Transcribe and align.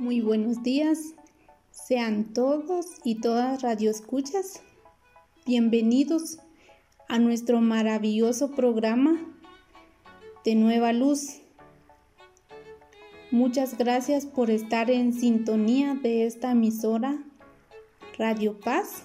Muy 0.00 0.20
buenos 0.20 0.62
días, 0.62 1.16
sean 1.72 2.32
todos 2.32 2.86
y 3.02 3.16
todas 3.16 3.62
radioescuchas 3.62 4.62
bienvenidos 5.44 6.38
a 7.08 7.18
nuestro 7.18 7.60
maravilloso 7.60 8.52
programa 8.52 9.18
de 10.44 10.54
Nueva 10.54 10.92
Luz. 10.92 11.40
Muchas 13.32 13.76
gracias 13.76 14.24
por 14.24 14.50
estar 14.50 14.88
en 14.88 15.12
sintonía 15.12 15.96
de 15.96 16.26
esta 16.26 16.52
emisora 16.52 17.18
Radio 18.16 18.60
Paz. 18.60 19.02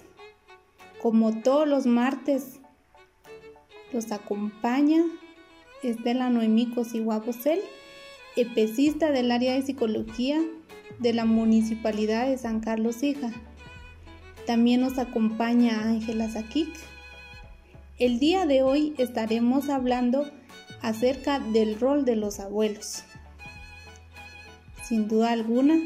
Como 1.02 1.41
todos 1.41 1.68
los 1.68 1.88
martes, 1.88 2.60
los 3.91 4.12
acompaña 4.12 5.04
Estela 5.82 6.30
Noemí 6.30 6.70
Cosiguabosel, 6.70 7.62
epecista 8.36 9.12
del 9.12 9.32
área 9.32 9.54
de 9.54 9.64
psicología 9.64 10.39
de 11.00 11.14
la 11.14 11.25
Municipalidad 11.25 12.28
de 12.28 12.38
San 12.38 12.60
Carlos 12.60 13.04
Hija. 13.04 13.32
También 14.46 14.82
nos 14.82 14.97
acompaña 14.97 15.84
Ángela 15.84 16.29
Zakik. 16.29 16.70
El 17.97 18.20
día 18.20 18.46
de 18.46 18.64
hoy 18.64 18.93
estaremos 18.98 19.70
hablando 19.70 20.29
acerca 20.82 21.39
del 21.39 21.79
rol 21.79 22.06
de 22.06 22.15
los 22.15 22.39
abuelos. 22.39 23.04
Sin 24.84 25.07
duda 25.07 25.32
alguna, 25.32 25.79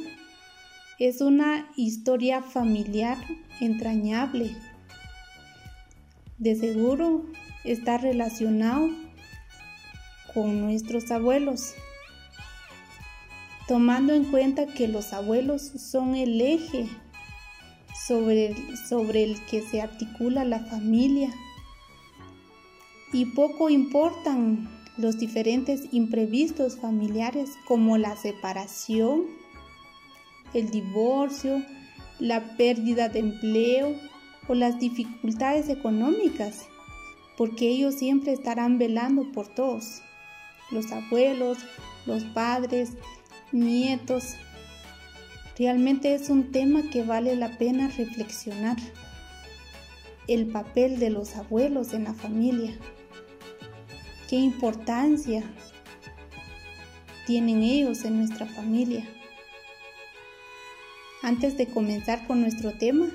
es 0.99 1.21
una 1.21 1.69
historia 1.75 2.41
familiar 2.41 3.17
entrañable. 3.61 4.55
De 6.39 6.55
seguro 6.55 7.25
está 7.63 7.97
relacionado 7.97 8.89
con 10.33 10.61
nuestros 10.61 11.11
abuelos 11.11 11.75
tomando 13.67 14.13
en 14.13 14.23
cuenta 14.23 14.65
que 14.65 14.87
los 14.87 15.13
abuelos 15.13 15.61
son 15.61 16.15
el 16.15 16.39
eje 16.39 16.87
sobre 18.07 18.53
el, 19.23 19.45
que 19.45 19.61
se 19.61 19.81
articula 19.81 20.45
la 20.45 20.59
familia. 20.59 21.33
Y 23.11 23.25
poco 23.25 23.69
importan 23.69 24.69
los 24.97 25.17
diferentes 25.17 25.81
imprevistos 25.91 26.77
familiares 26.77 27.49
como 27.67 27.97
la 27.97 28.15
separación, 28.15 29.25
el 30.53 30.71
divorcio, 30.71 31.61
la 32.19 32.55
pérdida 32.57 33.09
de 33.09 33.19
empleo 33.19 33.95
o 34.47 34.55
las 34.55 34.79
dificultades 34.79 35.69
económicas, 35.69 36.67
porque 37.37 37.67
ellos 37.69 37.95
siempre 37.95 38.31
estarán 38.31 38.77
velando 38.77 39.31
por 39.33 39.47
todos, 39.47 40.01
los 40.71 40.91
abuelos, 40.91 41.59
los 42.05 42.23
padres, 42.23 42.93
nietos. 43.51 44.35
Realmente 45.57 46.13
es 46.13 46.29
un 46.29 46.51
tema 46.51 46.83
que 46.91 47.03
vale 47.03 47.35
la 47.35 47.57
pena 47.57 47.87
reflexionar. 47.87 48.77
El 50.27 50.47
papel 50.47 50.99
de 50.99 51.09
los 51.09 51.35
abuelos 51.35 51.93
en 51.93 52.03
la 52.03 52.13
familia. 52.13 52.77
¿Qué 54.29 54.35
importancia 54.35 55.43
tienen 57.25 57.63
ellos 57.63 58.03
en 58.03 58.17
nuestra 58.17 58.45
familia? 58.45 59.07
Antes 61.23 61.57
de 61.57 61.67
comenzar 61.67 62.27
con 62.27 62.41
nuestro 62.41 62.73
tema, 62.73 63.07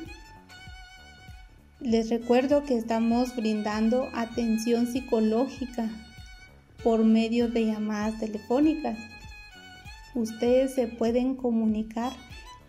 les 1.81 2.09
recuerdo 2.09 2.65
que 2.65 2.77
estamos 2.77 3.37
brindando 3.37 4.09
atención 4.15 4.87
psicológica 4.87 5.91
por 6.83 7.05
medio 7.05 7.49
de 7.49 7.67
llamadas 7.67 8.19
telefónicas 8.19 8.99
ustedes 10.15 10.75
se 10.75 10.87
pueden 10.87 11.35
comunicar 11.35 12.13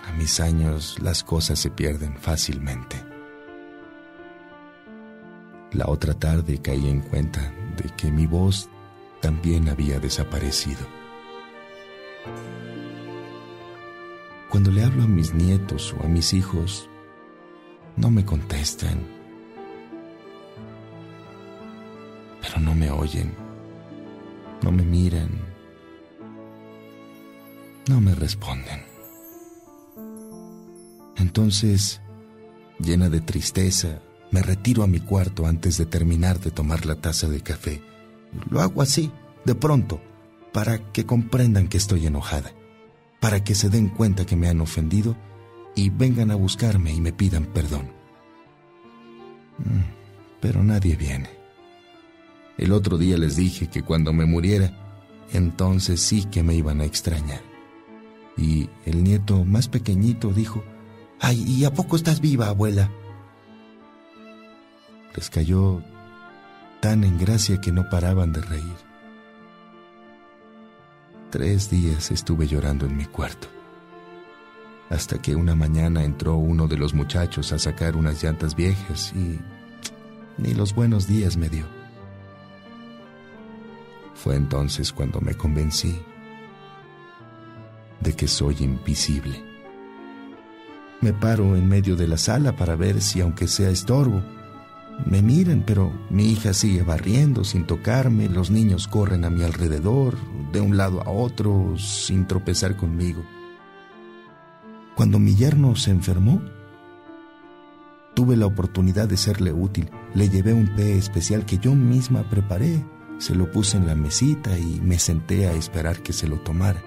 a 0.08 0.12
mis 0.12 0.40
años 0.40 0.96
las 1.02 1.22
cosas 1.22 1.58
se 1.58 1.70
pierden 1.70 2.16
fácilmente. 2.16 3.11
La 5.74 5.86
otra 5.88 6.12
tarde 6.12 6.60
caí 6.60 6.86
en 6.86 7.00
cuenta 7.00 7.52
de 7.76 7.88
que 7.96 8.10
mi 8.10 8.26
voz 8.26 8.68
también 9.20 9.70
había 9.70 9.98
desaparecido. 10.00 10.86
Cuando 14.50 14.70
le 14.70 14.84
hablo 14.84 15.04
a 15.04 15.06
mis 15.06 15.32
nietos 15.32 15.94
o 15.98 16.04
a 16.04 16.08
mis 16.08 16.34
hijos, 16.34 16.90
no 17.96 18.10
me 18.10 18.22
contestan, 18.22 19.00
pero 22.42 22.60
no 22.60 22.74
me 22.74 22.90
oyen, 22.90 23.34
no 24.62 24.70
me 24.70 24.82
miran, 24.82 25.30
no 27.88 27.98
me 27.98 28.14
responden. 28.14 28.82
Entonces, 31.16 32.02
llena 32.78 33.08
de 33.08 33.22
tristeza, 33.22 34.02
me 34.32 34.42
retiro 34.42 34.82
a 34.82 34.88
mi 34.88 34.98
cuarto 34.98 35.46
antes 35.46 35.78
de 35.78 35.86
terminar 35.86 36.40
de 36.40 36.50
tomar 36.50 36.86
la 36.86 36.96
taza 36.96 37.28
de 37.28 37.42
café. 37.42 37.80
Lo 38.50 38.60
hago 38.60 38.82
así, 38.82 39.12
de 39.44 39.54
pronto, 39.54 40.00
para 40.52 40.78
que 40.92 41.06
comprendan 41.06 41.68
que 41.68 41.76
estoy 41.76 42.06
enojada, 42.06 42.52
para 43.20 43.44
que 43.44 43.54
se 43.54 43.68
den 43.68 43.88
cuenta 43.88 44.24
que 44.24 44.34
me 44.34 44.48
han 44.48 44.60
ofendido 44.60 45.16
y 45.76 45.90
vengan 45.90 46.30
a 46.30 46.34
buscarme 46.34 46.92
y 46.92 47.00
me 47.00 47.12
pidan 47.12 47.44
perdón. 47.44 47.92
Mm, 49.58 50.40
pero 50.40 50.64
nadie 50.64 50.96
viene. 50.96 51.28
El 52.56 52.72
otro 52.72 52.96
día 52.96 53.18
les 53.18 53.36
dije 53.36 53.68
que 53.68 53.82
cuando 53.82 54.14
me 54.14 54.24
muriera, 54.24 54.72
entonces 55.32 56.00
sí 56.00 56.24
que 56.24 56.42
me 56.42 56.54
iban 56.54 56.80
a 56.80 56.84
extrañar. 56.86 57.42
Y 58.36 58.70
el 58.86 59.04
nieto 59.04 59.44
más 59.44 59.68
pequeñito 59.68 60.32
dijo, 60.32 60.64
Ay, 61.20 61.44
¿y 61.46 61.64
a 61.64 61.72
poco 61.72 61.96
estás 61.96 62.20
viva, 62.20 62.48
abuela? 62.48 62.90
Les 65.14 65.28
cayó 65.30 65.82
tan 66.80 67.04
en 67.04 67.18
gracia 67.18 67.60
que 67.60 67.72
no 67.72 67.88
paraban 67.88 68.32
de 68.32 68.40
reír. 68.40 68.76
Tres 71.30 71.70
días 71.70 72.10
estuve 72.10 72.46
llorando 72.46 72.86
en 72.86 72.96
mi 72.96 73.06
cuarto, 73.06 73.48
hasta 74.90 75.20
que 75.20 75.34
una 75.34 75.54
mañana 75.54 76.04
entró 76.04 76.36
uno 76.36 76.68
de 76.68 76.76
los 76.76 76.92
muchachos 76.92 77.52
a 77.52 77.58
sacar 77.58 77.96
unas 77.96 78.22
llantas 78.22 78.54
viejas 78.54 79.12
y 79.14 79.40
ni 80.38 80.54
los 80.54 80.74
buenos 80.74 81.06
días 81.06 81.36
me 81.36 81.48
dio. 81.48 81.64
Fue 84.14 84.36
entonces 84.36 84.92
cuando 84.92 85.20
me 85.20 85.34
convencí 85.34 86.00
de 88.00 88.12
que 88.14 88.28
soy 88.28 88.56
invisible. 88.60 89.42
Me 91.00 91.12
paro 91.12 91.56
en 91.56 91.68
medio 91.68 91.96
de 91.96 92.06
la 92.06 92.16
sala 92.16 92.56
para 92.56 92.76
ver 92.76 93.00
si 93.00 93.20
aunque 93.20 93.48
sea 93.48 93.70
estorbo. 93.70 94.22
Me 95.06 95.22
miran, 95.22 95.64
pero 95.66 95.92
mi 96.10 96.30
hija 96.30 96.52
sigue 96.54 96.82
barriendo 96.82 97.44
sin 97.44 97.66
tocarme, 97.66 98.28
los 98.28 98.50
niños 98.50 98.88
corren 98.88 99.24
a 99.24 99.30
mi 99.30 99.42
alrededor, 99.42 100.16
de 100.52 100.60
un 100.60 100.76
lado 100.76 101.02
a 101.02 101.10
otro, 101.10 101.76
sin 101.78 102.26
tropezar 102.26 102.76
conmigo. 102.76 103.22
Cuando 104.94 105.18
mi 105.18 105.34
yerno 105.34 105.74
se 105.76 105.90
enfermó, 105.90 106.40
tuve 108.14 108.36
la 108.36 108.46
oportunidad 108.46 109.08
de 109.08 109.16
serle 109.16 109.52
útil. 109.52 109.90
Le 110.14 110.28
llevé 110.28 110.52
un 110.52 110.74
té 110.76 110.96
especial 110.96 111.46
que 111.46 111.58
yo 111.58 111.74
misma 111.74 112.28
preparé, 112.28 112.84
se 113.18 113.34
lo 113.34 113.50
puse 113.50 113.76
en 113.76 113.86
la 113.86 113.94
mesita 113.94 114.58
y 114.58 114.80
me 114.80 114.98
senté 114.98 115.46
a 115.46 115.52
esperar 115.52 116.02
que 116.02 116.12
se 116.12 116.26
lo 116.26 116.40
tomara 116.40 116.82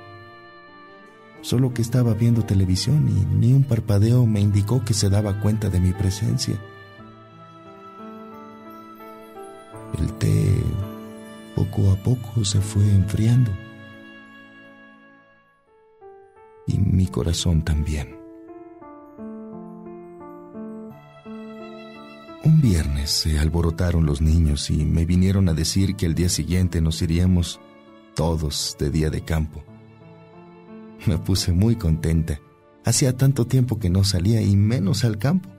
solo 1.45 1.75
que 1.75 1.83
estaba 1.83 2.15
viendo 2.15 2.41
televisión 2.41 3.07
y 3.07 3.23
ni 3.35 3.53
un 3.53 3.63
parpadeo 3.63 4.25
me 4.25 4.39
indicó 4.39 4.83
que 4.83 4.95
se 4.95 5.09
daba 5.09 5.41
cuenta 5.41 5.69
de 5.69 5.79
mi 5.79 5.93
presencia. 5.93 6.59
El 9.97 10.11
té 10.13 10.53
poco 11.55 11.91
a 11.91 11.95
poco 11.95 12.43
se 12.43 12.59
fue 12.59 12.83
enfriando 12.83 13.51
y 16.67 16.77
mi 16.77 17.07
corazón 17.07 17.63
también. 17.63 18.17
Un 22.43 22.61
viernes 22.61 23.09
se 23.09 23.39
alborotaron 23.39 24.05
los 24.05 24.21
niños 24.21 24.69
y 24.69 24.85
me 24.85 25.05
vinieron 25.05 25.49
a 25.49 25.53
decir 25.53 25.95
que 25.95 26.05
el 26.05 26.13
día 26.13 26.29
siguiente 26.29 26.81
nos 26.81 27.01
iríamos 27.01 27.59
todos 28.15 28.75
de 28.79 28.89
día 28.89 29.09
de 29.09 29.21
campo. 29.21 29.63
Me 31.05 31.17
puse 31.17 31.51
muy 31.51 31.75
contenta. 31.75 32.39
Hacía 32.83 33.15
tanto 33.15 33.45
tiempo 33.47 33.79
que 33.79 33.89
no 33.89 34.03
salía 34.03 34.41
y 34.41 34.55
menos 34.55 35.05
al 35.05 35.17
campo. 35.17 35.49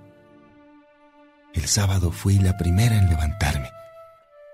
El 1.54 1.64
sábado 1.66 2.12
fui 2.12 2.38
la 2.38 2.56
primera 2.56 2.98
en 2.98 3.08
levantarme. 3.08 3.75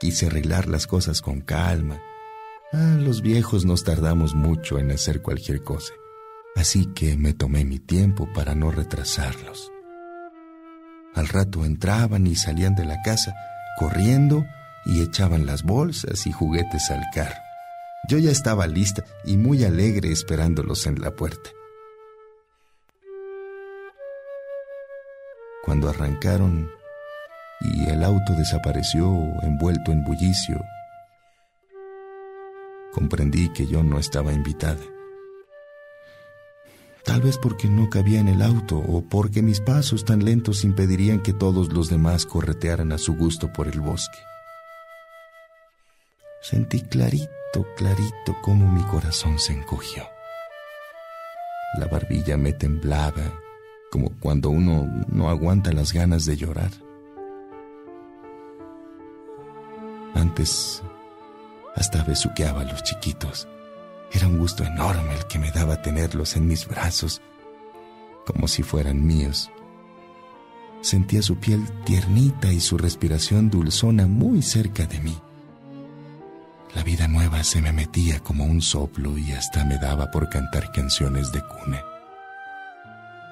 Quise 0.03 0.27
arreglar 0.27 0.67
las 0.67 0.89
cosas 0.89 1.23
con 1.23 1.43
calma. 1.43 2.03
Ah, 2.73 2.97
los 2.99 3.23
viejos 3.23 3.65
nos 3.65 3.85
tardamos 3.85 4.35
mucho 4.35 4.81
en 4.81 4.91
hacer 4.91 5.23
cualquier 5.23 5.63
cosa. 5.63 5.93
Así 6.57 6.87
que 6.87 7.17
me 7.17 7.35
tomé 7.35 7.65
mi 7.65 7.79
tiempo 7.79 8.29
para 8.35 8.57
no 8.57 8.73
retrasarlos. 8.73 9.71
Al 11.15 11.29
rato 11.29 11.65
entraban 11.65 12.27
y 12.27 12.35
salían 12.35 12.75
de 12.75 12.85
la 12.85 13.01
casa, 13.03 13.33
corriendo 13.79 14.45
y 14.87 15.03
echaban 15.03 15.47
las 15.47 15.63
bolsas 15.63 16.27
y 16.27 16.33
juguetes 16.33 16.91
al 16.91 17.05
carro. 17.15 17.41
Yo 18.09 18.19
ya 18.19 18.33
estaba 18.33 18.67
lista 18.67 19.05
y 19.25 19.37
muy 19.37 19.63
alegre 19.63 20.11
esperándolos 20.11 20.89
en 20.89 21.01
la 21.01 21.13
puerta. 21.13 21.51
Cuando 25.63 25.89
arrancaron 25.89 26.82
y 27.65 27.89
el 27.89 28.03
auto 28.05 28.33
desapareció 28.35 29.07
envuelto 29.43 29.93
en 29.93 30.05
bullicio, 30.05 30.61
comprendí 32.93 33.49
que 33.53 33.67
yo 33.67 33.83
no 33.83 33.99
estaba 33.99 34.33
invitada. 34.33 34.83
Tal 37.05 37.21
vez 37.21 37.37
porque 37.39 37.69
no 37.69 37.91
cabía 37.91 38.21
en 38.21 38.29
el 38.29 38.43
auto 38.43 38.79
o 38.79 39.03
porque 39.03 39.43
mis 39.43 39.61
pasos 39.61 40.05
tan 40.05 40.25
lentos 40.25 40.65
impedirían 40.65 41.21
que 41.21 41.33
todos 41.33 41.73
los 41.73 41.89
demás 41.89 42.27
corretearan 42.27 42.93
a 42.93 42.99
su 42.99 43.15
gusto 43.17 43.53
por 43.53 43.67
el 43.67 43.81
bosque. 43.81 44.19
Sentí 46.43 46.81
clarito 46.81 47.29
clarito, 47.77 48.37
como 48.43 48.71
mi 48.71 48.83
corazón 48.85 49.39
se 49.39 49.53
encogió. 49.53 50.05
La 51.79 51.87
barbilla 51.87 52.37
me 52.37 52.53
temblaba, 52.53 53.41
como 53.91 54.11
cuando 54.21 54.51
uno 54.51 54.89
no 55.09 55.29
aguanta 55.29 55.73
las 55.73 55.93
ganas 55.93 56.25
de 56.25 56.37
llorar. 56.37 56.71
Antes 60.15 60.83
hasta 61.75 62.05
besuqueaba 62.05 62.63
a 62.63 62.65
los 62.65 62.83
chiquitos. 62.83 63.49
Era 64.13 64.27
un 64.27 64.39
gusto 64.39 64.65
enorme 64.65 65.15
el 65.15 65.27
que 65.27 65.39
me 65.39 65.51
daba 65.51 65.81
tenerlos 65.81 66.37
en 66.37 66.47
mis 66.47 66.69
brazos, 66.69 67.23
como 68.27 68.47
si 68.47 68.63
fueran 68.63 69.05
míos. 69.07 69.51
Sentía 70.83 71.23
su 71.23 71.37
piel 71.37 71.67
tiernita 71.85 72.53
y 72.53 72.61
su 72.61 72.77
respiración 72.77 73.49
dulzona 73.49 74.07
muy 74.07 74.43
cerca 74.43 74.87
de 74.87 75.01
mí. 75.01 75.19
La 76.75 76.83
vida 76.83 77.09
nueva 77.09 77.45
se 77.45 77.61
me 77.61 77.73
metía 77.73 78.21
como 78.21 78.45
un 78.45 78.61
soplo 78.61 79.17
y 79.17 79.33
hasta 79.33 79.65
me 79.65 79.79
daba 79.79 80.11
por 80.11 80.29
cantar 80.29 80.73
canciones 80.73 81.33
de 81.33 81.43
cuna 81.47 81.83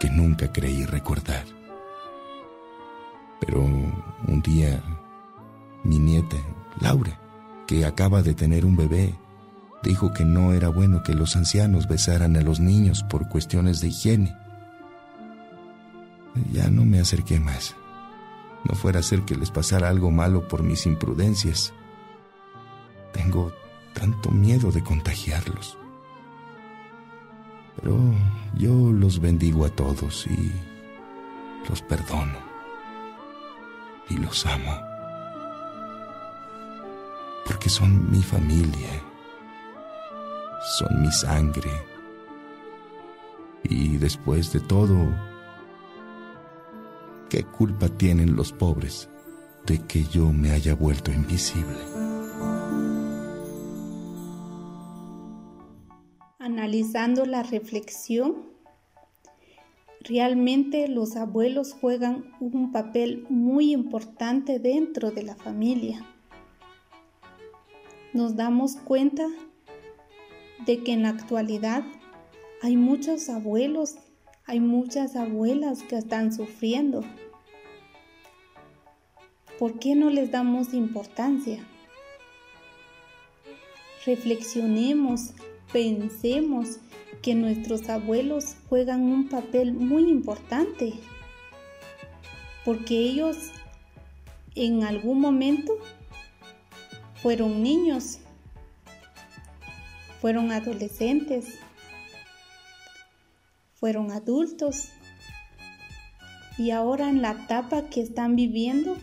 que 0.01 0.11
nunca 0.11 0.51
creí 0.51 0.87
recordar. 0.87 1.45
Pero 3.39 3.61
un 3.61 4.43
día 4.43 4.83
mi 5.85 5.99
nieta, 5.99 6.37
Laura, 6.81 7.19
que 7.67 7.85
acaba 7.85 8.23
de 8.23 8.35
tener 8.35 8.65
un 8.65 8.77
bebé, 8.77 9.15
dijo 9.83 10.13
que 10.13 10.25
no 10.25 10.53
era 10.53 10.69
bueno 10.69 11.03
que 11.03 11.15
los 11.15 11.37
ancianos 11.37 11.89
besaran 11.89 12.37
a 12.37 12.43
los 12.43 12.61
niños 12.61 13.05
por 13.05 13.29
cuestiones 13.29 13.81
de 13.81 13.89
higiene. 13.89 14.37
Ya 16.53 16.71
no 16.71 16.85
me 16.85 17.01
acerqué 17.01 17.39
más. 17.39 17.77
No 18.65 18.75
fuera 18.75 19.01
a 19.01 19.03
ser 19.03 19.23
que 19.23 19.37
les 19.37 19.51
pasara 19.51 19.89
algo 19.89 20.11
malo 20.11 20.49
por 20.49 20.63
mis 20.63 20.87
imprudencias. 20.87 21.73
Tengo 23.13 23.53
tanto 23.95 24.31
miedo 24.31 24.71
de 24.71 24.83
contagiarlos. 24.83 25.77
Pero 27.77 27.99
yo 28.55 28.93
los 28.93 29.21
bendigo 29.21 29.65
a 29.65 29.71
todos 29.71 30.27
y 30.27 30.53
los 31.69 31.83
perdono 31.83 32.39
y 34.09 34.17
los 34.19 34.45
amo. 34.47 34.90
Porque 37.47 37.69
son 37.69 38.11
mi 38.11 38.23
familia, 38.23 39.03
son 40.79 41.03
mi 41.03 41.11
sangre. 41.11 41.71
Y 43.65 43.97
después 43.99 44.53
de 44.53 44.61
todo, 44.61 44.97
¿qué 47.29 47.45
culpa 47.45 47.89
tienen 47.89 48.37
los 48.37 48.53
pobres 48.53 49.09
de 49.67 49.79
que 49.87 50.05
yo 50.05 50.33
me 50.33 50.53
haya 50.53 50.75
vuelto 50.75 51.13
invisible? 51.13 52.11
analizando 56.51 57.25
la 57.25 57.43
reflexión, 57.43 58.35
realmente 60.01 60.89
los 60.89 61.17
abuelos 61.17 61.73
juegan 61.73 62.33
un 62.41 62.73
papel 62.73 63.25
muy 63.31 63.73
importante 63.73 64.59
dentro 64.59 65.11
de 65.11 65.23
la 65.23 65.37
familia. 65.37 66.05
Nos 68.13 68.37
damos 68.37 68.77
cuenta 68.77 69.27
de 70.67 70.83
que 70.83 70.93
en 70.93 71.03
la 71.03 71.11
actualidad 71.11 71.85
hay 72.63 72.77
muchos 72.77 73.29
abuelos, 73.29 73.97
hay 74.47 74.61
muchas 74.61 75.17
abuelas 75.17 75.83
que 75.83 75.97
están 75.97 76.33
sufriendo. 76.33 77.05
¿Por 79.59 79.79
qué 79.79 79.95
no 79.95 80.11
les 80.11 80.31
damos 80.31 80.75
importancia? 80.75 81.65
Reflexionemos 84.07 85.35
pensemos 85.73 86.79
que 87.23 87.35
nuestros 87.35 87.89
abuelos 87.89 88.57
juegan 88.69 89.03
un 89.03 89.29
papel 89.29 89.73
muy 89.73 90.09
importante, 90.09 90.95
porque 92.65 92.97
ellos 92.99 93.37
en 94.55 94.85
algún 94.85 95.21
momento 95.21 95.75
fueron 97.23 97.63
niños, 97.63 98.19
fueron 100.21 100.53
adolescentes, 100.53 101.59
fueron 103.75 104.11
adultos. 104.11 104.89
Y 106.59 106.71
ahora 106.73 107.09
en 107.09 107.23
la 107.23 107.33
etapa 107.33 107.89
que 107.89 108.03
están 108.03 108.37
viviendo 108.37 108.97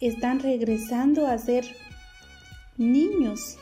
están 0.00 0.40
regresando 0.40 1.26
a 1.26 1.36
ser 1.38 1.76
niños. 2.76 3.58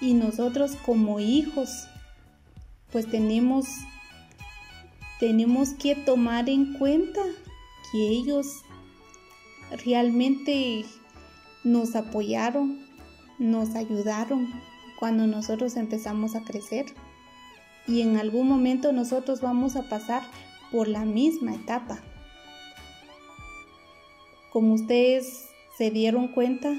Y 0.00 0.14
nosotros 0.14 0.76
como 0.84 1.20
hijos, 1.20 1.88
pues 2.90 3.08
tenemos 3.10 3.66
tenemos 5.18 5.70
que 5.74 5.94
tomar 5.94 6.48
en 6.48 6.72
cuenta 6.72 7.20
que 7.92 8.08
ellos 8.08 8.64
realmente 9.84 10.84
nos 11.64 11.94
apoyaron, 11.94 12.80
nos 13.38 13.74
ayudaron 13.74 14.48
cuando 14.98 15.26
nosotros 15.26 15.76
empezamos 15.76 16.34
a 16.34 16.42
crecer. 16.42 16.86
Y 17.86 18.02
en 18.02 18.16
algún 18.16 18.48
momento 18.48 18.92
nosotros 18.92 19.40
vamos 19.40 19.76
a 19.76 19.88
pasar 19.88 20.22
por 20.70 20.88
la 20.88 21.04
misma 21.04 21.54
etapa. 21.54 21.98
Como 24.52 24.74
ustedes 24.74 25.48
se 25.76 25.90
dieron 25.90 26.28
cuenta, 26.28 26.72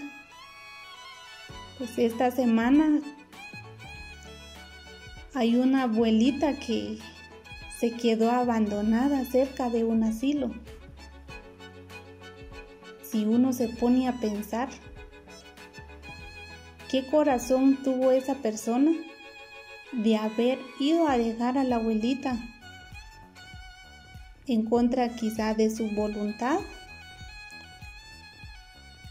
pues 1.78 1.98
esta 1.98 2.32
semana 2.32 3.02
hay 5.34 5.56
una 5.56 5.84
abuelita 5.84 6.60
que 6.60 7.00
se 7.80 7.92
quedó 7.92 8.32
abandonada 8.32 9.26
cerca 9.26 9.70
de 9.70 9.84
un 9.84 10.04
asilo. 10.04 10.52
Si 13.14 13.26
uno 13.26 13.54
se 13.54 13.68
pone 13.70 14.10
a 14.10 14.20
pensar, 14.20 14.70
¿qué 16.90 17.06
corazón 17.06 17.78
tuvo 17.84 18.12
esa 18.12 18.34
persona 18.34 18.92
de 19.92 20.18
haber 20.18 20.60
ido 20.80 21.08
a 21.08 21.18
dejar 21.18 21.58
a 21.60 21.64
la 21.64 21.76
abuelita 21.76 22.36
en 24.48 24.66
contra 24.66 25.16
quizá 25.16 25.54
de 25.54 25.70
su 25.70 25.92
voluntad? 25.92 26.60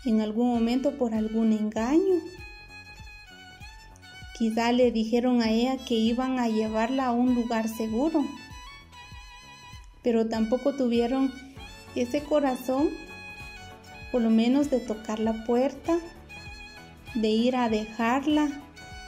En 0.04 0.20
algún 0.20 0.48
momento 0.48 0.98
por 0.98 1.14
algún 1.14 1.52
engaño 1.52 2.20
Quizá 4.42 4.72
le 4.72 4.90
dijeron 4.90 5.40
a 5.40 5.50
ella 5.50 5.76
que 5.76 5.94
iban 5.94 6.40
a 6.40 6.48
llevarla 6.48 7.06
a 7.06 7.12
un 7.12 7.32
lugar 7.36 7.68
seguro, 7.68 8.26
pero 10.02 10.28
tampoco 10.28 10.74
tuvieron 10.74 11.32
ese 11.94 12.24
corazón, 12.24 12.90
por 14.12 14.20
lo 14.20 14.30
menos 14.30 14.70
de 14.70 14.78
tocar 14.78 15.18
la 15.18 15.44
puerta, 15.44 15.98
de 17.14 17.28
ir 17.30 17.56
a 17.56 17.70
dejarla, 17.70 18.48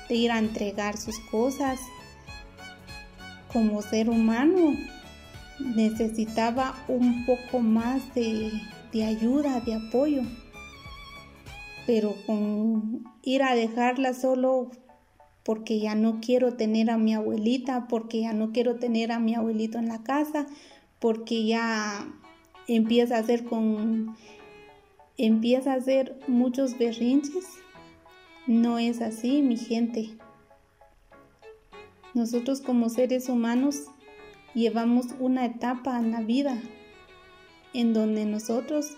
de 0.08 0.14
ir 0.14 0.32
a 0.32 0.38
entregar 0.38 0.96
sus 0.96 1.18
cosas. 1.30 1.78
Como 3.52 3.82
ser 3.82 4.10
humano 4.10 4.74
necesitaba 5.60 6.74
un 6.88 7.24
poco 7.26 7.60
más 7.60 8.02
de, 8.14 8.50
ayuda, 9.04 9.60
de 9.60 9.74
apoyo, 9.74 10.22
pero 11.86 12.16
con 12.26 13.04
ir 13.22 13.42
a 13.42 13.54
dejarla 13.54 14.14
solo 14.14 14.70
porque 15.44 15.78
ya 15.78 15.94
no 15.94 16.20
quiero 16.20 16.54
tener 16.54 16.90
a 16.90 16.96
mi 16.96 17.12
abuelita, 17.14 17.86
porque 17.88 18.22
ya 18.22 18.32
no 18.32 18.52
quiero 18.52 18.76
tener 18.76 19.12
a 19.12 19.18
mi 19.18 19.34
abuelito 19.34 19.78
en 19.78 19.88
la 19.88 20.02
casa, 20.02 20.46
porque 20.98 21.44
ya 21.44 22.06
empieza 22.66 23.16
a 23.16 23.20
hacer 23.20 23.44
con 23.44 24.16
empieza 25.16 25.72
a 25.72 25.76
hacer 25.76 26.18
muchos 26.26 26.78
berrinches. 26.78 27.46
No 28.46 28.78
es 28.78 29.00
así, 29.00 29.42
mi 29.42 29.56
gente. 29.56 30.10
Nosotros 32.14 32.60
como 32.60 32.88
seres 32.88 33.28
humanos 33.28 33.86
llevamos 34.54 35.06
una 35.18 35.46
etapa 35.46 35.98
en 35.98 36.12
la 36.12 36.20
vida 36.20 36.56
en 37.72 37.92
donde 37.92 38.24
nosotros 38.24 38.92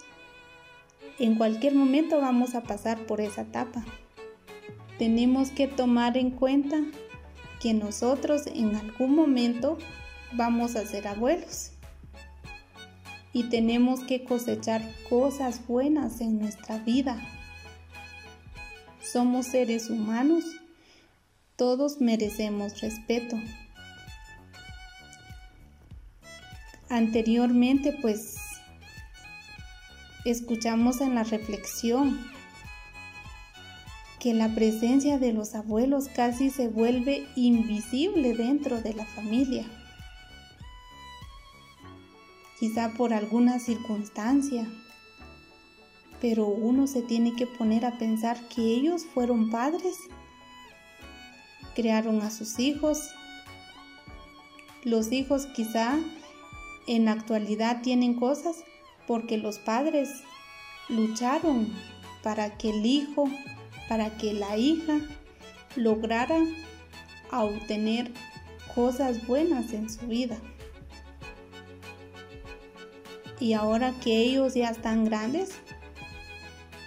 en 1.18 1.36
cualquier 1.36 1.74
momento 1.74 2.20
vamos 2.20 2.54
a 2.54 2.62
pasar 2.62 3.06
por 3.06 3.22
esa 3.22 3.42
etapa 3.42 3.84
tenemos 4.98 5.50
que 5.50 5.66
tomar 5.66 6.16
en 6.16 6.30
cuenta 6.30 6.82
que 7.60 7.74
nosotros 7.74 8.46
en 8.46 8.74
algún 8.74 9.14
momento 9.14 9.78
vamos 10.32 10.76
a 10.76 10.86
ser 10.86 11.06
abuelos 11.06 11.72
y 13.36 13.42
tenemos 13.50 14.00
que 14.00 14.24
cosechar 14.24 14.82
cosas 15.10 15.66
buenas 15.66 16.22
en 16.22 16.38
nuestra 16.38 16.78
vida. 16.78 17.20
Somos 19.02 19.48
seres 19.48 19.90
humanos, 19.90 20.42
todos 21.54 22.00
merecemos 22.00 22.80
respeto. 22.80 23.36
Anteriormente 26.88 27.98
pues 28.00 28.36
escuchamos 30.24 31.02
en 31.02 31.14
la 31.14 31.24
reflexión 31.24 32.18
que 34.18 34.32
la 34.32 34.54
presencia 34.54 35.18
de 35.18 35.34
los 35.34 35.54
abuelos 35.54 36.08
casi 36.08 36.48
se 36.48 36.68
vuelve 36.68 37.26
invisible 37.36 38.32
dentro 38.32 38.80
de 38.80 38.94
la 38.94 39.04
familia. 39.04 39.66
Quizá 42.58 42.92
por 42.94 43.12
alguna 43.12 43.58
circunstancia, 43.58 44.66
pero 46.20 46.46
uno 46.46 46.86
se 46.86 47.02
tiene 47.02 47.34
que 47.34 47.46
poner 47.46 47.84
a 47.84 47.98
pensar 47.98 48.48
que 48.48 48.62
ellos 48.62 49.04
fueron 49.04 49.50
padres, 49.50 49.96
crearon 51.74 52.22
a 52.22 52.30
sus 52.30 52.58
hijos. 52.58 53.10
Los 54.84 55.12
hijos 55.12 55.46
quizá 55.54 55.98
en 56.86 57.04
la 57.04 57.12
actualidad 57.12 57.82
tienen 57.82 58.14
cosas 58.14 58.64
porque 59.06 59.36
los 59.36 59.58
padres 59.58 60.08
lucharon 60.88 61.72
para 62.22 62.56
que 62.56 62.70
el 62.70 62.86
hijo 62.86 63.28
para 63.88 64.16
que 64.16 64.32
la 64.32 64.56
hija 64.56 64.98
lograra 65.76 66.38
obtener 67.30 68.12
cosas 68.74 69.26
buenas 69.26 69.72
en 69.72 69.90
su 69.90 70.06
vida. 70.06 70.38
Y 73.38 73.52
ahora 73.52 73.92
que 74.02 74.16
ellos 74.16 74.54
ya 74.54 74.70
están 74.70 75.04
grandes, 75.04 75.50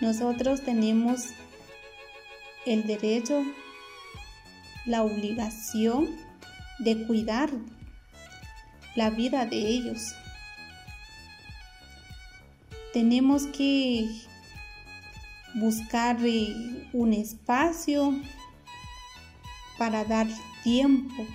nosotros 0.02 0.62
tenemos 0.62 1.26
el 2.66 2.88
derecho, 2.88 3.44
la 4.86 5.04
obligación 5.04 6.10
de 6.80 7.06
cuidar 7.06 7.50
la 8.96 9.10
vida 9.10 9.46
de 9.46 9.58
ellos. 9.58 10.16
Tenemos 12.94 13.46
que 13.48 14.10
buscar 15.56 16.18
eh, 16.24 16.88
un 16.94 17.14
espacio 17.14 18.20
para 19.78 20.04
dar 20.04 20.28
tiempo, 20.64 21.26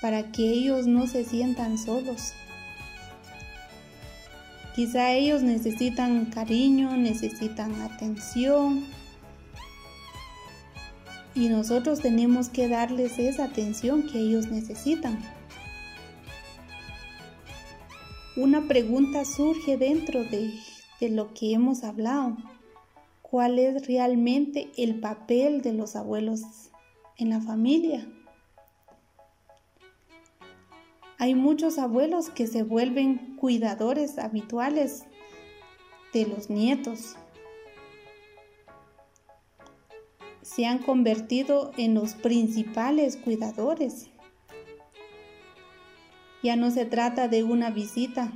para 0.00 0.30
que 0.32 0.42
ellos 0.42 0.86
no 0.86 1.06
se 1.06 1.24
sientan 1.24 1.78
solos. 1.78 2.34
Quizá 4.74 5.12
ellos 5.12 5.42
necesitan 5.42 6.26
cariño, 6.26 6.96
necesitan 6.96 7.74
atención 7.82 8.84
y 11.34 11.48
nosotros 11.48 12.00
tenemos 12.00 12.48
que 12.48 12.68
darles 12.68 13.18
esa 13.18 13.44
atención 13.44 14.06
que 14.06 14.18
ellos 14.18 14.46
necesitan. 14.48 15.18
Una 18.36 18.66
pregunta 18.66 19.24
surge 19.24 19.76
dentro 19.76 20.24
de, 20.24 20.54
de 21.00 21.10
lo 21.10 21.34
que 21.34 21.52
hemos 21.52 21.84
hablado 21.84 22.36
cuál 23.32 23.58
es 23.58 23.86
realmente 23.86 24.70
el 24.76 25.00
papel 25.00 25.62
de 25.62 25.72
los 25.72 25.96
abuelos 25.96 26.42
en 27.16 27.30
la 27.30 27.40
familia. 27.40 28.06
Hay 31.22 31.36
muchos 31.36 31.78
abuelos 31.78 32.30
que 32.30 32.48
se 32.48 32.64
vuelven 32.64 33.36
cuidadores 33.36 34.18
habituales 34.18 35.04
de 36.12 36.26
los 36.26 36.50
nietos. 36.50 37.14
Se 40.42 40.66
han 40.66 40.78
convertido 40.78 41.70
en 41.76 41.94
los 41.94 42.14
principales 42.14 43.16
cuidadores. 43.16 44.08
Ya 46.42 46.56
no 46.56 46.72
se 46.72 46.86
trata 46.86 47.28
de 47.28 47.44
una 47.44 47.70
visita, 47.70 48.32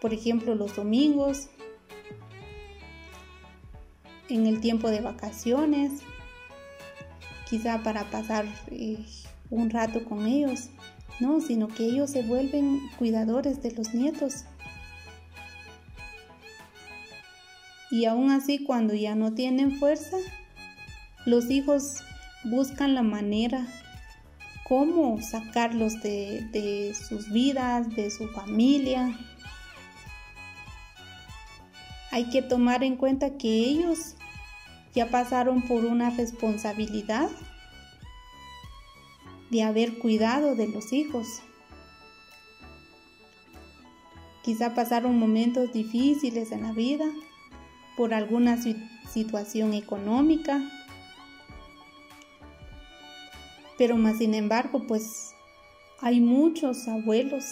por 0.00 0.14
ejemplo, 0.14 0.54
los 0.54 0.76
domingos 0.76 1.48
en 4.28 4.46
el 4.46 4.60
tiempo 4.60 4.88
de 4.88 5.00
vacaciones, 5.00 6.02
quizá 7.50 7.82
para 7.82 8.08
pasar 8.08 8.46
eh, 8.70 9.04
un 9.50 9.70
rato 9.70 10.04
con 10.04 10.24
ellos, 10.24 10.70
no, 11.20 11.40
sino 11.40 11.68
que 11.68 11.84
ellos 11.84 12.10
se 12.10 12.22
vuelven 12.22 12.80
cuidadores 12.98 13.62
de 13.62 13.72
los 13.72 13.94
nietos. 13.94 14.44
Y 17.90 18.04
aún 18.04 18.30
así, 18.30 18.64
cuando 18.64 18.94
ya 18.94 19.14
no 19.14 19.32
tienen 19.32 19.78
fuerza, 19.78 20.18
los 21.24 21.50
hijos 21.50 22.02
buscan 22.44 22.94
la 22.94 23.02
manera 23.02 23.66
cómo 24.68 25.20
sacarlos 25.22 26.00
de, 26.02 26.46
de 26.52 26.94
sus 26.94 27.30
vidas, 27.32 27.88
de 27.96 28.10
su 28.10 28.28
familia. 28.28 29.18
Hay 32.10 32.28
que 32.28 32.42
tomar 32.42 32.84
en 32.84 32.96
cuenta 32.96 33.38
que 33.38 33.48
ellos 33.48 34.14
ya 34.94 35.10
pasaron 35.10 35.62
por 35.62 35.84
una 35.84 36.10
responsabilidad 36.10 37.30
de 39.50 39.62
haber 39.62 39.98
cuidado 39.98 40.54
de 40.54 40.68
los 40.68 40.92
hijos. 40.92 41.26
Quizá 44.44 44.74
pasaron 44.74 45.18
momentos 45.18 45.72
difíciles 45.72 46.52
en 46.52 46.62
la 46.62 46.72
vida 46.72 47.04
por 47.96 48.14
alguna 48.14 48.58
situación 49.10 49.74
económica, 49.74 50.62
pero 53.76 53.96
más 53.96 54.18
sin 54.18 54.34
embargo, 54.34 54.86
pues 54.86 55.32
hay 56.00 56.20
muchos 56.20 56.88
abuelos, 56.88 57.44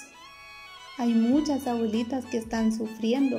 hay 0.99 1.15
muchas 1.15 1.67
abuelitas 1.67 2.25
que 2.27 2.39
están 2.39 2.73
sufriendo. 2.73 3.39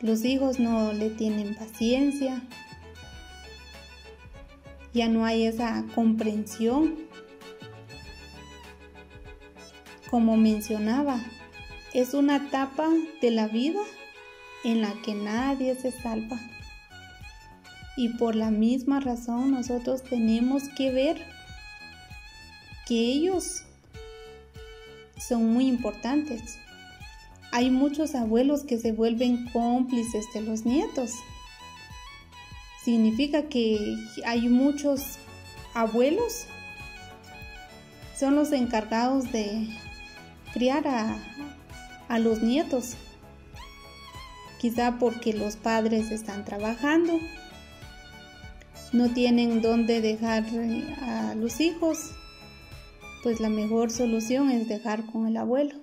Los 0.00 0.24
hijos 0.24 0.58
no 0.58 0.92
le 0.92 1.10
tienen 1.10 1.54
paciencia, 1.54 2.42
ya 4.92 5.08
no 5.08 5.24
hay 5.24 5.46
esa 5.46 5.84
comprensión. 5.94 6.96
Como 10.10 10.36
mencionaba, 10.36 11.20
es 11.94 12.14
una 12.14 12.36
etapa 12.36 12.88
de 13.20 13.30
la 13.30 13.48
vida 13.48 13.80
en 14.64 14.82
la 14.82 14.92
que 15.02 15.14
nadie 15.14 15.74
se 15.74 15.90
salva. 15.90 16.38
Y 17.96 18.10
por 18.10 18.36
la 18.36 18.50
misma 18.50 19.00
razón 19.00 19.52
nosotros 19.52 20.02
tenemos 20.02 20.64
que 20.76 20.90
ver 20.90 21.26
que 22.86 22.94
ellos 22.94 23.64
son 25.18 25.52
muy 25.52 25.66
importantes. 25.66 26.58
Hay 27.52 27.70
muchos 27.70 28.14
abuelos 28.14 28.64
que 28.64 28.78
se 28.78 28.92
vuelven 28.92 29.46
cómplices 29.52 30.24
de 30.32 30.40
los 30.40 30.64
nietos. 30.64 31.12
Significa 32.84 33.44
que 33.44 33.96
hay 34.24 34.48
muchos 34.48 35.18
abuelos, 35.74 36.46
son 38.18 38.34
los 38.34 38.52
encargados 38.52 39.30
de 39.32 39.68
criar 40.52 40.86
a, 40.86 41.16
a 42.08 42.18
los 42.18 42.42
nietos. 42.42 42.94
Quizá 44.60 44.98
porque 44.98 45.32
los 45.32 45.56
padres 45.56 46.10
están 46.10 46.44
trabajando, 46.44 47.18
no 48.92 49.10
tienen 49.12 49.62
dónde 49.62 50.00
dejar 50.00 50.44
a 51.00 51.34
los 51.34 51.60
hijos 51.60 52.12
pues 53.22 53.38
la 53.38 53.48
mejor 53.48 53.90
solución 53.90 54.50
es 54.50 54.68
dejar 54.68 55.06
con 55.06 55.26
el 55.26 55.36
abuelo. 55.36 55.76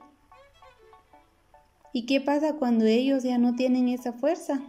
¿Y 1.93 2.05
qué 2.05 2.21
pasa 2.21 2.55
cuando 2.55 2.85
ellos 2.85 3.23
ya 3.23 3.37
no 3.37 3.55
tienen 3.55 3.87
esa 3.87 4.11
fuerza? 4.11 4.61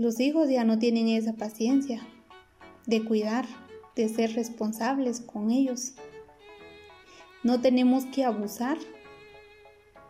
Los 0.00 0.18
hijos 0.18 0.48
ya 0.48 0.64
no 0.64 0.78
tienen 0.78 1.08
esa 1.08 1.34
paciencia 1.34 2.00
de 2.86 3.04
cuidar, 3.04 3.44
de 3.94 4.08
ser 4.08 4.32
responsables 4.32 5.20
con 5.20 5.50
ellos. 5.50 5.92
No 7.42 7.60
tenemos 7.60 8.06
que 8.06 8.24
abusar 8.24 8.78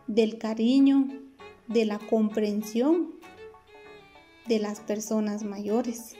del 0.07 0.37
cariño, 0.37 1.09
de 1.67 1.83
la 1.83 1.99
comprensión 1.99 3.15
de 4.47 4.59
las 4.59 4.79
personas 4.79 5.43
mayores. 5.43 6.15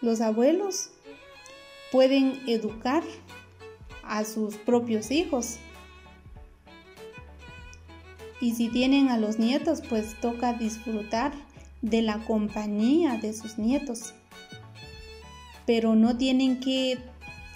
Los 0.00 0.20
abuelos 0.22 0.90
pueden 1.92 2.40
educar 2.48 3.04
a 4.02 4.24
sus 4.24 4.56
propios 4.56 5.12
hijos. 5.12 5.60
Y 8.40 8.54
si 8.54 8.68
tienen 8.68 9.08
a 9.08 9.18
los 9.18 9.38
nietos, 9.38 9.82
pues 9.88 10.18
toca 10.20 10.54
disfrutar 10.54 11.32
de 11.82 12.02
la 12.02 12.18
compañía 12.24 13.18
de 13.18 13.32
sus 13.32 13.58
nietos. 13.58 14.14
Pero 15.66 15.94
no 15.94 16.16
tienen 16.16 16.60
que 16.60 16.98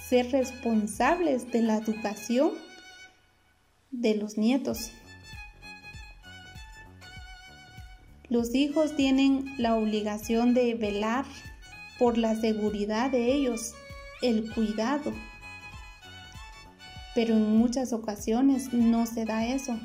ser 0.08 0.30
responsables 0.30 1.50
de 1.50 1.62
la 1.62 1.76
educación 1.76 2.52
de 3.90 4.14
los 4.16 4.36
nietos. 4.36 4.90
Los 8.28 8.54
hijos 8.54 8.97
tienen 8.97 9.54
la 9.58 9.76
obligación 9.76 10.54
de 10.54 10.75
velar 10.75 11.25
por 11.99 12.18
la 12.18 12.34
seguridad 12.34 13.10
de 13.10 13.32
ellos 13.32 13.75
el 14.23 14.52
cuidado. 14.52 15.12
Pero 17.14 17.34
en 17.34 17.56
muchas 17.56 17.92
ocasiones 17.92 18.73
no 18.73 19.06
se 19.06 19.25
da 19.25 19.47
eso. 19.47 19.78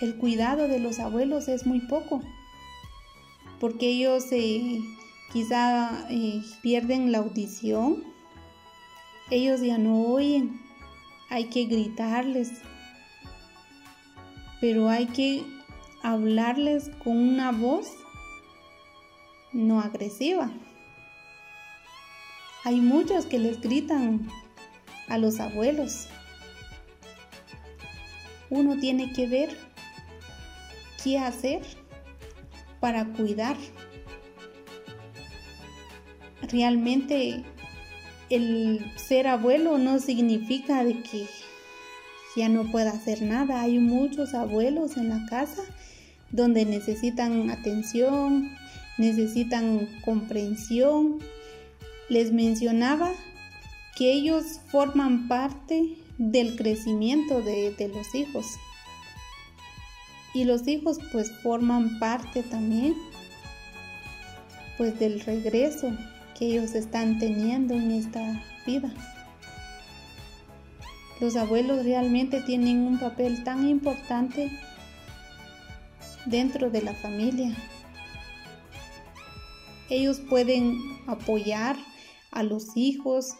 El 0.00 0.16
cuidado 0.16 0.68
de 0.68 0.78
los 0.78 1.00
abuelos 1.00 1.48
es 1.48 1.66
muy 1.66 1.80
poco, 1.80 2.22
porque 3.58 3.88
ellos 3.88 4.26
eh, 4.30 4.78
quizá 5.32 6.06
eh, 6.08 6.40
pierden 6.62 7.10
la 7.10 7.18
audición, 7.18 8.04
ellos 9.30 9.60
ya 9.60 9.76
no 9.76 10.02
oyen, 10.02 10.60
hay 11.30 11.48
que 11.48 11.64
gritarles, 11.64 12.62
pero 14.60 14.88
hay 14.88 15.06
que 15.06 15.44
hablarles 16.02 16.90
con 17.02 17.16
una 17.16 17.50
voz 17.50 17.88
no 19.52 19.80
agresiva. 19.80 20.50
Hay 22.64 22.80
muchos 22.80 23.26
que 23.26 23.38
les 23.38 23.60
gritan 23.60 24.28
a 25.08 25.18
los 25.18 25.40
abuelos. 25.40 26.08
Uno 28.50 28.78
tiene 28.78 29.12
que 29.12 29.26
ver 29.26 29.67
hacer 31.16 31.62
para 32.80 33.06
cuidar. 33.06 33.56
Realmente 36.42 37.44
el 38.30 38.92
ser 38.96 39.26
abuelo 39.26 39.78
no 39.78 39.98
significa 39.98 40.84
de 40.84 41.02
que 41.02 41.26
ya 42.36 42.48
no 42.48 42.70
pueda 42.70 42.90
hacer 42.90 43.22
nada. 43.22 43.62
Hay 43.62 43.78
muchos 43.78 44.34
abuelos 44.34 44.96
en 44.96 45.08
la 45.08 45.26
casa 45.26 45.62
donde 46.30 46.64
necesitan 46.64 47.50
atención, 47.50 48.54
necesitan 48.98 49.88
comprensión, 50.04 51.18
les 52.08 52.32
mencionaba 52.32 53.12
que 53.96 54.12
ellos 54.12 54.60
forman 54.68 55.26
parte 55.28 55.96
del 56.18 56.56
crecimiento 56.56 57.42
de, 57.42 57.90
los 57.92 58.14
hijos. 58.14 58.46
Y 60.38 60.44
los 60.44 60.68
hijos 60.68 61.00
pues 61.10 61.32
forman 61.42 61.98
parte 61.98 62.44
también 62.44 62.94
pues 64.76 64.96
del 65.00 65.18
regreso 65.18 65.90
que 66.38 66.46
ellos 66.46 66.76
están 66.76 67.18
teniendo 67.18 67.74
en 67.74 67.90
esta 67.90 68.40
vida. 68.64 68.88
Los 71.20 71.34
abuelos 71.34 71.84
realmente 71.84 72.40
tienen 72.40 72.86
un 72.86 73.00
papel 73.00 73.42
tan 73.42 73.68
importante 73.68 74.48
dentro 76.24 76.70
de 76.70 76.82
la 76.82 76.94
familia. 76.94 77.56
Ellos 79.90 80.20
pueden 80.20 80.78
apoyar 81.08 81.74
a 82.30 82.44
los 82.44 82.76
hijos. 82.76 83.32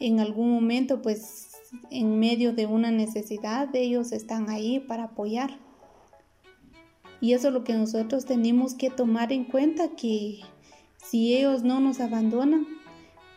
En 0.00 0.18
algún 0.18 0.50
momento, 0.50 1.00
pues 1.00 1.52
en 1.92 2.18
medio 2.18 2.52
de 2.52 2.66
una 2.66 2.90
necesidad, 2.90 3.72
ellos 3.76 4.10
están 4.10 4.50
ahí 4.50 4.80
para 4.80 5.04
apoyar. 5.04 5.64
Y 7.20 7.32
eso 7.32 7.48
es 7.48 7.54
lo 7.54 7.64
que 7.64 7.72
nosotros 7.74 8.24
tenemos 8.24 8.74
que 8.74 8.90
tomar 8.90 9.32
en 9.32 9.44
cuenta, 9.44 9.90
que 9.96 10.40
si 10.96 11.34
ellos 11.34 11.62
no 11.62 11.80
nos 11.80 12.00
abandonan, 12.00 12.66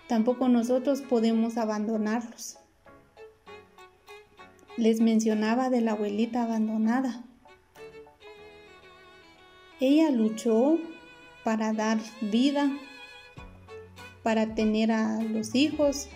tampoco 0.08 0.50
nosotros 0.50 1.02
podemos 1.02 1.58
abandonarlos. 1.58 2.58
Les 4.78 5.02
mencionaba 5.02 5.70
de 5.70 5.82
la 5.82 5.92
abuelita 5.92 6.44
abandonada. 6.44 7.24
Ella 9.80 10.10
luchó 10.12 10.78
para 11.44 11.74
dar 11.74 12.00
vida 12.22 12.70
para 14.24 14.54
tener 14.54 14.92
a 14.92 15.22
los 15.22 15.56
hijos. 15.56 16.08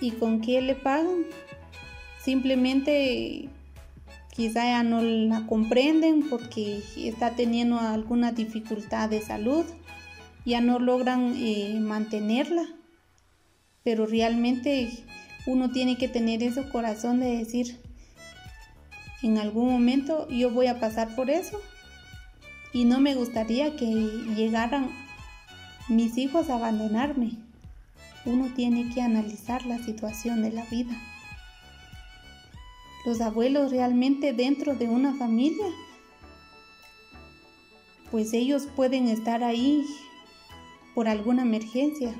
¿Y 0.00 0.12
con 0.12 0.40
qué 0.40 0.60
le 0.60 0.74
pagan? 0.74 1.24
Simplemente 2.22 3.48
quizá 4.30 4.64
ya 4.64 4.82
no 4.82 5.02
la 5.02 5.46
comprenden 5.46 6.28
porque 6.28 6.82
está 6.96 7.36
teniendo 7.36 7.78
alguna 7.78 8.32
dificultad 8.32 9.08
de 9.10 9.20
salud, 9.20 9.64
ya 10.44 10.60
no 10.60 10.78
logran 10.78 11.34
eh, 11.36 11.78
mantenerla, 11.80 12.64
pero 13.82 14.06
realmente 14.06 14.90
uno 15.46 15.70
tiene 15.70 15.96
que 15.96 16.08
tener 16.08 16.42
ese 16.42 16.68
corazón 16.68 17.20
de 17.20 17.38
decir, 17.38 17.80
en 19.22 19.38
algún 19.38 19.70
momento 19.70 20.28
yo 20.28 20.50
voy 20.50 20.66
a 20.66 20.80
pasar 20.80 21.14
por 21.14 21.30
eso 21.30 21.60
y 22.72 22.84
no 22.84 23.00
me 23.00 23.14
gustaría 23.14 23.76
que 23.76 23.86
llegaran 24.36 24.90
mis 25.88 26.16
hijos 26.18 26.50
abandonarme. 26.50 27.32
Uno 28.24 28.48
tiene 28.54 28.92
que 28.94 29.02
analizar 29.02 29.66
la 29.66 29.78
situación 29.78 30.42
de 30.42 30.52
la 30.52 30.64
vida. 30.66 30.92
Los 33.04 33.20
abuelos 33.20 33.70
realmente 33.70 34.32
dentro 34.32 34.74
de 34.74 34.88
una 34.88 35.14
familia, 35.14 35.66
pues 38.10 38.32
ellos 38.34 38.68
pueden 38.76 39.08
estar 39.08 39.42
ahí 39.42 39.84
por 40.94 41.08
alguna 41.08 41.42
emergencia. 41.42 42.14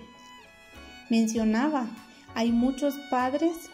Mencionaba, 1.10 1.86
Hay 2.34 2.52
muchos 2.52 2.94
padres 3.10 3.70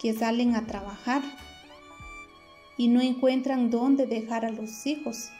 que 0.00 0.12
salen 0.12 0.54
a 0.54 0.66
trabajar 0.66 1.22
y 2.76 2.88
no 2.88 3.00
encuentran 3.00 3.70
dónde 3.70 4.06
dejar 4.06 4.44
a 4.44 4.50
los 4.50 4.86
hijos. 4.86 5.30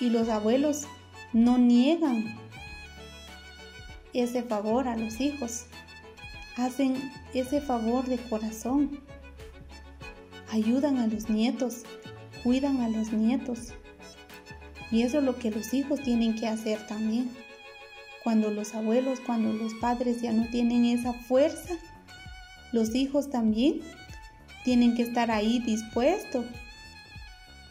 Y 0.00 0.08
los 0.10 0.28
abuelos 0.28 0.86
no 1.32 1.58
niegan 1.58 2.38
ese 4.14 4.42
favor 4.42 4.88
a 4.88 4.96
los 4.96 5.20
hijos. 5.20 5.66
Hacen 6.56 7.12
ese 7.34 7.60
favor 7.60 8.06
de 8.06 8.16
corazón. 8.16 9.05
Ayudan 10.50 10.98
a 10.98 11.06
los 11.06 11.28
nietos, 11.28 11.82
cuidan 12.42 12.80
a 12.80 12.88
los 12.88 13.12
nietos. 13.12 13.72
Y 14.90 15.02
eso 15.02 15.18
es 15.18 15.24
lo 15.24 15.36
que 15.36 15.50
los 15.50 15.74
hijos 15.74 16.00
tienen 16.02 16.34
que 16.36 16.46
hacer 16.46 16.86
también. 16.86 17.30
Cuando 18.22 18.50
los 18.50 18.74
abuelos, 18.74 19.20
cuando 19.20 19.52
los 19.52 19.74
padres 19.74 20.22
ya 20.22 20.32
no 20.32 20.48
tienen 20.50 20.84
esa 20.84 21.12
fuerza, 21.12 21.74
los 22.72 22.94
hijos 22.94 23.30
también 23.30 23.80
tienen 24.64 24.96
que 24.96 25.02
estar 25.02 25.30
ahí 25.30 25.60
dispuestos 25.60 26.44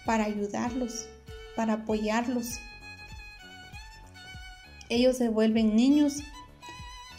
para 0.05 0.25
ayudarlos, 0.25 1.07
para 1.55 1.73
apoyarlos. 1.73 2.59
Ellos 4.89 5.17
se 5.17 5.29
vuelven 5.29 5.75
niños, 5.75 6.19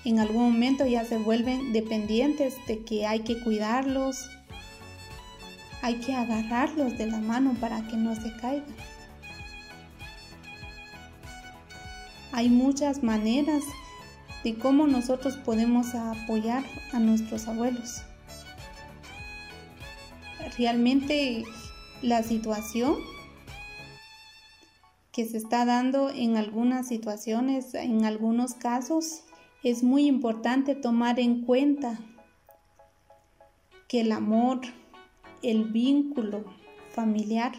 en 0.05 0.21
algún 0.21 0.53
momento 0.53 0.87
ya 0.87 1.05
se 1.05 1.19
vuelven 1.19 1.73
dependientes 1.73 2.55
de 2.69 2.85
que 2.85 3.07
hay 3.07 3.21
que 3.21 3.41
cuidarlos, 3.41 4.31
hay 5.87 6.01
que 6.01 6.17
agarrarlos 6.17 6.99
de 6.99 7.07
la 7.07 7.19
mano 7.19 7.55
para 7.61 7.81
que 7.87 7.97
no 7.97 8.17
se 8.17 8.37
caigan. 8.39 8.75
Hay 12.33 12.49
muchas 12.49 13.05
maneras 13.05 13.63
de 14.43 14.59
cómo 14.59 14.89
nosotros 14.89 15.37
podemos 15.37 15.95
apoyar 15.95 16.65
a 16.93 16.99
nuestros 16.99 17.47
abuelos. 17.47 18.03
Realmente 20.59 21.45
la 22.03 22.25
situación 22.25 22.97
que 25.13 25.25
se 25.25 25.37
está 25.37 25.65
dando 25.65 26.11
en 26.11 26.37
algunas 26.37 26.89
situaciones, 26.89 27.75
en 27.75 28.05
algunos 28.05 28.55
casos, 28.55 29.23
es 29.63 29.85
muy 29.85 30.07
importante 30.07 30.75
tomar 30.75 31.21
en 31.21 31.43
cuenta 31.43 32.01
que 33.87 34.01
el 34.01 34.11
amor, 34.11 34.63
el 35.43 35.65
vínculo 35.65 36.45
familiar 36.91 37.53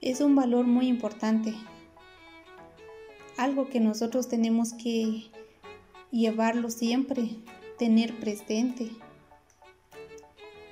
es 0.00 0.20
un 0.20 0.34
valor 0.34 0.66
muy 0.66 0.86
importante 0.86 1.54
algo 3.38 3.68
que 3.68 3.80
nosotros 3.80 4.28
tenemos 4.28 4.74
que 4.74 5.22
llevarlo 6.10 6.70
siempre, 6.70 7.30
tener 7.78 8.18
presente. 8.18 8.90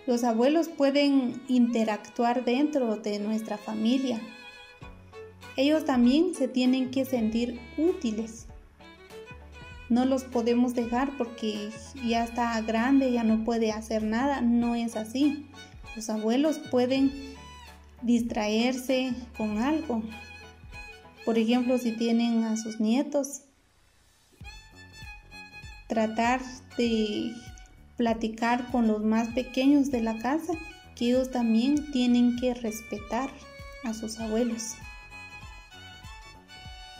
Los 0.06 0.24
abuelos 0.24 0.68
pueden 0.68 1.40
interactuar 1.48 2.44
dentro 2.44 2.96
de 2.96 3.20
nuestra 3.20 3.56
familia. 3.56 4.20
Ellos 5.56 5.84
también 5.84 6.34
se 6.34 6.48
tienen 6.48 6.90
que 6.90 7.04
sentir 7.04 7.58
útiles. 7.78 8.46
No 9.88 10.04
los 10.04 10.24
podemos 10.24 10.74
dejar 10.74 11.16
porque 11.16 11.70
ya 12.04 12.24
está 12.24 12.60
grande, 12.62 13.12
ya 13.12 13.22
no 13.22 13.44
puede 13.44 13.70
hacer 13.70 14.02
nada. 14.02 14.40
No 14.40 14.74
es 14.74 14.96
así. 14.96 15.46
Los 15.96 16.10
abuelos 16.10 16.58
pueden 16.70 17.10
distraerse 18.02 19.14
con 19.36 19.58
algo, 19.58 20.02
por 21.24 21.38
ejemplo, 21.38 21.78
si 21.78 21.92
tienen 21.92 22.44
a 22.44 22.56
sus 22.56 22.78
nietos, 22.78 23.40
tratar 25.88 26.40
de 26.76 27.32
platicar 27.96 28.70
con 28.70 28.86
los 28.86 29.02
más 29.02 29.28
pequeños 29.28 29.90
de 29.90 30.02
la 30.02 30.18
casa, 30.18 30.52
que 30.94 31.06
ellos 31.06 31.30
también 31.30 31.90
tienen 31.92 32.36
que 32.36 32.52
respetar 32.52 33.30
a 33.82 33.94
sus 33.94 34.20
abuelos. 34.20 34.74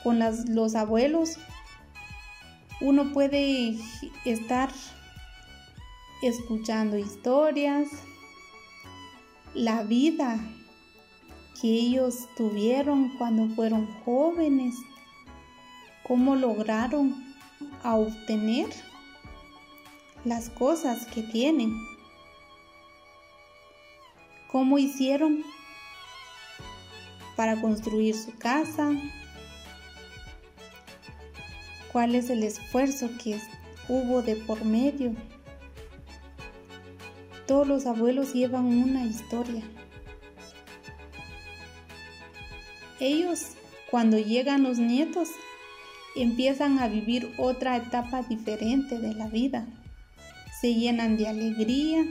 Con 0.02 0.18
los 0.18 0.74
abuelos 0.74 1.36
uno 2.80 3.12
puede 3.12 3.76
estar 4.24 4.70
escuchando 6.22 6.96
historias, 6.96 7.88
la 9.56 9.82
vida 9.82 10.38
que 11.60 11.68
ellos 11.68 12.28
tuvieron 12.36 13.16
cuando 13.16 13.48
fueron 13.54 13.86
jóvenes, 14.04 14.74
cómo 16.06 16.36
lograron 16.36 17.26
obtener 17.82 18.68
las 20.24 20.50
cosas 20.50 21.06
que 21.06 21.22
tienen, 21.22 21.74
cómo 24.50 24.78
hicieron 24.78 25.42
para 27.36 27.60
construir 27.60 28.14
su 28.14 28.36
casa, 28.36 28.90
cuál 31.92 32.14
es 32.14 32.28
el 32.28 32.42
esfuerzo 32.42 33.08
que 33.22 33.40
hubo 33.88 34.20
de 34.20 34.36
por 34.36 34.64
medio. 34.64 35.14
Todos 37.46 37.66
los 37.66 37.86
abuelos 37.86 38.32
llevan 38.32 38.66
una 38.66 39.04
historia. 39.04 39.62
Ellos, 42.98 43.52
cuando 43.90 44.18
llegan 44.18 44.64
los 44.64 44.78
nietos, 44.78 45.28
empiezan 46.16 46.78
a 46.78 46.88
vivir 46.88 47.32
otra 47.36 47.76
etapa 47.76 48.22
diferente 48.22 48.98
de 48.98 49.14
la 49.14 49.28
vida. 49.28 49.66
Se 50.60 50.74
llenan 50.74 51.16
de 51.16 51.28
alegría, 51.28 52.04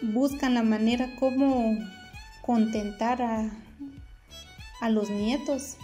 buscan 0.00 0.54
la 0.54 0.62
manera 0.62 1.14
como 1.16 1.76
contentar 2.42 3.22
a, 3.22 3.50
a 4.80 4.90
los 4.90 5.10
nietos. 5.10 5.76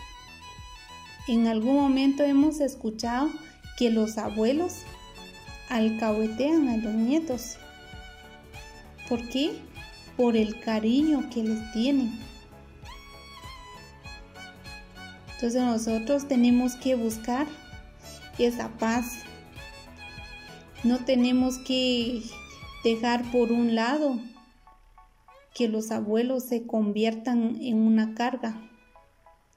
En 1.29 1.47
algún 1.47 1.77
momento 1.77 2.25
hemos 2.25 2.61
escuchado 2.61 3.31
que 3.77 3.91
los 3.91 4.19
abuelos 4.19 4.83
alcahuetean 5.77 6.69
a 6.69 6.77
los 6.77 6.95
nietos. 6.95 7.57
¿Por 9.09 9.29
qué? 9.29 9.61
por 10.17 10.37
el 10.37 10.61
cariño 10.61 11.29
que 11.33 11.43
les 11.43 11.73
tienen. 11.73 12.13
Entonces 15.35 15.63
nosotros 15.63 16.29
tenemos 16.29 16.77
que 16.77 16.95
buscar 16.95 17.47
esa 18.39 18.69
paz. 18.79 19.23
No 20.85 20.99
tenemos 20.99 21.59
que 21.59 22.23
dejar 22.85 23.31
por 23.31 23.51
un 23.51 23.75
lado 23.75 24.19
que 25.55 25.69
los 25.69 25.91
abuelos 25.91 26.45
se 26.45 26.67
conviertan 26.67 27.59
en 27.61 27.79
una 27.79 28.15
carga. 28.15 28.61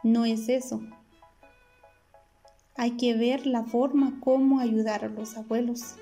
No 0.03 0.25
es 0.25 0.49
eso. 0.49 0.82
Hay 2.75 2.91
que 2.91 3.15
ver 3.15 3.47
la 3.47 3.63
forma 3.63 4.19
como 4.19 4.60
ayudar 4.60 5.03
a 5.03 5.10
los 5.10 5.36
abuelos. 5.38 5.95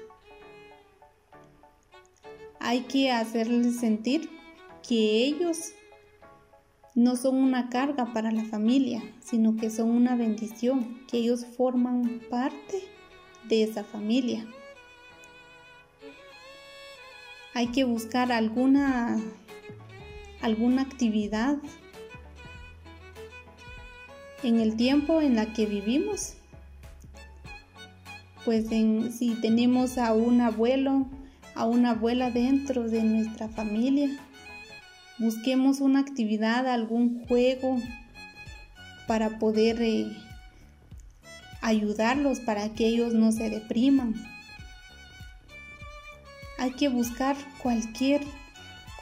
Hay 2.67 2.82
que 2.82 3.12
hacerles 3.12 3.80
sentir 3.80 4.28
que 4.82 5.23
ellos 5.23 5.73
no 6.95 7.15
son 7.15 7.36
una 7.36 7.69
carga 7.69 8.12
para 8.12 8.32
la 8.32 8.43
familia, 8.43 9.04
sino 9.23 9.56
que 9.56 9.69
son 9.69 9.91
una 9.91 10.15
bendición, 10.15 10.99
que 11.08 11.17
ellos 11.17 11.45
forman 11.45 12.21
parte 12.28 12.82
de 13.47 13.62
esa 13.62 13.84
familia. 13.84 14.47
Hay 17.54 17.67
que 17.67 17.84
buscar 17.84 18.32
alguna 18.32 19.21
alguna 20.41 20.82
actividad 20.82 21.58
en 24.41 24.60
el 24.60 24.75
tiempo 24.75 25.21
en 25.21 25.36
la 25.36 25.54
que 25.54 25.67
vivimos. 25.67 26.34
Pues 28.43 28.69
si 28.69 29.38
tenemos 29.39 29.99
a 29.99 30.13
un 30.13 30.41
abuelo, 30.41 31.06
a 31.56 31.65
una 31.65 31.91
abuela 31.91 32.32
dentro 32.32 32.89
de 32.89 33.04
nuestra 33.04 33.48
familia, 33.48 34.10
busquemos 35.18 35.80
una 35.80 36.00
actividad, 36.00 36.68
algún 36.68 37.26
juego 37.28 37.80
para 39.08 39.39
poder 39.39 39.82
eh, 39.82 40.12
ayudarlos 41.62 42.39
para 42.39 42.70
que 42.74 42.88
ellos 42.88 43.13
no 43.13 43.32
se 43.32 43.50
depriman. 43.50 44.13
Hay 46.60 46.72
que 46.72 46.89
buscar 46.89 47.36
cualquier 47.62 48.22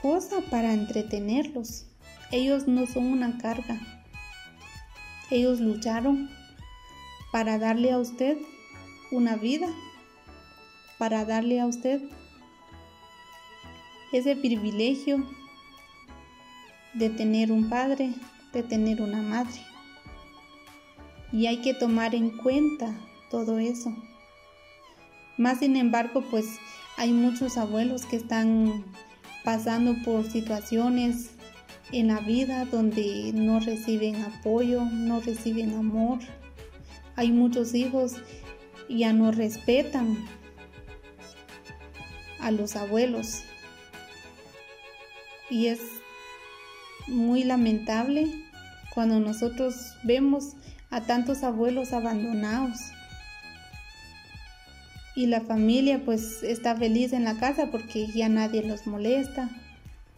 cosa 0.01 0.41
para 0.49 0.73
entretenerlos. 0.73 1.85
Ellos 2.31 2.67
no 2.67 2.85
son 2.87 3.05
una 3.05 3.37
carga. 3.37 3.79
Ellos 5.29 5.59
lucharon 5.59 6.29
para 7.31 7.57
darle 7.57 7.91
a 7.91 7.97
usted 7.97 8.37
una 9.11 9.35
vida, 9.35 9.67
para 10.97 11.25
darle 11.25 11.59
a 11.59 11.65
usted 11.65 12.01
ese 14.17 14.35
privilegio 14.35 15.25
de 16.93 17.09
tener 17.09 17.51
un 17.51 17.69
padre, 17.69 18.13
de 18.53 18.63
tener 18.63 19.01
una 19.01 19.21
madre. 19.21 19.59
Y 21.31 21.47
hay 21.47 21.57
que 21.57 21.73
tomar 21.73 22.13
en 22.13 22.29
cuenta 22.37 22.95
todo 23.29 23.57
eso. 23.57 23.93
Más 25.37 25.59
sin 25.59 25.75
embargo, 25.75 26.23
pues 26.29 26.45
hay 26.97 27.11
muchos 27.11 27.57
abuelos 27.57 28.05
que 28.05 28.17
están 28.17 28.85
pasando 29.43 29.95
por 30.03 30.29
situaciones 30.29 31.31
en 31.91 32.07
la 32.07 32.19
vida 32.19 32.65
donde 32.65 33.31
no 33.33 33.59
reciben 33.59 34.15
apoyo, 34.21 34.85
no 34.85 35.19
reciben 35.21 35.73
amor. 35.73 36.19
Hay 37.15 37.31
muchos 37.31 37.73
hijos 37.73 38.15
ya 38.97 39.13
no 39.13 39.31
respetan 39.31 40.17
a 42.39 42.51
los 42.51 42.75
abuelos. 42.75 43.43
Y 45.49 45.67
es 45.67 45.79
muy 47.07 47.43
lamentable 47.43 48.31
cuando 48.93 49.19
nosotros 49.19 49.75
vemos 50.03 50.53
a 50.89 51.01
tantos 51.01 51.43
abuelos 51.43 51.93
abandonados. 51.93 52.79
Y 55.15 55.27
la 55.27 55.41
familia 55.41 56.03
pues 56.03 56.41
está 56.43 56.75
feliz 56.75 57.13
en 57.13 57.23
la 57.23 57.35
casa 57.35 57.69
porque 57.71 58.07
ya 58.07 58.29
nadie 58.29 58.63
los 58.63 58.87
molesta, 58.87 59.49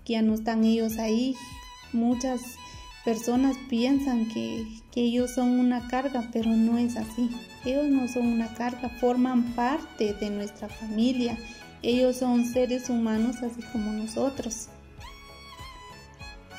ya 0.06 0.22
no 0.22 0.36
están 0.36 0.64
ellos 0.64 0.98
ahí 0.98 1.36
Muchas 1.96 2.42
personas 3.06 3.56
piensan 3.70 4.28
que, 4.28 4.66
ellos 4.96 5.32
son 5.34 5.60
una 5.60 5.88
carga, 5.88 6.30
pero 6.34 6.50
no 6.50 6.78
es 6.78 6.98
así. 6.98 7.30
Ellos 7.64 7.86
no 7.86 8.08
son 8.10 8.28
una 8.28 8.54
carga, 8.54 8.90
forman 9.00 9.54
parte 9.54 10.14
de 10.14 10.30
nuestra 10.30 10.68
familia. 10.68 11.38
Ellos 11.82 12.18
son 12.18 12.46
seres 12.46 12.90
humanos 12.90 13.38
así 13.44 13.62
como 13.72 13.94
nosotros. 13.94 14.68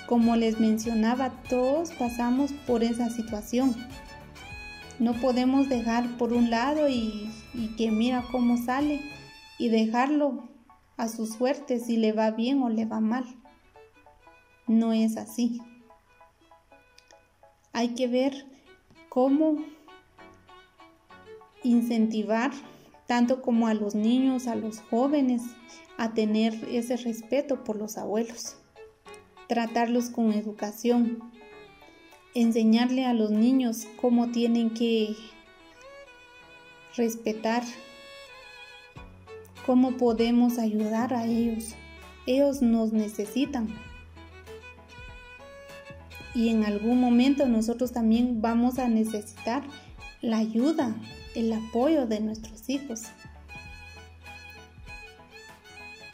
Como 0.06 0.36
les 0.36 0.60
mencionaba, 0.60 1.30
todos 1.48 1.92
pasamos 1.92 2.52
por 2.66 2.84
esa 2.84 3.10
situación. 3.10 3.74
No 4.98 5.14
podemos 5.14 5.68
dejar 5.68 6.16
por 6.16 6.32
un 6.32 6.50
lado 6.50 6.88
y, 6.88 7.30
que 7.76 7.90
mira 7.90 8.24
cómo 8.30 8.56
sale 8.56 9.00
y 9.58 9.68
dejarlo 9.68 10.48
a 10.96 11.08
su 11.08 11.26
suerte 11.26 11.80
si 11.80 11.96
le 11.96 12.12
va 12.12 12.30
bien 12.30 12.62
o 12.62 12.68
le 12.68 12.84
va 12.86 13.00
mal 13.00 13.24
no 14.66 14.92
es 14.92 15.16
así. 15.16 15.60
Hay 17.72 17.94
que 17.94 18.08
ver 18.08 18.46
cómo 19.08 19.58
incentivar 21.62 22.52
tanto 23.06 23.42
como 23.42 23.68
a 23.68 23.74
los 23.74 23.94
niños, 23.94 24.46
a 24.46 24.56
los 24.56 24.80
jóvenes, 24.80 25.42
a 25.96 26.12
tener 26.14 26.54
ese 26.68 26.96
respeto 26.96 27.62
por 27.62 27.76
los 27.76 27.96
abuelos. 27.98 28.56
Tratarlos 29.48 30.10
con 30.10 30.32
educación. 30.32 31.30
Enseñarle 32.34 33.04
a 33.04 33.14
los 33.14 33.30
niños 33.30 33.86
cómo 34.00 34.30
tienen 34.30 34.70
que 34.70 35.16
respetar, 36.96 37.62
cómo 39.64 39.92
podemos 39.92 40.58
ayudar 40.58 41.14
a 41.14 41.26
ellos. 41.26 41.74
Ellos 42.26 42.60
nos 42.60 42.92
necesitan 42.92 43.68
y 46.36 46.50
en 46.50 46.64
algún 46.64 47.00
momento 47.00 47.48
nosotros 47.48 47.92
también 47.92 48.42
vamos 48.42 48.78
a 48.78 48.88
necesitar 48.88 49.64
la 50.20 50.36
ayuda, 50.36 50.94
el 51.34 51.50
apoyo 51.50 52.06
de 52.06 52.20
nuestros 52.20 52.68
hijos. 52.68 53.04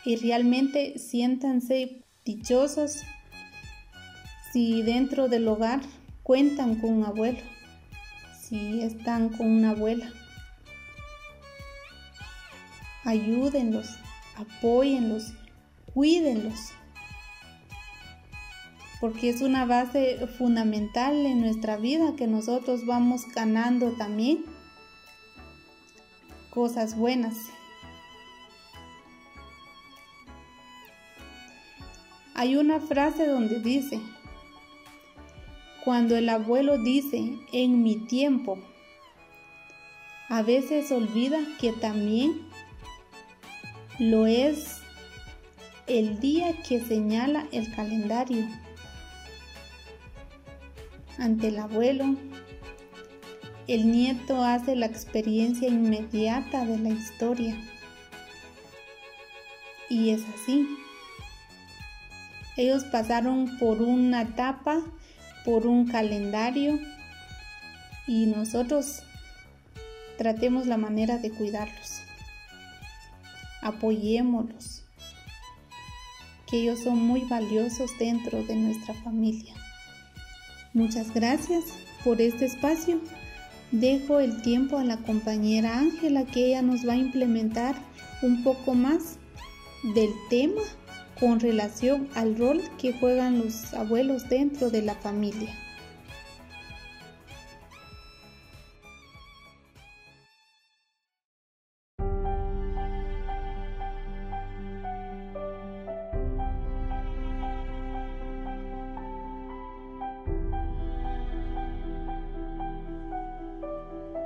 Y 0.04 0.14
realmente 0.16 0.96
siéntanse 1.00 2.04
dichosos 2.24 3.02
si 4.52 4.82
dentro 4.82 5.28
del 5.28 5.48
hogar 5.48 5.80
cuentan 6.22 6.76
con 6.76 6.92
un 6.92 7.04
abuelo, 7.04 7.40
si 8.40 8.82
están 8.82 9.30
con 9.30 9.46
una 9.46 9.70
abuela. 9.70 10.12
Ayúdenlos, 13.04 13.88
apóyenlos, 14.36 15.32
cuídenlos 15.92 16.72
porque 19.02 19.30
es 19.30 19.42
una 19.42 19.64
base 19.64 20.28
fundamental 20.38 21.26
en 21.26 21.40
nuestra 21.40 21.76
vida 21.76 22.14
que 22.16 22.28
nosotros 22.28 22.86
vamos 22.86 23.26
ganando 23.34 23.90
también 23.94 24.44
cosas 26.50 26.96
buenas. 26.96 27.34
Hay 32.34 32.54
una 32.54 32.78
frase 32.78 33.26
donde 33.26 33.58
dice, 33.58 34.00
cuando 35.84 36.16
el 36.16 36.28
abuelo 36.28 36.78
dice 36.78 37.38
en 37.52 37.82
mi 37.82 37.96
tiempo, 37.96 38.58
a 40.28 40.42
veces 40.42 40.90
olvida 40.92 41.40
que 41.60 41.72
también 41.72 42.48
lo 43.98 44.26
es 44.26 44.78
el 45.86 46.20
día 46.20 46.62
que 46.62 46.80
señala 46.80 47.46
el 47.52 47.74
calendario 47.74 48.46
ante 51.18 51.48
el 51.48 51.58
abuelo. 51.58 52.16
El 53.68 53.92
nieto 53.92 54.42
hace 54.42 54.74
la 54.74 54.86
experiencia 54.86 55.68
inmediata 55.68 56.64
de 56.64 56.78
la 56.78 56.88
historia. 56.88 57.56
Y 59.88 60.10
es 60.10 60.22
así. 60.34 60.66
Ellos 62.56 62.84
pasaron 62.84 63.58
por 63.58 63.82
una 63.82 64.22
etapa, 64.22 64.82
por 65.44 65.66
un 65.66 65.86
calendario 65.86 66.78
y 68.06 68.26
nosotros 68.26 69.02
tratemos 70.18 70.66
la 70.66 70.76
manera 70.76 71.18
de 71.18 71.30
cuidarlos. 71.30 72.02
Apoyémoslos, 73.62 74.84
que 76.48 76.58
ellos 76.58 76.80
son 76.80 76.98
muy 76.98 77.22
valiosos 77.22 77.96
dentro 77.98 78.42
de 78.42 78.56
nuestra 78.56 78.94
familia. 78.94 79.54
Muchas 80.74 81.12
gracias 81.14 81.64
por 82.04 82.20
este 82.20 82.46
espacio. 82.46 83.00
Dejo 83.70 84.20
el 84.20 84.42
tiempo 84.42 84.78
a 84.78 84.84
la 84.84 84.98
compañera 84.98 85.78
Ángela 85.78 86.24
que 86.24 86.46
ella 86.46 86.62
nos 86.62 86.86
va 86.86 86.94
a 86.94 86.98
implementar 86.98 87.74
un 88.22 88.42
poco 88.42 88.74
más 88.74 89.18
del 89.94 90.10
tema 90.28 90.60
con 91.22 91.38
relación 91.38 92.08
al 92.16 92.36
rol 92.36 92.60
que 92.78 92.92
juegan 92.94 93.38
los 93.38 93.72
abuelos 93.74 94.28
dentro 94.28 94.70
de 94.70 94.82
la 94.82 94.96
familia. 94.96 95.54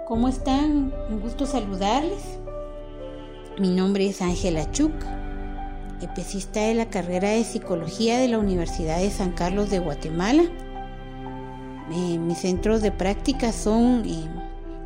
¿Cómo 0.09 0.29
están? 0.29 0.95
Un 1.11 1.21
gusto 1.21 1.45
saludarles. 1.45 2.39
Mi 3.59 3.69
nombre 3.69 4.07
es 4.07 4.23
Ángela 4.23 4.71
Chuk, 4.71 4.95
especialista 6.01 6.61
de 6.61 6.75
la 6.75 6.87
carrera 6.87 7.31
de 7.31 7.45
Psicología 7.45 8.19
de 8.19 8.29
la 8.29 8.39
Universidad 8.39 8.99
de 8.99 9.11
San 9.11 9.33
Carlos 9.33 9.71
de 9.71 9.79
Guatemala. 9.79 10.45
Mis 11.89 12.39
centros 12.39 12.83
de 12.83 12.91
práctica 12.91 13.53
son 13.53 14.05
eh, 14.07 14.27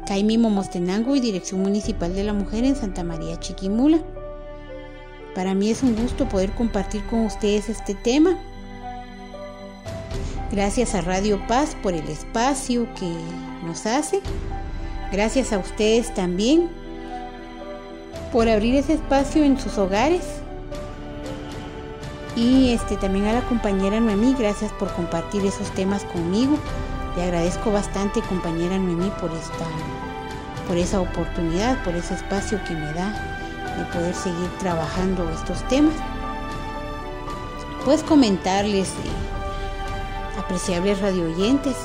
Caimimo 0.07 0.51
Mostenango 0.51 1.17
y 1.17 1.21
Dirección 1.21 1.63
Municipal 1.63 2.15
de 2.15 2.25
la 2.25 2.33
Mujer 2.33 2.65
en 2.65 2.77
Santa 2.77 3.05
María 3.05 3.39
Chiquimula. 3.39 3.99
Para 5.35 5.55
mí 5.55 5.71
es 5.71 5.83
un 5.83 5.97
gusto 5.97 6.29
poder 6.29 6.51
compartir 6.53 7.05
con 7.07 7.27
ustedes 7.27 7.69
este 7.69 7.95
tema. 7.95 8.37
Gracias 10.53 10.95
a 10.95 11.01
Radio 11.01 11.41
Paz 11.47 11.77
por 11.83 11.95
el 11.95 12.07
espacio 12.09 12.87
que 12.95 13.15
nos 13.65 13.87
hace 13.87 14.21
Gracias 15.13 15.53
a 15.53 15.59
ustedes 15.59 16.15
también 16.15 16.69
por 18.33 18.49
abrir 18.49 18.77
ese 18.77 18.95
espacio 18.95 19.43
en 19.43 19.59
sus 19.59 19.77
hogares. 19.77 20.40
Y 22.41 22.73
este 22.73 22.97
también 22.97 23.27
a 23.27 23.35
la 23.35 23.43
compañera 23.43 24.01
Noemí, 24.01 24.35
gracias 24.39 24.73
por 24.73 24.91
compartir 24.95 25.45
esos 25.45 25.71
temas 25.73 26.05
conmigo. 26.05 26.57
Le 27.15 27.25
agradezco 27.25 27.71
bastante, 27.71 28.23
compañera 28.23 28.79
Noemí, 28.79 29.13
por 29.21 29.31
esta 29.33 29.67
por 30.67 30.79
esa 30.79 31.03
oportunidad, 31.03 31.83
por 31.85 31.95
ese 31.95 32.15
espacio 32.15 32.59
que 32.65 32.73
me 32.73 32.93
da 32.95 33.13
de 33.77 33.85
poder 33.93 34.15
seguir 34.15 34.49
trabajando 34.59 35.29
estos 35.29 35.69
temas. 35.69 35.93
Pues 37.85 38.03
comentarles, 38.03 38.89
eh, 38.89 40.39
apreciables 40.39 40.99
radio 41.03 41.25
oyentes, 41.25 41.77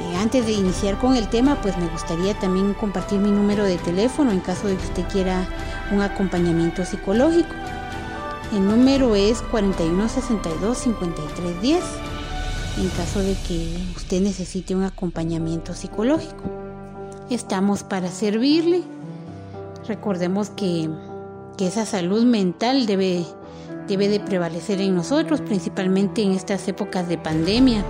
eh, 0.00 0.16
antes 0.16 0.46
de 0.46 0.52
iniciar 0.52 0.96
con 0.96 1.14
el 1.14 1.28
tema, 1.28 1.60
pues 1.60 1.76
me 1.76 1.88
gustaría 1.88 2.32
también 2.32 2.72
compartir 2.72 3.18
mi 3.18 3.30
número 3.30 3.64
de 3.64 3.76
teléfono 3.76 4.30
en 4.30 4.40
caso 4.40 4.66
de 4.66 4.76
que 4.76 4.84
usted 4.84 5.04
quiera 5.08 5.46
un 5.92 6.00
acompañamiento 6.00 6.86
psicológico. 6.86 7.54
El 8.54 8.66
número 8.68 9.16
es 9.16 9.42
4162-5310 9.50 11.80
en 12.78 12.88
caso 12.90 13.18
de 13.18 13.34
que 13.48 13.76
usted 13.96 14.20
necesite 14.20 14.76
un 14.76 14.84
acompañamiento 14.84 15.74
psicológico. 15.74 16.44
estamos 17.30 17.82
para 17.82 18.10
servirle. 18.10 18.82
Recordemos 19.88 20.50
que, 20.50 20.88
que 21.58 21.66
esa 21.66 21.84
salud 21.84 22.24
mental 22.24 22.86
debe, 22.86 23.24
debe 23.88 24.06
de 24.06 24.20
prevalecer 24.20 24.80
en 24.80 24.94
nosotros, 24.94 25.40
principalmente 25.40 26.22
en 26.22 26.30
estas 26.30 26.68
épocas 26.68 27.08
de 27.08 27.18
pandemia. 27.18 27.84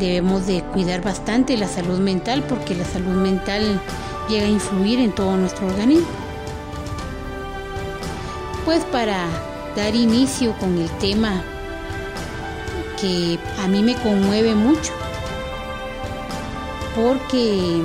Debemos 0.00 0.48
de 0.48 0.64
cuidar 0.72 1.00
bastante 1.00 1.56
la 1.56 1.68
salud 1.68 2.00
mental 2.00 2.42
porque 2.48 2.74
la 2.74 2.84
salud 2.84 3.14
mental 3.14 3.80
llega 4.28 4.46
a 4.46 4.50
influir 4.50 4.98
en 4.98 5.14
todo 5.14 5.36
nuestro 5.36 5.68
organismo. 5.68 6.08
Pues 8.64 8.84
para 8.86 9.28
dar 9.76 9.94
inicio 9.94 10.52
con 10.58 10.78
el 10.78 10.90
tema 10.98 11.42
que 13.00 13.38
a 13.62 13.66
mí 13.66 13.82
me 13.82 13.94
conmueve 13.96 14.54
mucho, 14.54 14.92
porque 16.94 17.82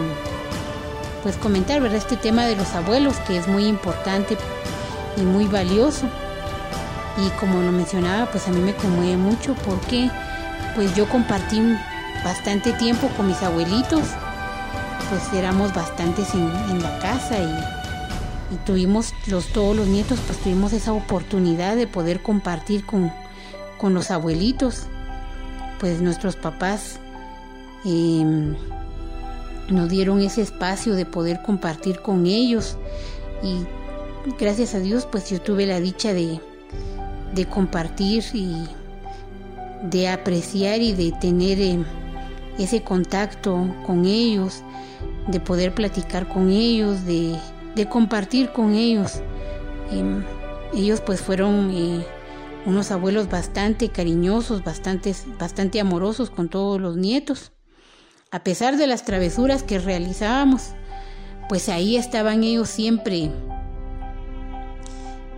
pues 1.23 1.37
comentar, 1.37 1.81
¿verdad? 1.81 1.97
Este 1.97 2.17
tema 2.17 2.45
de 2.45 2.55
los 2.55 2.73
abuelos 2.75 3.15
que 3.27 3.37
es 3.37 3.47
muy 3.47 3.65
importante 3.65 4.37
y 5.17 5.21
muy 5.21 5.47
valioso. 5.47 6.05
Y 7.17 7.29
como 7.39 7.61
lo 7.61 7.71
mencionaba, 7.71 8.27
pues 8.27 8.47
a 8.47 8.51
mí 8.51 8.59
me 8.59 8.75
conmueve 8.75 9.17
mucho 9.17 9.55
porque 9.65 10.09
pues 10.75 10.93
yo 10.95 11.07
compartí 11.07 11.61
bastante 12.23 12.73
tiempo 12.73 13.07
con 13.15 13.27
mis 13.27 13.41
abuelitos, 13.41 14.01
pues 15.09 15.33
éramos 15.33 15.73
bastantes 15.73 16.33
en, 16.33 16.83
la 16.83 16.99
casa 16.99 17.39
y, 17.39 17.84
tuvimos 18.65 19.13
los 19.27 19.47
todos 19.47 19.75
los 19.75 19.87
nietos, 19.87 20.19
pues 20.25 20.39
tuvimos 20.39 20.73
esa 20.73 20.93
oportunidad 20.93 21.75
de 21.75 21.87
poder 21.87 22.21
compartir 22.21 22.85
con, 22.85 23.11
con 23.77 23.93
los 23.93 24.11
abuelitos, 24.11 24.83
pues 25.79 26.01
nuestros 26.01 26.35
papás 26.35 26.99
em, 27.85 28.55
nos 29.69 29.89
dieron 29.89 30.21
ese 30.21 30.41
espacio 30.41 30.95
de 30.95 31.05
poder 31.05 31.41
compartir 31.41 32.01
con 32.01 32.25
ellos. 32.27 32.77
Y 33.41 33.65
gracias 34.39 34.75
a 34.75 34.79
Dios 34.79 35.07
pues 35.11 35.29
yo 35.29 35.41
tuve 35.41 35.65
la 35.65 35.79
dicha 35.79 36.13
de, 36.13 36.39
de 37.33 37.45
compartir 37.45 38.23
y 38.33 38.67
de 39.89 40.07
apreciar 40.07 40.81
y 40.81 40.93
de 40.93 41.11
tener 41.19 41.59
eh, 41.59 41.83
ese 42.57 42.83
contacto 42.83 43.67
con 43.85 44.05
ellos, 44.05 44.63
de 45.27 45.39
poder 45.39 45.73
platicar 45.73 46.27
con 46.27 46.49
ellos, 46.49 47.05
de, 47.05 47.35
de 47.75 47.87
compartir 47.87 48.51
con 48.51 48.73
ellos. 48.73 49.21
Ellos 50.73 51.01
pues 51.01 51.21
fueron 51.21 51.71
eh, 51.71 52.05
unos 52.65 52.91
abuelos 52.91 53.29
bastante 53.29 53.89
cariñosos, 53.89 54.63
bastante, 54.63 55.15
bastante 55.39 55.79
amorosos 55.79 56.29
con 56.29 56.49
todos 56.49 56.81
los 56.81 56.97
nietos 56.97 57.51
a 58.35 58.43
pesar 58.43 58.75
de 58.75 58.85
las 58.85 59.05
travesuras 59.05 59.63
que 59.63 59.79
realizábamos, 59.79 60.73
pues 61.47 61.69
ahí 61.69 61.95
estaban 61.95 62.43
ellos 62.43 62.69
siempre, 62.69 63.31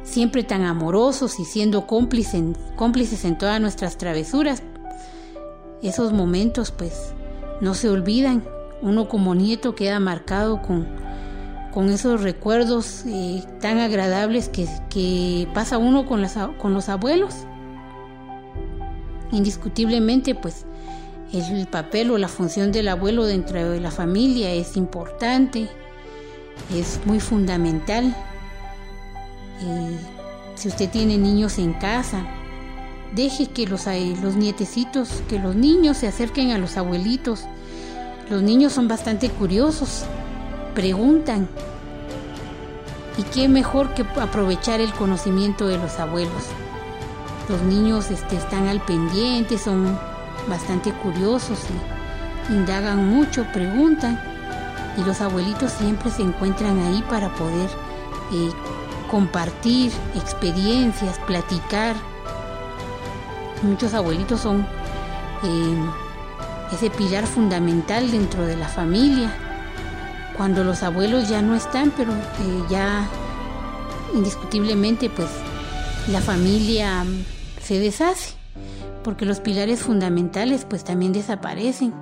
siempre 0.02 0.43
tan 0.43 0.63
amorosos 0.63 1.39
y 1.39 1.45
siendo 1.45 1.86
cómplices, 1.86 2.41
cómplices 2.76 3.23
en 3.23 3.38
todas 3.38 3.62
nuestras 3.62 4.00
travesuras. 4.00 4.63
Esos 5.84 6.12
momentos 6.12 6.71
pues 6.71 7.13
no 7.62 7.76
se 7.76 7.88
olvidan. 7.88 8.43
Uno 8.82 9.08
como 9.08 9.36
nieto 9.36 9.76
queda 9.76 10.00
marcado 10.00 10.63
con, 10.63 10.88
con 11.77 11.91
esos 11.91 12.23
recuerdos 12.23 13.03
eh, 13.05 13.43
tan 13.61 13.77
agradables 13.77 14.49
que, 14.49 15.47
pasa 15.53 15.77
uno 15.77 16.07
con, 16.07 16.23
las, 16.23 16.35
con 16.57 16.73
los 16.73 16.89
abuelos. 16.89 17.35
Indiscutiblemente 19.31 20.33
pues 20.33 20.65
el 21.31 21.67
papel 21.67 22.09
o 22.09 22.17
la 22.17 22.29
función 22.29 22.71
del 22.71 22.87
abuelo 22.87 23.27
dentro 23.27 23.69
de 23.69 23.79
la 23.79 23.91
familia 23.91 24.51
es 24.53 24.75
importante, 24.75 25.69
es 26.73 26.99
muy 27.05 27.19
fundamental. 27.19 28.15
si 30.55 30.69
usted 30.69 30.89
tiene 30.89 31.19
niños 31.19 31.59
en 31.59 31.73
casa, 31.73 32.25
deje 33.15 33.51
que 33.51 33.67
los, 33.67 33.85
los 34.23 34.35
nietecitos, 34.35 35.21
que 35.29 35.37
los 35.37 35.55
niños 35.55 35.97
se 35.97 36.07
acerquen 36.07 36.49
a 36.53 36.57
los 36.57 36.75
abuelitos. 36.75 37.43
Los 38.31 38.41
niños 38.41 38.73
son 38.73 38.87
bastante 38.87 39.29
curiosos, 39.29 40.07
preguntan. 40.77 41.47
¿Y 43.17 43.23
qué 43.23 43.49
mejor 43.49 43.95
que 43.95 44.03
aprovechar 44.21 44.79
el 44.79 44.93
conocimiento 44.93 45.65
de 45.65 45.79
los 45.79 45.99
abuelos? 45.99 46.43
Los 47.49 47.63
niños 47.63 48.11
este, 48.11 48.35
están 48.35 48.67
al 48.67 48.79
pendiente, 48.81 49.57
son 49.57 49.97
bastante 50.47 50.91
curiosos 50.91 51.57
indagan 52.49 53.09
mucho, 53.09 53.43
preguntan 53.51 54.21
y 54.97 55.03
los 55.03 55.19
abuelitos 55.19 55.71
siempre 55.71 56.11
se 56.11 56.21
encuentran 56.21 56.77
ahí 56.79 57.03
para 57.09 57.33
poder 57.33 57.69
eh, 58.31 58.51
compartir 59.09 59.91
experiencias, 60.13 61.17
platicar. 61.25 61.95
Muchos 63.63 63.95
abuelitos 63.95 64.41
son 64.41 64.61
eh, 65.43 65.91
ese 66.71 66.91
pilar 66.91 67.25
fundamental 67.25 68.11
dentro 68.11 68.45
de 68.45 68.55
la 68.55 68.67
familia. 68.67 69.46
Cuando 70.38 70.63
los 70.63 70.84
abuelos 70.84 71.30
ya 71.30 71.41
no 71.41 71.56
están, 71.56 71.91
pero 71.97 72.13
eh, 72.13 72.63
ya 72.69 73.08
indiscutiblemente 74.13 75.10
pues 75.10 75.28
la 76.12 76.21
familia 76.21 77.04
se 77.62 77.80
deshace 77.80 78.38
porque 79.04 79.26
los 79.26 79.39
pilares 79.39 79.84
fundamentales 79.84 80.65
pues 80.65 80.84
también 80.84 81.13
desaparecen. 81.13 81.93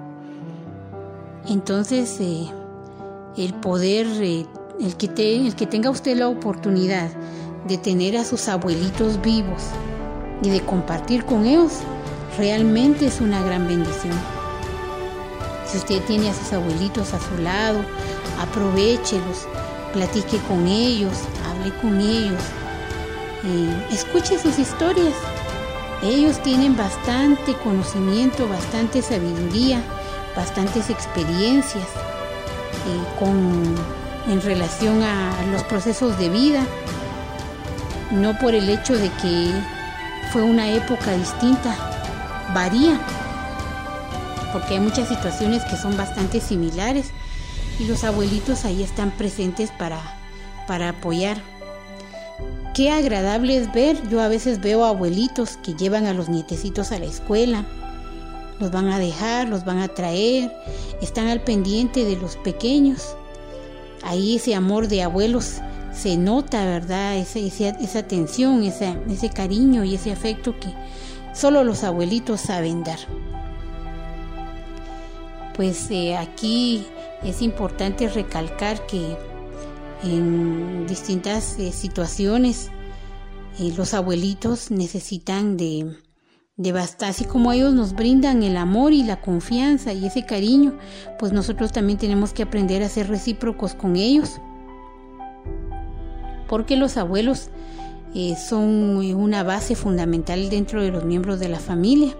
Entonces, 1.48 2.18
eh, 2.20 2.48
el 3.38 3.54
poder, 3.54 4.08
eh, 4.22 4.48
el, 4.82 4.96
que 4.98 5.46
el 5.46 5.56
que 5.56 5.68
tenga 5.68 5.92
usted 5.92 6.18
la 6.18 6.28
oportunidad 6.28 7.10
de 7.68 7.78
tener 7.78 8.18
a 8.18 8.26
sus 8.26 8.48
abuelitos 8.48 9.22
vivos 9.22 9.64
y 10.42 10.50
de 10.50 10.62
compartir 10.62 11.26
con 11.26 11.46
ellos, 11.46 11.74
realmente 12.40 13.06
es 13.06 13.22
una 13.22 13.44
gran 13.44 13.68
bendición. 13.68 14.16
Si 15.68 15.78
usted 15.78 16.02
tiene 16.06 16.32
a 16.32 16.34
sus 16.34 16.54
abuelitos 16.54 17.14
a 17.14 17.20
su 17.20 17.38
lado, 17.42 17.82
aprovechelos, 18.40 19.48
platique 19.94 20.38
con 20.48 20.68
ellos, 20.68 21.14
hable 21.48 21.74
con 21.82 22.00
ellos, 22.00 22.42
eh, 23.46 23.88
escuche 23.92 24.38
sus 24.40 24.60
historias. 24.60 25.14
Ellos 26.04 26.42
tienen 26.44 26.76
bastante 26.76 27.54
conocimiento, 27.64 28.48
bastante 28.48 29.02
sabiduría, 29.02 29.82
bastantes 30.36 30.90
experiencias 30.90 31.88
eh, 32.88 33.20
con, 33.20 33.76
en 34.28 34.42
relación 34.42 35.02
a 35.02 35.32
los 35.52 35.64
procesos 35.64 36.18
de 36.20 36.30
vida, 36.30 36.64
no 38.12 38.38
por 38.38 38.54
el 38.54 38.70
hecho 38.70 38.94
de 38.98 39.10
que 39.22 39.52
fue 40.32 40.44
una 40.44 40.70
época 40.70 41.14
distinta, 41.14 41.74
varía, 42.54 43.00
porque 44.52 44.76
hay 44.76 44.80
muchas 44.80 45.08
situaciones 45.08 45.64
que 45.64 45.78
son 45.78 45.96
bastante 45.96 46.42
similares 46.42 47.12
y 47.80 47.86
los 47.86 48.04
abuelitos 48.04 48.66
ahí 48.66 48.84
están 48.84 49.12
presentes 49.12 49.72
para, 49.72 50.00
para 50.68 50.90
apoyar. 50.90 51.42
Qué 52.74 52.90
agradable 52.92 53.58
es 53.58 53.72
ver, 53.74 54.10
yo 54.10 54.22
a 54.22 54.28
veces 54.28 54.60
veo 54.62 54.86
abuelitos 54.86 55.58
que 55.58 55.74
llevan 55.74 56.06
a 56.06 56.14
los 56.14 56.28
nietecitos 56.28 56.92
a 56.92 57.00
la 57.00 57.06
escuela, 57.06 57.66
los 58.60 58.72
van 58.72 58.90
a 58.90 59.00
dejar, 59.00 59.48
los 59.48 59.66
van 59.66 59.80
a 59.80 59.88
traer, 59.88 60.52
están 61.02 61.28
al 61.28 61.42
pendiente 61.42 62.04
de 62.06 62.18
los 62.18 62.36
pequeños. 62.38 63.16
Ahí 64.04 64.36
ese 64.36 64.56
amor 64.56 64.88
de 64.88 65.04
abuelos 65.04 65.62
se 65.94 66.18
nota, 66.18 66.66
¿verdad? 66.66 67.16
Esa, 67.18 67.40
esa, 67.40 68.00
atención, 68.00 68.64
ese, 68.64 68.98
ese 69.10 69.30
cariño 69.30 69.84
y 69.84 69.96
ese 69.96 70.12
afecto 70.12 70.60
que 70.60 70.70
solo 71.34 71.64
los 71.64 71.84
abuelitos 71.84 72.42
saben 72.42 72.84
dar. 72.84 73.00
Pues 75.56 75.90
eh, 75.90 76.18
aquí 76.18 76.86
es 77.24 77.42
importante 77.42 78.08
recalcar 78.08 78.86
que 78.86 79.18
en 80.04 80.88
distintas 80.88 81.58
eh, 81.60 81.72
situaciones. 81.72 82.72
Eh, 83.60 83.74
los 83.78 83.94
abuelitos 83.94 84.70
necesitan 84.70 85.56
de, 85.56 85.96
de 86.58 86.72
así 86.78 87.26
como 87.26 87.52
ellos 87.54 87.74
nos 87.74 87.94
brindan 87.94 88.44
el 88.44 88.58
amor 88.58 88.94
y 88.94 89.04
la 89.04 89.22
confianza 89.22 89.94
y 89.94 90.06
ese 90.06 90.26
cariño, 90.26 90.78
pues 91.18 91.32
nosotros 91.32 91.72
también 91.72 91.98
tenemos 91.98 92.34
que 92.34 92.44
aprender 92.44 92.84
a 92.84 92.90
ser 92.90 93.08
recíprocos 93.08 93.74
con 93.74 93.96
ellos. 93.96 94.42
Porque 96.50 96.76
los 96.76 96.98
abuelos 96.98 97.50
eh, 98.14 98.36
son 98.36 98.98
una 98.98 99.44
base 99.44 99.76
fundamental 99.76 100.50
dentro 100.50 100.82
de 100.82 100.92
los 100.92 101.06
miembros 101.06 101.40
de 101.40 101.50
la 101.50 101.60
familia. 101.60 102.16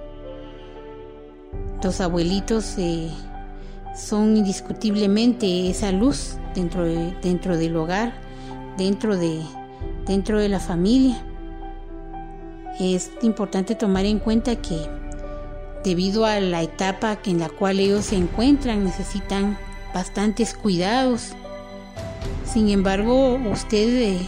Los 1.84 2.02
abuelitos 2.02 2.78
son 3.96 4.38
indiscutiblemente 4.38 5.70
esa 5.70 5.92
luz 5.92 6.38
dentro, 6.54 6.84
dentro 7.22 7.58
del 7.58 7.76
hogar, 7.76 8.14
dentro 8.78 9.18
de, 9.18 9.42
dentro 10.06 10.40
de 10.40 10.50
la 10.50 10.60
familia. 10.60 11.24
Es 12.80 13.12
importante 13.22 13.74
tomar 13.76 14.06
en 14.06 14.20
cuenta 14.20 14.58
que 14.58 14.78
debido 15.84 16.26
a 16.26 16.40
la 16.40 16.62
etapa 16.62 17.18
en 17.26 17.40
la 17.40 17.50
cual 17.50 17.80
ellos 17.80 18.06
se 18.06 18.18
encuentran, 18.18 18.84
necesitan 18.84 19.58
bastantes 19.94 20.54
cuidados. 20.54 21.34
Sin 22.44 22.70
embargo, 22.70 23.40
usted 23.52 23.90
eh, 24.02 24.20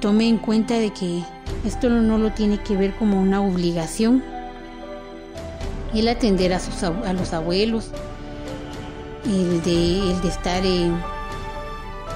tome 0.00 0.28
en 0.28 0.38
cuenta 0.38 0.74
de 0.74 0.92
que 0.92 1.22
esto 1.64 1.88
no 1.90 2.18
lo 2.18 2.32
tiene 2.32 2.58
que 2.58 2.76
ver 2.76 2.94
como 2.94 3.20
una 3.20 3.40
obligación. 3.40 4.24
El 5.94 6.08
atender 6.08 6.52
a, 6.52 6.60
sus, 6.60 6.82
a 6.82 7.12
los 7.12 7.32
abuelos, 7.32 7.90
el 9.26 9.62
de, 9.62 10.12
el 10.12 10.20
de 10.20 10.28
estar 10.28 10.64
eh, 10.64 10.90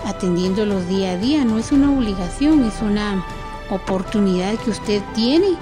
atendiéndolos 0.07 0.89
día 0.89 1.13
a 1.13 1.17
día, 1.17 1.45
no 1.45 1.59
es 1.59 1.73
una 1.73 1.91
obligación, 1.91 2.65
es 2.65 2.81
una 2.81 3.25
oportunidad 3.71 4.55
que 4.59 4.71
usted 4.71 5.03
tiene 5.15 5.57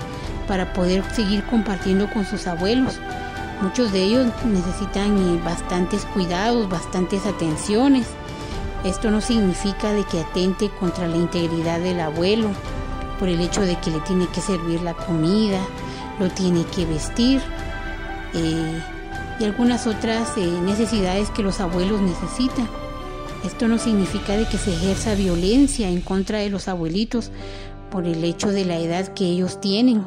para 0.46 0.72
poder 0.72 1.04
seguir 1.14 1.44
compartiendo 1.44 2.08
con 2.10 2.24
sus 2.24 2.46
abuelos. 2.46 2.98
Muchos 3.60 3.92
de 3.92 4.02
ellos 4.02 4.26
necesitan 4.44 5.18
eh, 5.18 5.40
bastantes 5.44 6.04
cuidados, 6.06 6.68
bastantes 6.68 7.26
atenciones. 7.26 8.06
Esto 8.84 9.10
no 9.10 9.20
significa 9.20 9.92
de 9.92 10.04
que 10.04 10.20
atente 10.20 10.70
contra 10.78 11.08
la 11.08 11.16
integridad 11.16 11.80
del 11.80 12.00
abuelo 12.00 12.48
por 13.18 13.28
el 13.28 13.40
hecho 13.40 13.62
de 13.62 13.76
que 13.76 13.90
le 13.90 14.00
tiene 14.00 14.28
que 14.28 14.40
servir 14.40 14.80
la 14.82 14.94
comida, 14.94 15.58
lo 16.20 16.28
tiene 16.30 16.64
que 16.64 16.86
vestir 16.86 17.42
eh, 18.34 18.80
y 19.38 19.44
algunas 19.44 19.86
otras 19.86 20.36
eh, 20.36 20.46
necesidades 20.64 21.30
que 21.30 21.42
los 21.42 21.60
abuelos 21.60 22.00
necesitan. 22.00 22.68
Esto 23.44 23.68
no 23.68 23.78
significa 23.78 24.36
de 24.36 24.46
que 24.46 24.58
se 24.58 24.72
ejerza 24.72 25.14
violencia 25.14 25.88
en 25.88 26.00
contra 26.00 26.38
de 26.38 26.50
los 26.50 26.68
abuelitos 26.68 27.30
por 27.90 28.04
el 28.06 28.24
hecho 28.24 28.50
de 28.50 28.64
la 28.64 28.78
edad 28.78 29.08
que 29.14 29.24
ellos 29.24 29.60
tienen 29.60 30.04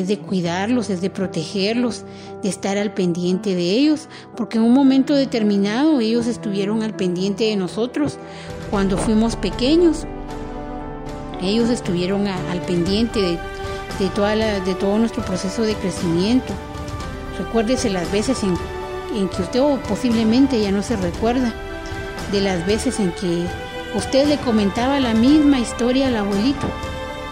es 0.00 0.08
de 0.08 0.18
cuidarlos, 0.18 0.90
es 0.90 1.00
de 1.00 1.10
protegerlos, 1.10 2.04
de 2.42 2.48
estar 2.48 2.76
al 2.76 2.92
pendiente 2.92 3.54
de 3.54 3.70
ellos, 3.70 4.08
porque 4.36 4.58
en 4.58 4.64
un 4.64 4.74
momento 4.74 5.14
determinado 5.14 6.00
ellos 6.00 6.26
estuvieron 6.26 6.82
al 6.82 6.94
pendiente 6.94 7.44
de 7.44 7.56
nosotros 7.56 8.18
cuando 8.70 8.98
fuimos 8.98 9.36
pequeños. 9.36 10.04
Ellos 11.42 11.70
estuvieron 11.70 12.26
al 12.26 12.60
pendiente 12.62 13.20
de, 13.20 14.08
toda 14.14 14.34
de 14.34 14.74
todo 14.74 14.98
nuestro 14.98 15.24
proceso 15.24 15.62
de 15.62 15.74
crecimiento. 15.74 16.52
Recuérdese 17.38 17.90
las 17.90 18.10
veces 18.10 18.42
en, 18.42 18.56
que 19.28 19.42
usted 19.42 19.60
o 19.60 19.76
posiblemente 19.88 20.60
ya 20.60 20.72
no 20.72 20.82
se 20.82 20.96
recuerda 20.96 21.52
de 22.32 22.40
las 22.40 22.66
veces 22.66 22.98
en 22.98 23.12
que 23.12 23.46
usted 23.94 24.26
le 24.26 24.38
comentaba 24.38 25.00
la 25.00 25.14
misma 25.14 25.58
historia 25.58 26.08
al 26.08 26.16
abuelito 26.16 26.66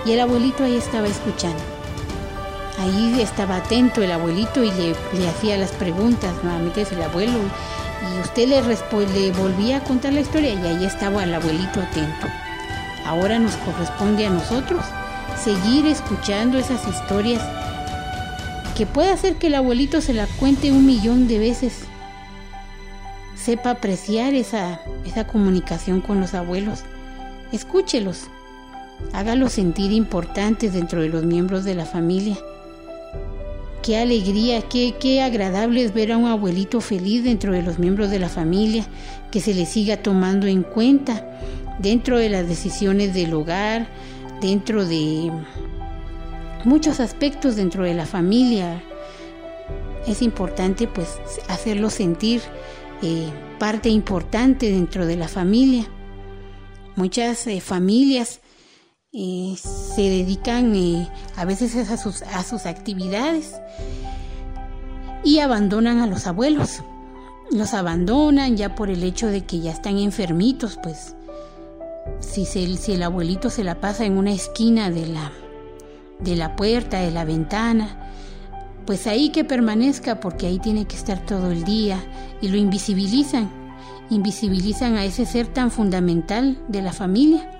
y 0.04 0.12
el 0.12 0.20
abuelito 0.20 0.64
ahí 0.64 0.76
estaba 0.76 1.08
escuchando. 1.08 1.62
Ahí 2.78 3.20
estaba 3.20 3.56
atento 3.56 4.02
el 4.02 4.12
abuelito 4.12 4.62
y 4.62 4.70
le, 4.72 5.28
hacía 5.28 5.56
las 5.56 5.72
preguntas, 5.72 6.32
nuevamente 6.42 6.82
es 6.82 6.92
el 6.92 7.02
abuelo, 7.02 7.38
y 8.12 8.20
usted 8.20 8.48
le, 8.48 8.60
le 8.60 9.30
volvía 9.32 9.78
a 9.78 9.84
contar 9.84 10.12
la 10.12 10.20
historia 10.20 10.52
y 10.52 10.66
ahí 10.66 10.84
estaba 10.84 11.24
el 11.24 11.34
abuelito 11.34 11.80
atento. 11.80 12.26
Ahora 13.06 13.38
nos 13.38 13.54
corresponde 13.56 14.26
a 14.26 14.30
nosotros 14.30 14.84
seguir 15.42 15.86
escuchando 15.86 16.58
esas 16.58 16.86
historias 16.86 17.42
que 18.76 18.86
puede 18.86 19.10
hacer 19.10 19.36
que 19.36 19.48
el 19.48 19.54
abuelito 19.54 20.00
se 20.00 20.14
la 20.14 20.26
cuente 20.26 20.72
un 20.72 20.86
millón 20.86 21.28
de 21.28 21.38
veces. 21.38 21.84
Sepa 23.36 23.70
apreciar 23.70 24.34
esa, 24.34 24.80
esa 25.04 25.26
comunicación 25.26 26.00
con 26.00 26.20
los 26.20 26.34
abuelos. 26.34 26.80
Escúchelos. 27.52 28.28
Hágalos 29.12 29.52
sentir 29.52 29.92
importantes 29.92 30.72
dentro 30.72 31.02
de 31.02 31.08
los 31.08 31.24
miembros 31.24 31.64
de 31.64 31.74
la 31.74 31.84
familia 31.84 32.38
Qué 33.84 33.98
alegría, 33.98 34.62
qué, 34.62 34.94
qué 34.98 35.20
agradable 35.20 35.84
es 35.84 35.92
ver 35.92 36.10
a 36.10 36.16
un 36.16 36.26
abuelito 36.26 36.80
feliz 36.80 37.22
dentro 37.22 37.52
de 37.52 37.60
los 37.60 37.78
miembros 37.78 38.08
de 38.08 38.18
la 38.18 38.30
familia, 38.30 38.86
que 39.30 39.42
se 39.42 39.52
le 39.52 39.66
siga 39.66 39.98
tomando 39.98 40.46
en 40.46 40.62
cuenta 40.62 41.22
dentro 41.80 42.16
de 42.16 42.30
las 42.30 42.48
decisiones 42.48 43.12
del 43.12 43.34
hogar, 43.34 43.86
dentro 44.40 44.86
de 44.86 45.30
muchos 46.66 47.00
aspectos 47.00 47.56
dentro 47.56 47.84
de 47.84 47.94
la 47.94 48.06
familia. 48.06 48.82
Es 50.06 50.22
importante 50.22 50.86
pues 50.86 51.18
hacerlo 51.48 51.90
sentir 51.90 52.42
eh, 53.02 53.28
parte 53.58 53.88
importante 53.88 54.70
dentro 54.70 55.06
de 55.06 55.16
la 55.16 55.28
familia. 55.28 55.86
Muchas 56.96 57.46
eh, 57.46 57.60
familias 57.60 58.40
se 59.12 60.02
dedican 60.02 60.74
eh, 60.74 61.08
a 61.36 61.44
veces 61.44 61.88
a 61.88 61.96
sus, 61.96 62.22
a 62.22 62.42
sus 62.42 62.66
actividades 62.66 63.54
y 65.22 65.38
abandonan 65.38 65.98
a 66.00 66.06
los 66.06 66.26
abuelos. 66.26 66.82
Los 67.50 67.74
abandonan 67.74 68.56
ya 68.56 68.74
por 68.74 68.90
el 68.90 69.02
hecho 69.02 69.28
de 69.28 69.44
que 69.44 69.60
ya 69.60 69.70
están 69.70 69.98
enfermitos, 69.98 70.78
pues 70.82 71.14
si, 72.20 72.44
si 72.46 72.92
el 72.92 73.02
abuelito 73.02 73.50
se 73.50 73.64
la 73.64 73.80
pasa 73.80 74.04
en 74.04 74.18
una 74.18 74.32
esquina 74.32 74.90
de 74.90 75.06
la, 75.06 75.32
de 76.20 76.36
la 76.36 76.56
puerta, 76.56 77.00
de 77.00 77.10
la 77.10 77.24
ventana, 77.24 78.10
pues 78.86 79.06
ahí 79.06 79.30
que 79.30 79.44
permanezca 79.44 80.20
porque 80.20 80.46
ahí 80.46 80.58
tiene 80.58 80.86
que 80.86 80.96
estar 80.96 81.24
todo 81.24 81.50
el 81.50 81.64
día 81.64 81.98
y 82.40 82.48
lo 82.48 82.56
invisibilizan, 82.56 83.50
invisibilizan 84.10 84.96
a 84.96 85.04
ese 85.04 85.26
ser 85.26 85.46
tan 85.46 85.70
fundamental 85.70 86.58
de 86.68 86.82
la 86.82 86.92
familia. 86.92 87.50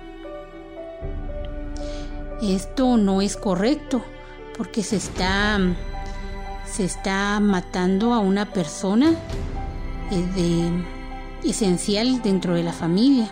Esto 2.41 2.97
no 2.97 3.21
es 3.21 3.37
correcto 3.37 4.03
porque 4.57 4.83
se 4.83 4.97
está, 4.97 5.59
se 6.65 6.85
está 6.85 7.39
matando 7.39 8.13
a 8.13 8.19
una 8.19 8.45
persona 8.45 9.13
eh, 10.11 10.25
de, 10.35 11.49
esencial 11.49 12.21
dentro 12.21 12.55
de 12.55 12.63
la 12.63 12.73
familia. 12.73 13.29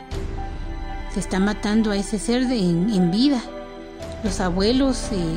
Se 1.13 1.19
está 1.19 1.39
matando 1.39 1.91
a 1.91 1.97
ese 1.97 2.17
ser 2.17 2.43
en, 2.51 3.11
vida. 3.11 3.41
Los 4.23 4.39
abuelos, 4.39 5.09
eh, 5.11 5.35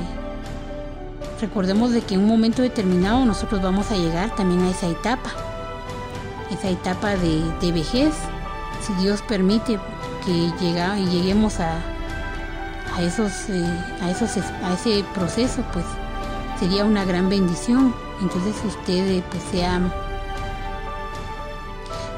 recordemos 1.41 1.91
de 1.91 2.03
que 2.03 2.15
en 2.15 2.21
un 2.21 2.29
momento 2.29 2.63
determinado 2.63 3.25
nosotros 3.25 3.61
vamos 3.61 3.91
a 3.91 3.97
llegar 3.97 4.35
también 4.37 4.63
a 4.63 4.71
esa 4.71 4.87
etapa, 4.87 5.31
esa 6.53 6.69
etapa 6.71 7.17
de, 7.17 7.73
vejez, 7.73 8.15
si 8.81 8.93
Dios 9.03 9.23
permite 9.23 9.81
que 10.25 10.53
llega, 10.61 10.97
lleguemos 10.97 11.59
a, 11.59 11.81
a 12.95 13.03
esos, 13.03 13.49
eh, 13.49 13.65
a 14.03 14.11
esos, 14.11 14.37
a 14.37 14.75
ese 14.75 15.05
proceso, 15.15 15.65
pues 15.73 15.85
sería 16.61 16.85
una 16.85 17.05
gran 17.05 17.29
bendición. 17.29 17.95
Entonces 18.21 18.55
usted 18.65 19.11
eh, 19.11 19.23
pues 19.31 19.43
sea, 19.51 19.81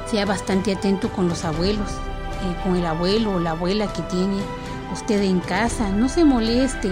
sea 0.07 0.27
bastante 0.27 0.73
atento 0.73 1.09
con 1.11 1.29
los 1.29 1.45
abuelos, 1.45 1.91
eh, 1.91 2.63
con 2.63 2.77
el 2.77 2.87
abuelo 2.87 3.37
o 3.37 3.41
la 3.41 3.51
abuela 3.53 3.93
que 3.93 4.03
tiene 4.03 4.43
usted 4.93 5.23
en 5.23 5.41
casa. 5.41 5.91
No 5.91 6.09
se 6.09 6.25
moleste, 6.25 6.91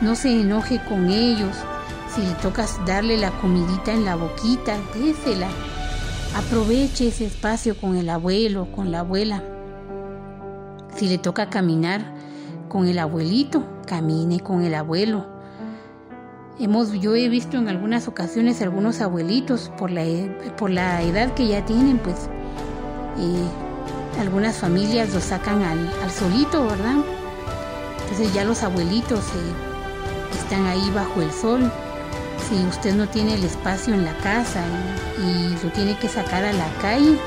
no 0.00 0.14
se 0.14 0.40
enoje 0.40 0.80
con 0.88 1.10
ellos. 1.10 1.56
Si 2.14 2.22
le 2.22 2.32
toca 2.34 2.66
darle 2.86 3.16
la 3.16 3.30
comidita 3.30 3.92
en 3.92 4.04
la 4.04 4.16
boquita, 4.16 4.76
désela. 4.94 5.48
Aproveche 6.36 7.08
ese 7.08 7.26
espacio 7.26 7.76
con 7.80 7.96
el 7.96 8.08
abuelo, 8.08 8.68
con 8.72 8.90
la 8.90 9.00
abuela. 9.00 9.42
Si 10.94 11.08
le 11.08 11.18
toca 11.18 11.50
caminar, 11.50 12.14
con 12.68 12.86
el 12.86 12.98
abuelito, 12.98 13.64
camine 13.86 14.40
con 14.40 14.62
el 14.62 14.74
abuelo. 14.74 15.26
Hemos, 16.58 16.92
yo 16.92 17.14
he 17.14 17.28
visto 17.28 17.58
en 17.58 17.68
algunas 17.68 18.08
ocasiones 18.08 18.62
algunos 18.62 19.00
abuelitos 19.00 19.70
por 19.76 19.90
la, 19.90 20.02
por 20.56 20.70
la 20.70 21.02
edad 21.02 21.34
que 21.34 21.46
ya 21.46 21.64
tienen, 21.64 21.98
pues 21.98 22.30
algunas 24.18 24.56
familias 24.56 25.12
los 25.12 25.24
sacan 25.24 25.62
al, 25.62 26.10
solito, 26.10 26.64
¿verdad? 26.64 26.96
Entonces 28.06 28.32
ya 28.32 28.44
los 28.44 28.62
abuelitos 28.62 29.20
eh, 29.20 30.38
están 30.40 30.66
ahí 30.66 30.90
bajo 30.94 31.20
el 31.22 31.32
sol. 31.32 31.70
Si 32.48 32.54
usted 32.66 32.94
no 32.94 33.08
tiene 33.08 33.34
el 33.34 33.44
espacio 33.44 33.94
en 33.94 34.04
la 34.04 34.16
casa 34.18 34.62
y, 35.18 35.22
y 35.22 35.58
lo 35.62 35.70
tiene 35.72 35.98
que 35.98 36.08
sacar 36.08 36.44
a 36.44 36.52
la 36.52 36.68
calle 36.80 37.18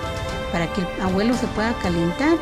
para 0.52 0.72
que 0.74 0.82
el 0.82 1.02
abuelo 1.02 1.36
se 1.36 1.48
pueda 1.48 1.74
calentar, 1.82 2.38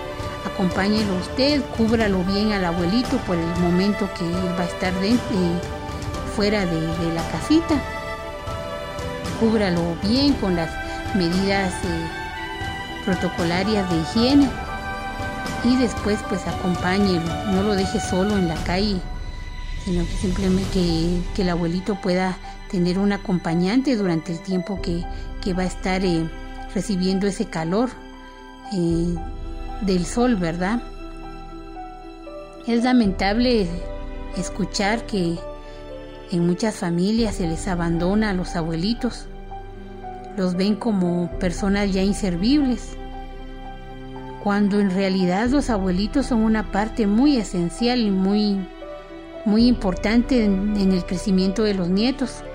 acompáñelo 0.45 1.15
usted, 1.17 1.61
cúbralo 1.77 2.23
bien 2.23 2.51
al 2.53 2.65
abuelito 2.65 3.17
por 3.25 3.37
el 3.37 3.55
momento 3.59 4.09
que 4.17 4.29
va 4.57 4.63
a 4.63 4.65
estar 4.65 4.93
eh, 5.03 5.17
fuera 6.35 6.65
de, 6.65 7.13
la 7.13 7.23
casita. 7.31 7.75
Cúbralo 9.39 9.95
bien 10.03 10.33
con 10.33 10.55
las 10.55 10.69
medidas 11.15 11.73
eh, 11.83 12.07
protocolarias 13.05 13.89
de 13.89 13.97
higiene 13.97 14.49
y 15.63 15.75
después 15.75 16.19
pues 16.29 16.47
acompáñelo, 16.47 17.25
no 17.51 17.63
lo 17.63 17.75
deje 17.75 17.99
solo 17.99 18.37
en 18.37 18.47
la 18.47 18.55
calle, 18.63 18.99
sino 19.83 20.05
que 20.05 20.13
simplemente 20.13 21.21
que, 21.35 21.41
el 21.41 21.49
abuelito 21.49 21.95
pueda 22.01 22.37
tener 22.69 22.99
un 22.99 23.11
acompañante 23.11 23.95
durante 23.95 24.33
el 24.33 24.39
tiempo 24.39 24.81
que, 24.81 25.03
va 25.53 25.63
a 25.63 25.67
estar 25.67 26.03
eh, 26.03 26.29
recibiendo 26.75 27.25
ese 27.25 27.45
calor 27.45 27.89
del 29.81 30.05
sol, 30.05 30.35
¿verdad? 30.35 30.81
Es 32.67 32.83
lamentable 32.83 33.65
escuchar 34.35 35.05
que 35.05 35.39
en 36.31 36.45
muchas 36.45 36.75
familias 36.75 37.35
se 37.35 37.47
les 37.47 37.65
abandona 37.69 38.31
a 38.31 38.33
los 38.33 38.57
abuelitos, 38.57 39.27
los 40.35 40.55
ven 40.55 40.75
como 40.75 41.31
personas 41.39 41.93
ya 41.93 42.03
inservibles, 42.03 42.97
cuando 44.47 44.79
en 44.79 44.91
realidad 44.91 45.49
los 45.49 45.69
abuelitos 45.69 46.27
son 46.27 46.39
una 46.39 46.71
parte 46.71 47.05
muy 47.05 47.35
esencial 47.35 47.99
y 47.99 48.11
muy, 48.11 48.65
muy 49.43 49.67
importante 49.67 50.45
en, 50.45 50.77
el 50.77 51.05
crecimiento 51.05 51.63
de 51.63 51.73
los 51.73 51.89
nietos. 51.89 52.45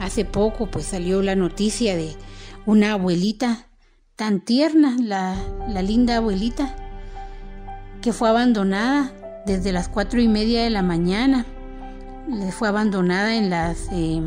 Hace 0.00 0.24
poco 0.24 0.66
pues 0.66 0.86
salió 0.86 1.22
la 1.22 1.36
noticia 1.36 1.94
de 1.94 2.16
una 2.64 2.94
abuelita 2.94 3.68
tan 4.16 4.40
tierna, 4.40 4.96
la, 5.00 5.36
la 5.68 5.82
linda 5.82 6.16
abuelita, 6.16 6.74
que 8.02 8.12
fue 8.12 8.28
abandonada 8.28 9.12
desde 9.46 9.70
las 9.70 9.88
cuatro 9.88 10.20
y 10.20 10.26
media 10.26 10.64
de 10.64 10.70
la 10.70 10.82
mañana. 10.82 11.46
Le 12.28 12.50
fue 12.50 12.66
abandonada 12.66 13.36
en 13.36 13.48
las, 13.48 13.86
eh, 13.92 14.20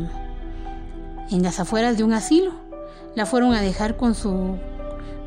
en 1.30 1.42
las 1.42 1.60
afueras 1.60 1.98
de 1.98 2.04
un 2.04 2.14
asilo. 2.14 2.52
La 3.14 3.26
fueron 3.26 3.52
a 3.52 3.60
dejar 3.60 3.98
con 3.98 4.14
su, 4.14 4.56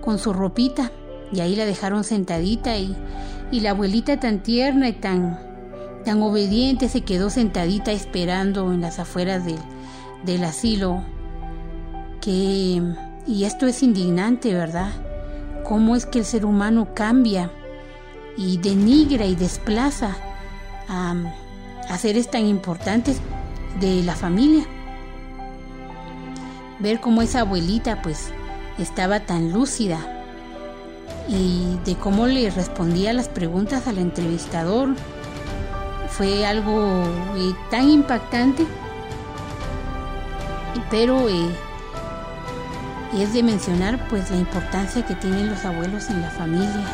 con 0.04 0.20
su 0.20 0.34
ropita 0.34 0.92
y 1.32 1.40
ahí 1.40 1.56
la 1.56 1.66
dejaron 1.66 2.04
sentadita 2.04 2.78
y, 2.78 2.96
y 3.52 3.62
la 3.62 3.72
abuelita 3.72 4.20
tan 4.20 4.44
tierna 4.44 4.90
y 4.90 4.94
tan, 4.94 5.40
tan 6.04 6.22
obediente 6.22 6.90
se 6.90 7.02
quedó 7.02 7.30
sentadita 7.30 7.92
esperando 7.92 8.72
en 8.74 8.82
las 8.82 9.00
afueras 9.00 9.46
del, 9.46 9.60
del 10.26 10.44
asilo 10.44 11.04
que 12.22 12.82
y 13.26 13.46
esto 13.46 13.68
es 13.68 13.82
indignante, 13.84 14.54
¿verdad? 14.54 14.92
¿Cómo 15.64 15.96
es 15.96 16.06
que 16.06 16.20
el 16.20 16.26
ser 16.26 16.46
humano 16.46 16.90
cambia 16.94 17.50
y 18.36 18.58
denigra 18.58 19.26
y 19.26 19.36
desplaza 19.36 20.18
a, 20.90 21.16
a 21.90 21.98
seres 21.98 22.30
tan 22.30 22.46
importantes 22.46 23.22
de 23.80 24.04
la 24.04 24.16
familia? 24.16 24.66
Ver 26.80 27.00
cómo 27.00 27.22
esa 27.22 27.42
abuelita 27.42 28.02
pues 28.02 28.34
estaba 28.78 29.22
tan 29.22 29.52
lúcida 29.52 30.00
y 31.28 31.78
de 31.86 31.96
cómo 31.96 32.28
le 32.28 32.50
respondía 32.50 33.14
las 33.14 33.30
preguntas 33.30 33.88
al 33.88 33.98
entrevistador 33.98 34.96
fue 36.10 36.46
algo 36.46 37.04
eh, 37.36 37.54
tan 37.72 37.90
impactante 37.90 38.66
pero 40.90 41.28
eh, 41.28 41.50
es 43.18 43.34
de 43.34 43.44
mencionar 43.44 44.08
pues 44.10 44.30
la 44.30 44.38
importancia 44.38 45.06
que 45.06 45.16
tienen 45.16 45.50
los 45.50 45.66
abuelos 45.66 46.10
en 46.10 46.22
la 46.22 46.30
familia. 46.30 46.86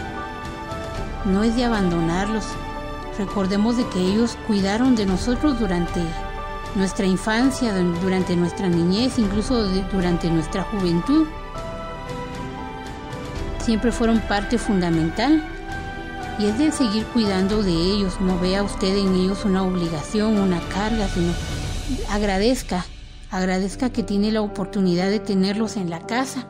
No 1.25 1.43
es 1.43 1.55
de 1.55 1.65
abandonarlos. 1.65 2.45
Recordemos 3.17 3.77
de 3.77 3.85
que 3.89 3.99
ellos 3.99 4.37
cuidaron 4.47 4.95
de 4.95 5.05
nosotros 5.05 5.59
durante 5.59 6.01
nuestra 6.75 7.05
infancia, 7.05 7.73
durante 8.01 8.35
nuestra 8.35 8.69
niñez, 8.69 9.19
incluso 9.19 9.67
durante 9.91 10.29
nuestra 10.29 10.63
juventud. 10.63 11.27
Siempre 13.69 13.91
fueron 13.91 14.19
parte 14.21 14.57
fundamental 14.57 15.43
y 16.39 16.45
es 16.47 16.57
de 16.57 16.71
seguir 16.71 17.05
cuidando 17.13 17.61
de 17.61 17.69
ellos. 17.69 18.19
No 18.19 18.39
vea 18.39 18.63
usted 18.63 18.97
en 18.97 19.13
ellos 19.13 19.45
una 19.45 19.61
obligación, 19.61 20.39
una 20.39 20.59
carga, 20.73 21.07
sino 21.07 21.33
agradezca 22.09 22.83
Agradezca 23.29 23.91
que 23.91 24.01
tiene 24.01 24.31
la 24.31 24.41
oportunidad 24.41 25.11
de 25.11 25.19
tenerlos 25.19 25.77
en 25.77 25.91
la 25.91 25.99
casa, 25.99 26.47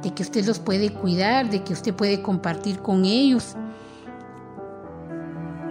de 0.00 0.14
que 0.14 0.22
usted 0.22 0.46
los 0.46 0.60
puede 0.60 0.92
cuidar, 0.92 1.50
de 1.50 1.64
que 1.64 1.72
usted 1.72 1.92
puede 1.92 2.22
compartir 2.22 2.78
con 2.78 3.04
ellos 3.04 3.56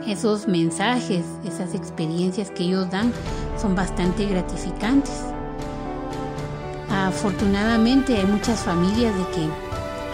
esos 0.05 0.49
mensajes, 0.49 1.23
esas 1.45 1.73
experiencias 1.75 2.51
que 2.51 2.63
ellos 2.63 2.91
dan 2.91 3.13
son 3.57 3.73
bastante 3.73 4.25
gratificantes. 4.25 5.21
Afortunadamente 6.89 8.17
hay 8.17 8.25
muchas 8.25 8.59
familias 8.59 9.15
de 9.15 9.23
que 9.27 9.62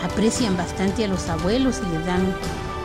aprecian 0.03 0.55
bastante 0.57 1.05
a 1.05 1.07
los 1.07 1.27
abuelos 1.29 1.81
y 1.85 1.95
les 1.95 2.05
dan 2.05 2.35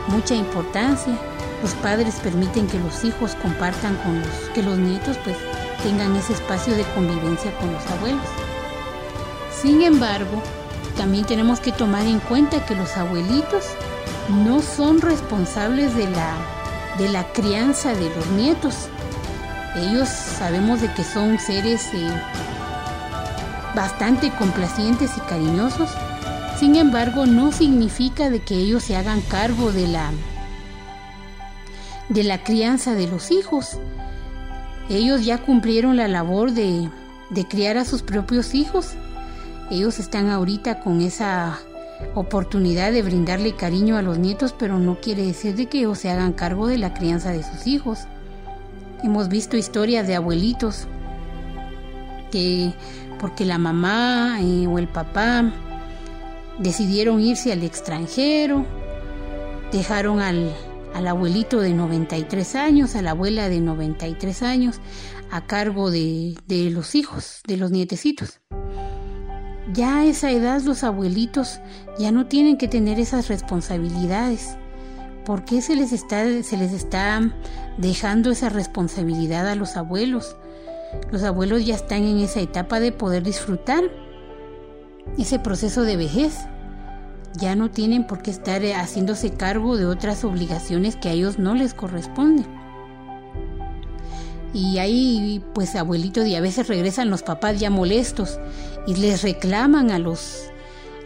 mucha 0.07 0.35
importancia. 0.35 1.17
Los 1.61 1.73
padres 1.75 2.15
permiten 2.21 2.67
que 2.67 2.79
los 2.79 3.03
hijos 3.03 3.35
compartan 3.41 3.95
con 3.97 4.19
los 4.19 4.29
que 4.53 4.61
los 4.61 4.77
nietos 4.77 5.17
pues 5.23 5.37
tengan 5.83 6.15
ese 6.15 6.33
espacio 6.33 6.75
de 6.75 6.83
convivencia 6.95 7.55
con 7.57 7.71
los 7.71 7.85
abuelos. 7.87 8.25
Sin 9.61 9.81
embargo, 9.81 10.41
también 10.97 11.25
tenemos 11.25 11.59
que 11.59 11.71
tomar 11.71 12.05
en 12.05 12.19
cuenta 12.19 12.65
que 12.65 12.75
los 12.75 12.95
abuelitos 12.97 13.65
no 14.45 14.61
son 14.61 15.01
responsables 15.01 15.95
de 15.95 16.09
la, 16.09 16.35
de 16.97 17.09
la 17.09 17.25
crianza 17.33 17.93
de 17.93 18.09
los 18.15 18.27
nietos. 18.27 18.89
Ellos 19.75 20.07
sabemos 20.07 20.81
de 20.81 20.93
que 20.93 21.03
son 21.03 21.37
seres 21.37 21.89
eh, 21.93 22.09
bastante 23.75 24.31
complacientes 24.31 25.17
y 25.17 25.21
cariñosos. 25.21 25.89
Sin 26.59 26.75
embargo, 26.77 27.25
no 27.25 27.51
significa 27.51 28.29
de 28.29 28.39
que 28.39 28.55
ellos 28.55 28.83
se 28.83 28.95
hagan 28.95 29.21
cargo 29.21 29.71
de 29.71 29.87
la 29.87 30.11
de 32.09 32.23
la 32.23 32.43
crianza 32.43 32.93
de 32.93 33.07
los 33.07 33.31
hijos. 33.31 33.77
Ellos 34.89 35.25
ya 35.25 35.39
cumplieron 35.39 35.97
la 35.97 36.07
labor 36.07 36.51
de, 36.51 36.89
criar 37.49 37.77
a 37.77 37.85
sus 37.85 38.03
propios 38.03 38.53
hijos. 38.53 38.93
Ellos 39.71 39.99
están 39.99 40.29
ahorita 40.29 40.79
con 40.79 41.01
esa 41.01 41.59
oportunidad 42.13 42.91
de 42.91 43.01
brindarle 43.01 43.55
cariño 43.55 43.97
a 43.97 44.01
los 44.01 44.19
nietos, 44.19 44.53
pero 44.57 44.77
no 44.77 45.01
quiere 45.01 45.25
decir 45.25 45.55
de 45.55 45.65
que 45.65 45.79
ellos 45.79 45.97
se 45.97 46.11
hagan 46.11 46.33
cargo 46.33 46.67
de 46.67 46.77
la 46.77 46.93
crianza 46.93 47.31
de 47.31 47.43
sus 47.43 47.67
hijos. 47.67 48.01
Hemos 49.03 49.27
visto 49.27 49.57
historias 49.57 50.07
de 50.07 50.15
abuelitos 50.15 50.87
que 52.31 52.73
porque 53.19 53.45
la 53.45 53.57
mamá 53.57 54.37
eh, 54.41 54.67
o 54.67 54.77
el 54.77 54.87
papá 54.87 55.51
decidieron 56.59 57.21
irse 57.21 57.51
al 57.51 57.63
extranjero, 57.63 58.65
dejaron 59.71 60.19
al, 60.19 60.51
al 60.93 61.07
abuelito 61.07 61.59
de 61.59 61.73
93 61.73 62.55
años, 62.55 62.95
a 62.95 63.01
la 63.01 63.11
abuela 63.11 63.49
de 63.49 63.59
93 63.61 64.43
años, 64.43 64.79
a 65.31 65.45
cargo 65.45 65.91
de, 65.91 66.35
de 66.47 66.69
los 66.69 66.95
hijos, 66.95 67.41
de 67.47 67.57
los 67.57 67.71
nietecitos. 67.71 68.41
Ya 69.73 69.97
a 69.97 70.05
esa 70.05 70.31
edad 70.31 70.61
los 70.61 70.83
abuelitos 70.83 71.59
ya 71.97 72.11
no 72.11 72.27
tienen 72.27 72.57
que 72.57 72.67
tener 72.67 72.99
esas 72.99 73.27
responsabilidades. 73.27 74.57
¿Por 75.25 75.43
qué 75.43 75.61
se 75.61 75.75
les 75.75 75.91
está, 75.91 76.23
se 76.43 76.55
les 76.55 76.71
está 76.71 77.33
dejando 77.77 78.31
esa 78.31 78.49
responsabilidad 78.49 79.47
a 79.47 79.55
los 79.55 79.75
abuelos? 79.75 80.37
Los 81.11 81.23
abuelos 81.23 81.65
ya 81.65 81.75
están 81.75 82.03
en 82.03 82.19
esa 82.19 82.39
etapa 82.39 82.79
de 82.79 82.91
poder 82.91 83.23
disfrutar 83.23 83.83
ese 85.17 85.39
proceso 85.39 85.83
de 85.83 85.97
vejez 85.97 86.35
ya 87.37 87.55
no 87.55 87.69
tienen 87.69 88.07
por 88.07 88.21
qué 88.21 88.31
estar 88.31 88.63
eh, 88.63 88.75
haciéndose 88.75 89.31
cargo 89.31 89.77
de 89.77 89.85
otras 89.85 90.23
obligaciones 90.23 90.95
que 90.95 91.09
a 91.09 91.11
ellos 91.11 91.37
no 91.39 91.53
les 91.55 91.73
corresponden. 91.73 92.45
Y 94.53 94.77
ahí, 94.77 95.43
pues 95.53 95.75
abuelitos, 95.75 96.25
y 96.27 96.35
a 96.35 96.41
veces 96.41 96.67
regresan 96.67 97.09
los 97.09 97.23
papás 97.23 97.59
ya 97.59 97.69
molestos 97.69 98.39
y 98.87 98.95
les 98.95 99.21
reclaman 99.21 99.91
a 99.91 99.99
los, 99.99 100.49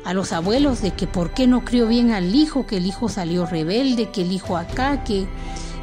a 0.06 0.14
los 0.14 0.34
abuelos 0.34 0.84
de 0.84 0.92
que 0.92 1.08
por 1.08 1.34
qué 1.34 1.48
no 1.48 1.66
crió 1.66 1.88
bien 1.88 2.12
al 2.12 2.36
hijo, 2.36 2.68
que 2.68 2.78
el 2.78 2.86
hijo 2.86 3.10
salió 3.10 3.48
rebelde, 3.48 4.12
que 4.12 4.22
el 4.22 4.32
hijo 4.32 4.56
acá, 4.56 5.04
que, 5.04 5.28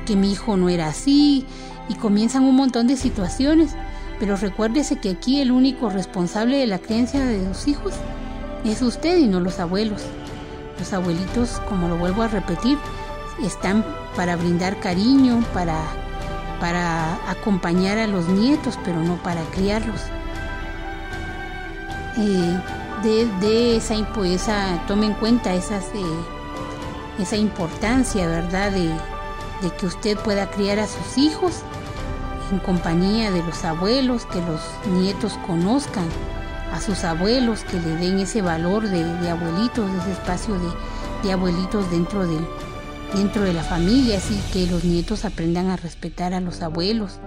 que 0.06 0.14
mi 0.14 0.30
hijo 0.30 0.56
no 0.56 0.68
era 0.68 0.86
así, 0.86 1.44
y 1.88 1.94
comienzan 1.94 2.44
un 2.44 2.54
montón 2.54 2.86
de 2.86 2.96
situaciones. 2.96 3.74
Pero 4.18 4.36
recuérdese 4.36 4.96
que 4.96 5.10
aquí 5.10 5.40
el 5.40 5.52
único 5.52 5.90
responsable 5.90 6.56
de 6.56 6.66
la 6.66 6.78
creencia 6.78 7.24
de 7.24 7.44
los 7.44 7.68
hijos 7.68 7.94
es 8.64 8.82
usted 8.82 9.18
y 9.18 9.26
no 9.26 9.40
los 9.40 9.60
abuelos. 9.60 10.02
Los 10.78 10.92
abuelitos, 10.92 11.60
como 11.68 11.88
lo 11.88 11.96
vuelvo 11.96 12.22
a 12.22 12.28
repetir, 12.28 12.78
están 13.42 13.84
para 14.16 14.36
brindar 14.36 14.80
cariño, 14.80 15.42
para, 15.52 15.80
para 16.60 17.30
acompañar 17.30 17.98
a 17.98 18.06
los 18.06 18.28
nietos, 18.28 18.78
pero 18.84 19.02
no 19.02 19.16
para 19.22 19.42
criarlos. 19.50 20.00
Eh, 22.18 22.60
de, 23.40 23.76
esa, 23.76 24.86
tome 24.86 25.06
en 25.06 25.14
cuenta 25.14 25.54
eh, 25.54 25.60
esa 27.18 27.36
importancia, 27.36 28.26
¿verdad? 28.26 28.72
De 28.72 28.90
que 29.78 29.86
usted 29.86 30.18
pueda 30.18 30.50
criar 30.50 30.78
a 30.78 30.86
sus 30.86 31.18
hijos 31.18 31.62
en 32.50 32.58
compañía 32.58 33.30
de 33.30 33.42
los 33.42 33.64
abuelos, 33.64 34.26
que 34.26 34.40
los 34.40 34.60
nietos 34.92 35.38
conozcan 35.46 36.06
a 36.72 36.80
sus 36.80 37.04
abuelos, 37.04 37.64
que 37.64 37.80
le 37.80 37.96
den 37.96 38.18
ese 38.18 38.42
valor 38.42 38.88
de, 38.88 39.30
abuelitos, 39.30 39.88
ese 40.02 40.12
espacio 40.12 40.54
de, 41.22 41.32
abuelitos 41.32 41.90
dentro, 41.90 42.24
dentro 43.14 43.42
de 43.42 43.52
la 43.52 43.62
familia, 43.62 44.18
así 44.18 44.40
que 44.52 44.66
los 44.66 44.84
nietos 44.84 45.24
aprendan 45.24 45.70
a 45.70 45.76
respetar 45.76 46.34
a 46.34 46.40
los 46.40 46.62
abuelos, 46.62 47.18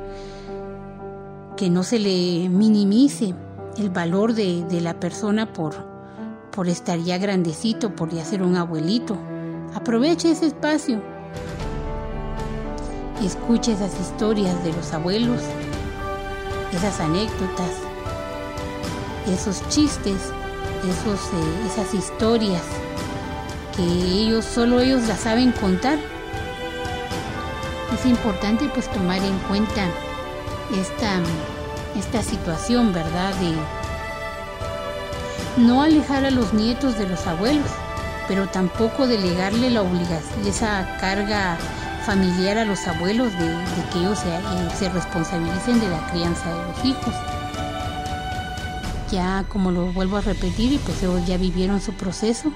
que 1.58 1.70
no 1.70 1.84
se 1.84 2.00
le 2.00 2.48
minimice 2.50 3.36
el 3.78 3.90
valor 3.90 4.34
de, 4.34 4.66
la 4.82 5.00
persona 5.00 5.52
por, 5.52 5.76
por 6.52 6.70
estar 6.70 7.00
ya 7.00 7.18
grandecito, 7.18 7.96
por 7.96 8.10
ya 8.10 8.24
ser 8.24 8.44
un 8.44 8.56
abuelito. 8.56 9.18
Aproveche 9.74 10.32
ese 10.32 10.48
espacio. 10.48 11.19
Escuche 13.24 13.74
esas 13.74 13.92
historias 14.00 14.64
de 14.64 14.72
los 14.72 14.94
abuelos, 14.94 15.42
esas 16.72 17.02
anécdotas, 17.02 17.72
esos 19.28 19.68
chistes, 19.68 20.32
esos, 20.88 21.20
eh, 21.34 21.68
esas 21.68 21.94
historias 21.94 22.62
que 23.76 23.84
ellos, 23.84 24.46
solo 24.46 24.80
ellos 24.80 25.06
la 25.08 25.18
saben 25.18 25.52
contar. 25.52 26.00
Es 27.94 28.06
importante 28.06 28.70
pues 28.74 28.90
tomar 28.90 29.18
en 29.18 29.38
cuenta 29.50 29.86
esta, 30.80 31.20
esta 31.98 32.24
situación, 32.24 32.94
¿verdad? 32.94 33.34
De 33.36 33.54
no 35.62 35.82
alejar 35.82 36.24
a 36.24 36.32
los 36.32 36.54
nietos 36.54 36.98
de 36.98 37.06
los 37.06 37.28
abuelos, 37.28 37.68
pero 38.30 38.48
tampoco 38.48 39.08
delegarle 39.08 39.72
la 39.72 39.82
obligación, 39.82 40.48
esa 40.48 40.98
carga 41.02 41.58
familiar 42.06 42.58
a 42.58 42.66
los 42.66 42.88
abuelos 42.88 43.32
de, 43.34 43.56
que 43.92 44.00
ellos 44.00 44.20
se, 44.20 44.30
eh, 44.30 44.70
se, 44.78 44.90
responsabilicen 44.90 45.80
de 45.80 45.90
la 45.90 46.08
crianza 46.12 46.54
de 46.54 46.68
los 46.68 46.86
hijos. 46.86 47.14
Ya 49.12 49.46
como 49.50 49.72
lo 49.72 49.92
vuelvo 49.94 50.18
a 50.18 50.22
repetir, 50.22 50.80
pues 50.82 51.02
ellos 51.04 51.26
ya 51.26 51.38
vivieron 51.38 51.82
su 51.82 51.94
proceso 51.94 52.52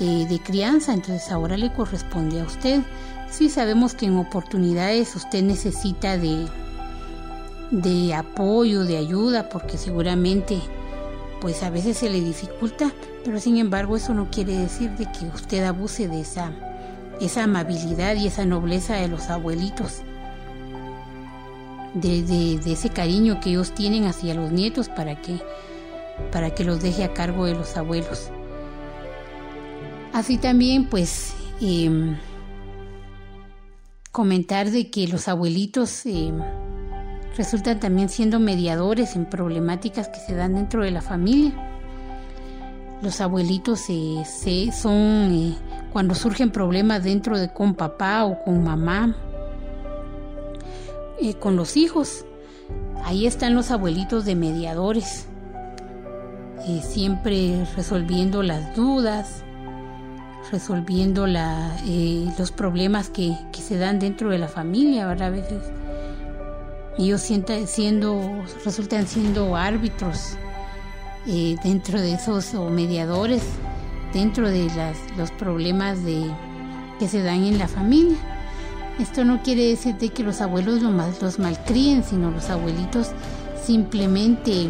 de, 0.00 0.40
crianza, 0.42 0.94
entonces 0.94 1.30
ahora 1.30 1.56
le 1.56 1.72
corresponde 1.72 2.40
a 2.40 2.44
usted. 2.44 2.80
Sí 3.30 3.48
sabemos 3.48 3.94
que 3.94 4.06
en 4.06 4.16
oportunidades 4.16 5.14
usted 5.14 5.42
necesita 5.42 6.16
de, 6.16 6.46
de 7.70 8.14
apoyo, 8.14 8.84
de 8.84 8.96
ayuda, 8.96 9.48
porque 9.48 9.76
seguramente 9.76 10.60
pues 11.40 11.62
a 11.62 11.70
veces 11.70 11.98
se 11.98 12.10
le 12.10 12.20
dificulta, 12.20 12.92
pero 13.24 13.40
sin 13.40 13.56
embargo 13.56 13.96
eso 13.96 14.12
no 14.12 14.30
quiere 14.30 14.56
decir 14.56 14.90
de 14.92 15.06
que 15.10 15.26
usted 15.26 15.64
abuse 15.64 16.08
de 16.08 16.20
esa, 16.20 16.52
esa 17.20 17.44
amabilidad 17.44 18.16
y 18.16 18.26
esa 18.26 18.46
nobleza 18.46 18.96
de 18.96 19.08
los 19.08 19.28
abuelitos, 19.28 20.02
de, 21.94 22.60
ese 22.66 22.88
cariño 22.88 23.40
que 23.40 23.50
ellos 23.50 23.72
tienen 23.72 24.04
hacia 24.06 24.34
los 24.34 24.52
nietos 24.52 24.88
para 24.88 25.20
que, 25.20 25.40
para 26.32 26.54
que 26.54 26.64
los 26.64 26.82
deje 26.82 27.04
a 27.04 27.12
cargo 27.12 27.44
de 27.44 27.54
los 27.54 27.76
abuelos. 27.76 28.30
Así 30.12 30.38
también 30.38 30.88
pues 30.88 31.34
em, 31.60 32.16
comentar 34.10 34.70
de 34.70 34.90
que 34.90 35.06
los 35.06 35.28
abuelitos 35.28 36.04
em, 36.06 36.40
resultan 37.36 37.80
también 37.80 38.08
siendo 38.08 38.40
mediadores 38.40 39.14
en 39.14 39.26
problemáticas 39.26 40.08
que 40.08 40.20
se 40.20 40.34
dan 40.34 40.54
dentro 40.54 40.82
de 40.82 40.90
la 40.90 41.02
familia. 41.02 41.52
Los 43.02 43.20
abuelitos 43.20 43.80
se 43.80 44.72
son 44.72 45.32
eh, 45.32 45.56
cuando 45.92 46.14
surgen 46.14 46.50
problemas 46.50 47.04
dentro 47.04 47.38
de 47.38 47.52
con 47.52 47.74
papá 47.74 48.24
o 48.24 48.42
con 48.44 48.62
mamá, 48.62 49.16
eh, 51.20 51.34
con 51.34 51.56
los 51.56 51.76
hijos. 51.76 52.24
Ahí 53.04 53.26
están 53.26 53.54
los 53.54 53.70
abuelitos 53.70 54.24
de 54.24 54.36
mediadores, 54.36 55.26
eh, 56.66 56.80
siempre 56.82 57.66
resolviendo 57.76 58.42
las 58.42 58.76
dudas, 58.76 59.42
resolviendo 60.52 61.26
la, 61.26 61.76
los 62.38 62.52
problemas 62.52 63.08
que, 63.10 63.36
se 63.52 63.78
dan 63.78 63.98
dentro 63.98 64.30
de 64.30 64.38
la 64.38 64.48
familia, 64.48 65.06
¿verdad? 65.06 65.28
A 65.28 65.30
veces 65.30 65.62
ellos 66.98 67.20
siendo, 67.20 68.42
resultan 68.64 69.06
siendo 69.06 69.56
árbitros 69.56 70.36
eh, 71.26 71.56
dentro 71.62 72.00
de 72.00 72.14
esos 72.14 72.52
mediadores 72.70 73.42
dentro 74.12 74.48
de 74.48 74.68
los 75.16 75.30
problemas 75.32 75.98
que 76.98 77.08
se 77.08 77.22
dan 77.22 77.44
en 77.44 77.58
la 77.58 77.68
familia. 77.68 78.16
Esto 78.98 79.24
no 79.24 79.42
quiere 79.42 79.68
decir 79.68 79.96
de 79.96 80.10
que 80.10 80.22
los 80.22 80.40
abuelos 80.40 80.82
los, 80.82 81.22
los 81.22 81.38
malcríen, 81.38 82.04
sino 82.04 82.30
los 82.30 82.50
abuelitos 82.50 83.12
simplemente 83.64 84.68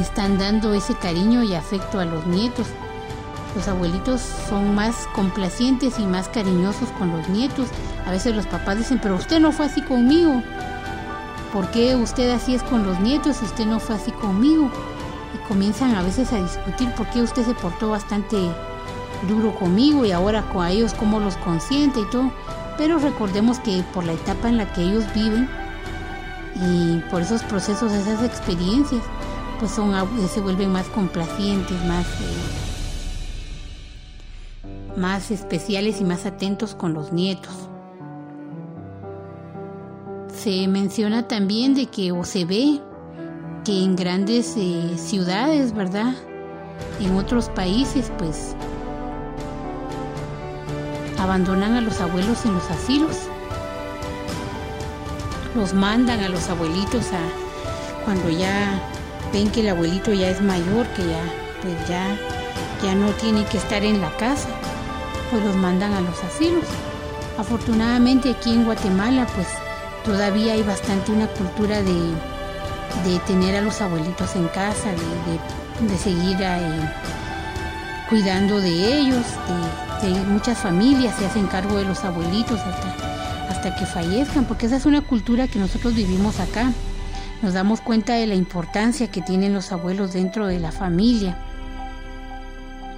están 0.00 0.38
dando 0.38 0.74
ese 0.74 0.94
cariño 0.94 1.44
y 1.44 1.54
afecto 1.54 2.00
a 2.00 2.04
los 2.04 2.26
nietos. 2.26 2.66
Los 3.54 3.68
abuelitos 3.68 4.20
son 4.48 4.74
más 4.74 5.06
complacientes 5.14 5.98
y 5.98 6.06
más 6.06 6.28
cariñosos 6.28 6.88
con 6.98 7.10
los 7.10 7.28
nietos 7.28 7.68
a 8.06 8.12
veces 8.12 8.36
los 8.36 8.46
papás 8.46 8.78
dicen, 8.78 9.00
pero 9.02 9.16
usted 9.16 9.40
no 9.40 9.50
fue 9.50 9.66
así 9.66 9.82
conmigo. 9.82 10.40
¿Por 11.52 11.68
qué 11.72 11.96
usted 11.96 12.30
así 12.30 12.54
es 12.54 12.62
con 12.62 12.86
los 12.86 13.00
nietos 13.00 13.38
y 13.42 13.44
usted 13.44 13.66
no 13.66 13.80
fue 13.80 13.96
así 13.96 14.12
conmigo? 14.12 14.70
Comienzan 15.48 15.94
a 15.94 16.02
veces 16.02 16.32
a 16.32 16.42
discutir 16.42 16.92
por 16.94 17.08
qué 17.10 17.22
usted 17.22 17.44
se 17.44 17.54
portó 17.54 17.90
bastante 17.90 18.36
duro 19.28 19.54
conmigo 19.54 20.04
y 20.04 20.12
ahora 20.12 20.42
con 20.52 20.66
ellos 20.66 20.94
cómo 20.94 21.20
los 21.20 21.36
consiente 21.38 22.00
y 22.00 22.10
todo. 22.10 22.30
Pero 22.78 22.98
recordemos 22.98 23.58
que 23.60 23.82
por 23.94 24.04
la 24.04 24.12
etapa 24.12 24.48
en 24.48 24.56
la 24.58 24.72
que 24.72 24.82
ellos 24.82 25.04
viven 25.14 25.48
y 26.54 26.98
por 27.10 27.22
esos 27.22 27.42
procesos, 27.42 27.92
esas 27.92 28.22
experiencias, 28.22 29.02
pues 29.58 29.70
son, 29.72 29.94
se 30.28 30.40
vuelven 30.40 30.72
más 30.72 30.86
complacientes, 30.88 31.84
más... 31.84 32.06
Eh, 32.06 32.62
más 34.96 35.30
especiales 35.30 36.00
y 36.00 36.04
más 36.04 36.24
atentos 36.24 36.74
con 36.74 36.94
los 36.94 37.12
nietos 37.12 37.52
se 40.46 40.68
menciona 40.68 41.26
también 41.26 41.74
de 41.74 41.86
que 41.86 42.12
o 42.12 42.22
se 42.22 42.44
ve 42.44 42.80
que 43.66 43.82
en 43.82 43.96
grandes 43.96 44.54
eh, 44.56 44.94
ciudades, 44.96 45.74
¿verdad? 45.74 46.14
En 47.00 47.16
otros 47.16 47.48
países, 47.48 48.12
pues 48.16 48.54
abandonan 51.18 51.74
a 51.74 51.80
los 51.80 52.00
abuelos 52.00 52.44
en 52.44 52.54
los 52.54 52.70
asilos. 52.70 53.16
Los 55.56 55.74
mandan 55.74 56.20
a 56.20 56.28
los 56.28 56.48
abuelitos 56.48 57.06
a 57.12 58.04
cuando 58.04 58.30
ya 58.30 58.80
ven 59.32 59.50
que 59.50 59.62
el 59.62 59.70
abuelito 59.70 60.12
ya 60.12 60.30
es 60.30 60.40
mayor, 60.40 60.86
que 60.94 61.04
ya 61.08 61.24
pues 61.60 61.88
ya 61.88 62.16
ya 62.84 62.94
no 62.94 63.10
tiene 63.14 63.44
que 63.46 63.58
estar 63.58 63.82
en 63.82 64.00
la 64.00 64.16
casa, 64.16 64.48
pues 65.32 65.44
los 65.44 65.56
mandan 65.56 65.92
a 65.92 66.02
los 66.02 66.22
asilos. 66.22 66.66
Afortunadamente 67.36 68.30
aquí 68.30 68.52
en 68.52 68.64
Guatemala 68.64 69.26
pues 69.34 69.48
todavía 70.04 70.52
hay 70.52 70.62
bastante 70.62 71.10
una 71.10 71.26
cultura 71.26 71.82
de, 71.82 72.12
tener 73.26 73.56
a 73.56 73.60
los 73.60 73.80
abuelitos 73.80 74.36
en 74.36 74.48
casa, 74.48 74.90
de, 74.90 75.98
seguir 75.98 76.36
eh, 76.40 76.90
cuidando 78.08 78.60
de 78.60 78.98
ellos, 78.98 79.24
de, 80.02 80.10
muchas 80.24 80.58
familias 80.58 81.16
se 81.16 81.26
hacen 81.26 81.46
cargo 81.46 81.76
de 81.76 81.84
los 81.84 82.04
abuelitos 82.04 82.60
hasta, 82.60 83.48
hasta 83.50 83.74
que 83.74 83.86
fallezcan, 83.86 84.44
porque 84.44 84.66
esa 84.66 84.76
es 84.76 84.86
una 84.86 85.00
cultura 85.00 85.48
que 85.48 85.58
nosotros 85.58 85.94
vivimos 85.94 86.40
acá. 86.40 86.72
Nos 87.42 87.52
damos 87.52 87.80
cuenta 87.80 88.14
de 88.14 88.26
la 88.26 88.34
importancia 88.34 89.10
que 89.10 89.20
tienen 89.20 89.52
los 89.52 89.70
abuelos 89.70 90.12
dentro 90.12 90.46
de 90.46 90.58
la 90.58 90.72
familia, 90.72 91.36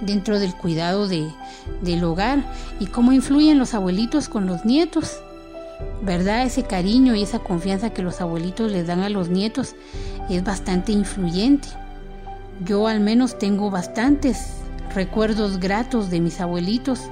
dentro 0.01 0.39
del 0.39 0.53
cuidado 0.53 1.07
del 1.07 2.03
hogar 2.03 2.43
y 2.79 2.87
cómo 2.87 3.11
influyen 3.11 3.59
los 3.59 3.73
abuelitos 3.73 4.29
con 4.29 4.45
los 4.45 4.65
nietos. 4.65 5.21
¿Verdad? 6.01 6.43
Ese 6.43 6.63
cariño 6.63 7.15
y 7.15 7.23
esa 7.23 7.39
confianza 7.39 7.91
que 7.91 8.01
los 8.01 8.21
abuelitos 8.21 8.71
les 8.71 8.87
dan 8.87 9.01
a 9.01 9.09
los 9.09 9.29
nietos 9.29 9.75
es 10.29 10.43
bastante 10.43 10.91
influyente. 10.91 11.67
Yo 12.63 12.87
al 12.87 12.99
menos 12.99 13.37
tengo 13.37 13.69
bastantes 13.69 14.57
recuerdos 14.93 15.59
gratos 15.59 16.09
de 16.09 16.19
mis 16.19 16.41
abuelitos. 16.41 17.09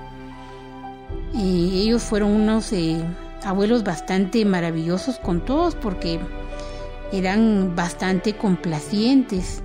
ellos 1.34 2.04
fueron 2.04 2.32
unos 2.32 2.72
eh, 2.74 2.98
abuelos 3.44 3.84
bastante 3.84 4.44
maravillosos 4.46 5.20
con 5.20 5.46
todos 5.46 5.76
porque 5.76 6.20
eran 7.12 7.76
bastante 7.76 8.36
complacientes 8.36 9.62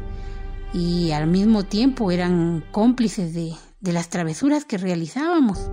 y 0.72 1.10
al 1.12 1.26
mismo 1.26 1.64
tiempo 1.64 2.10
eran 2.10 2.64
cómplices 2.70 3.34
de 3.34 3.92
las 3.92 4.08
travesuras 4.08 4.64
que 4.64 4.78
realizábamos 4.78 5.70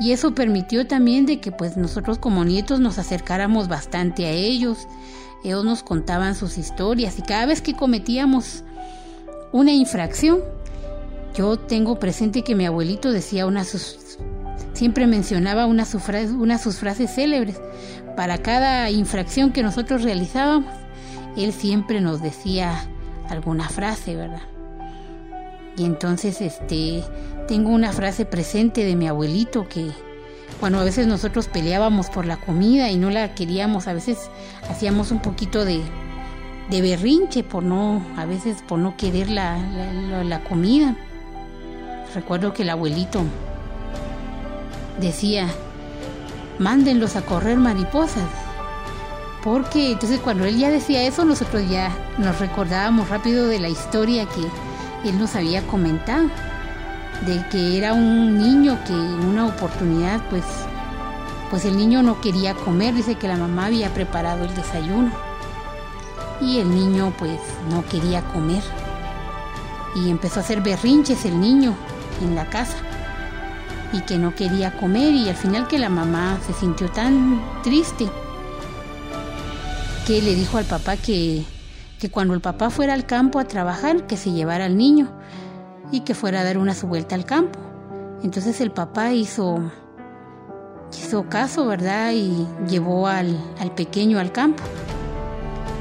y 0.00 0.12
eso 0.12 0.34
permitió 0.34 0.86
también 0.86 1.26
de 1.26 1.40
que 1.40 1.52
pues 1.52 1.76
nosotros 1.76 2.18
como 2.18 2.44
nietos 2.44 2.80
nos 2.80 2.98
acercáramos 2.98 3.68
bastante 3.68 4.26
a 4.26 4.30
ellos. 4.30 4.88
Ellos 5.44 5.64
nos 5.64 5.82
contaban 5.82 6.34
sus 6.34 6.58
historias 6.58 7.18
y 7.18 7.22
cada 7.22 7.46
vez 7.46 7.62
que 7.62 7.74
cometíamos 7.74 8.64
una 9.52 9.72
infracción, 9.72 10.40
yo 11.34 11.58
tengo 11.58 11.98
presente 11.98 12.42
que 12.42 12.54
mi 12.54 12.66
abuelito 12.66 13.10
decía 13.10 13.46
una 13.46 13.64
sus, 13.64 14.18
siempre 14.72 15.06
mencionaba 15.06 15.66
una, 15.66 15.86
una 16.38 16.58
sus 16.58 16.76
frases 16.76 17.14
célebres. 17.14 17.60
Para 18.16 18.38
cada 18.38 18.90
infracción 18.90 19.52
que 19.52 19.62
nosotros 19.62 20.02
realizábamos, 20.02 20.72
él 21.36 21.52
siempre 21.52 22.00
nos 22.00 22.20
decía 22.22 22.86
alguna 23.28 23.68
frase, 23.68 24.16
¿verdad? 24.16 24.51
Y 25.76 25.84
entonces 25.84 26.40
este 26.40 27.02
tengo 27.48 27.70
una 27.70 27.92
frase 27.92 28.24
presente 28.24 28.84
de 28.84 28.94
mi 28.94 29.08
abuelito 29.08 29.68
que 29.68 29.90
cuando 30.60 30.78
a 30.78 30.84
veces 30.84 31.06
nosotros 31.06 31.48
peleábamos 31.48 32.08
por 32.08 32.24
la 32.24 32.36
comida 32.36 32.90
y 32.90 32.96
no 32.96 33.10
la 33.10 33.34
queríamos, 33.34 33.88
a 33.88 33.94
veces 33.94 34.30
hacíamos 34.70 35.10
un 35.10 35.20
poquito 35.20 35.64
de, 35.64 35.82
de 36.70 36.80
berrinche 36.80 37.42
por 37.42 37.62
no, 37.62 38.04
a 38.16 38.26
veces 38.26 38.62
por 38.68 38.78
no 38.78 38.96
querer 38.96 39.28
la, 39.28 39.58
la 40.24 40.44
comida. 40.44 40.96
Recuerdo 42.14 42.52
que 42.52 42.62
el 42.62 42.70
abuelito 42.70 43.22
decía, 45.00 45.48
mándenlos 46.58 47.16
a 47.16 47.22
correr 47.22 47.56
mariposas. 47.56 48.28
Porque 49.42 49.92
entonces 49.92 50.20
cuando 50.20 50.44
él 50.44 50.56
ya 50.56 50.70
decía 50.70 51.02
eso, 51.02 51.24
nosotros 51.24 51.68
ya 51.68 51.90
nos 52.18 52.38
recordábamos 52.38 53.08
rápido 53.08 53.48
de 53.48 53.58
la 53.58 53.68
historia 53.68 54.26
que 54.26 54.42
él 55.04 55.18
nos 55.18 55.36
había 55.36 55.62
comentado 55.66 56.28
de 57.26 57.44
que 57.50 57.78
era 57.78 57.92
un 57.92 58.38
niño 58.38 58.78
que 58.86 58.92
en 58.92 59.24
una 59.24 59.46
oportunidad 59.46 60.20
pues 60.28 60.44
pues 61.52 61.66
el 61.66 61.76
niño 61.76 62.02
no 62.02 62.18
quería 62.22 62.54
comer, 62.54 62.94
dice 62.94 63.16
que 63.16 63.28
la 63.28 63.36
mamá 63.36 63.66
había 63.66 63.92
preparado 63.92 64.44
el 64.46 64.54
desayuno. 64.54 65.12
Y 66.40 66.60
el 66.60 66.70
niño 66.70 67.12
pues 67.18 67.38
no 67.68 67.84
quería 67.84 68.22
comer. 68.32 68.62
Y 69.94 70.08
empezó 70.08 70.40
a 70.40 70.44
hacer 70.44 70.62
berrinches 70.62 71.26
el 71.26 71.38
niño 71.38 71.76
en 72.22 72.34
la 72.34 72.46
casa 72.46 72.78
y 73.92 74.00
que 74.00 74.16
no 74.16 74.34
quería 74.34 74.78
comer. 74.78 75.12
Y 75.12 75.28
al 75.28 75.36
final 75.36 75.68
que 75.68 75.78
la 75.78 75.90
mamá 75.90 76.38
se 76.46 76.54
sintió 76.54 76.88
tan 76.88 77.38
triste 77.62 78.08
que 80.06 80.22
le 80.22 80.34
dijo 80.34 80.56
al 80.56 80.64
papá 80.64 80.96
que, 80.96 81.44
que 82.02 82.10
cuando 82.10 82.34
el 82.34 82.40
papá 82.40 82.68
fuera 82.68 82.94
al 82.94 83.06
campo 83.06 83.38
a 83.38 83.44
trabajar 83.44 84.08
que 84.08 84.16
se 84.16 84.32
llevara 84.32 84.64
al 84.64 84.76
niño 84.76 85.12
y 85.92 86.00
que 86.00 86.16
fuera 86.16 86.40
a 86.40 86.42
dar 86.42 86.58
una 86.58 86.74
su 86.74 86.88
vuelta 86.88 87.14
al 87.14 87.24
campo. 87.24 87.60
Entonces 88.24 88.60
el 88.60 88.72
papá 88.72 89.12
hizo, 89.12 89.70
hizo 90.92 91.28
caso, 91.28 91.64
¿verdad? 91.64 92.10
Y 92.10 92.44
llevó 92.68 93.06
al, 93.06 93.38
al 93.60 93.72
pequeño 93.76 94.18
al 94.18 94.32
campo. 94.32 94.64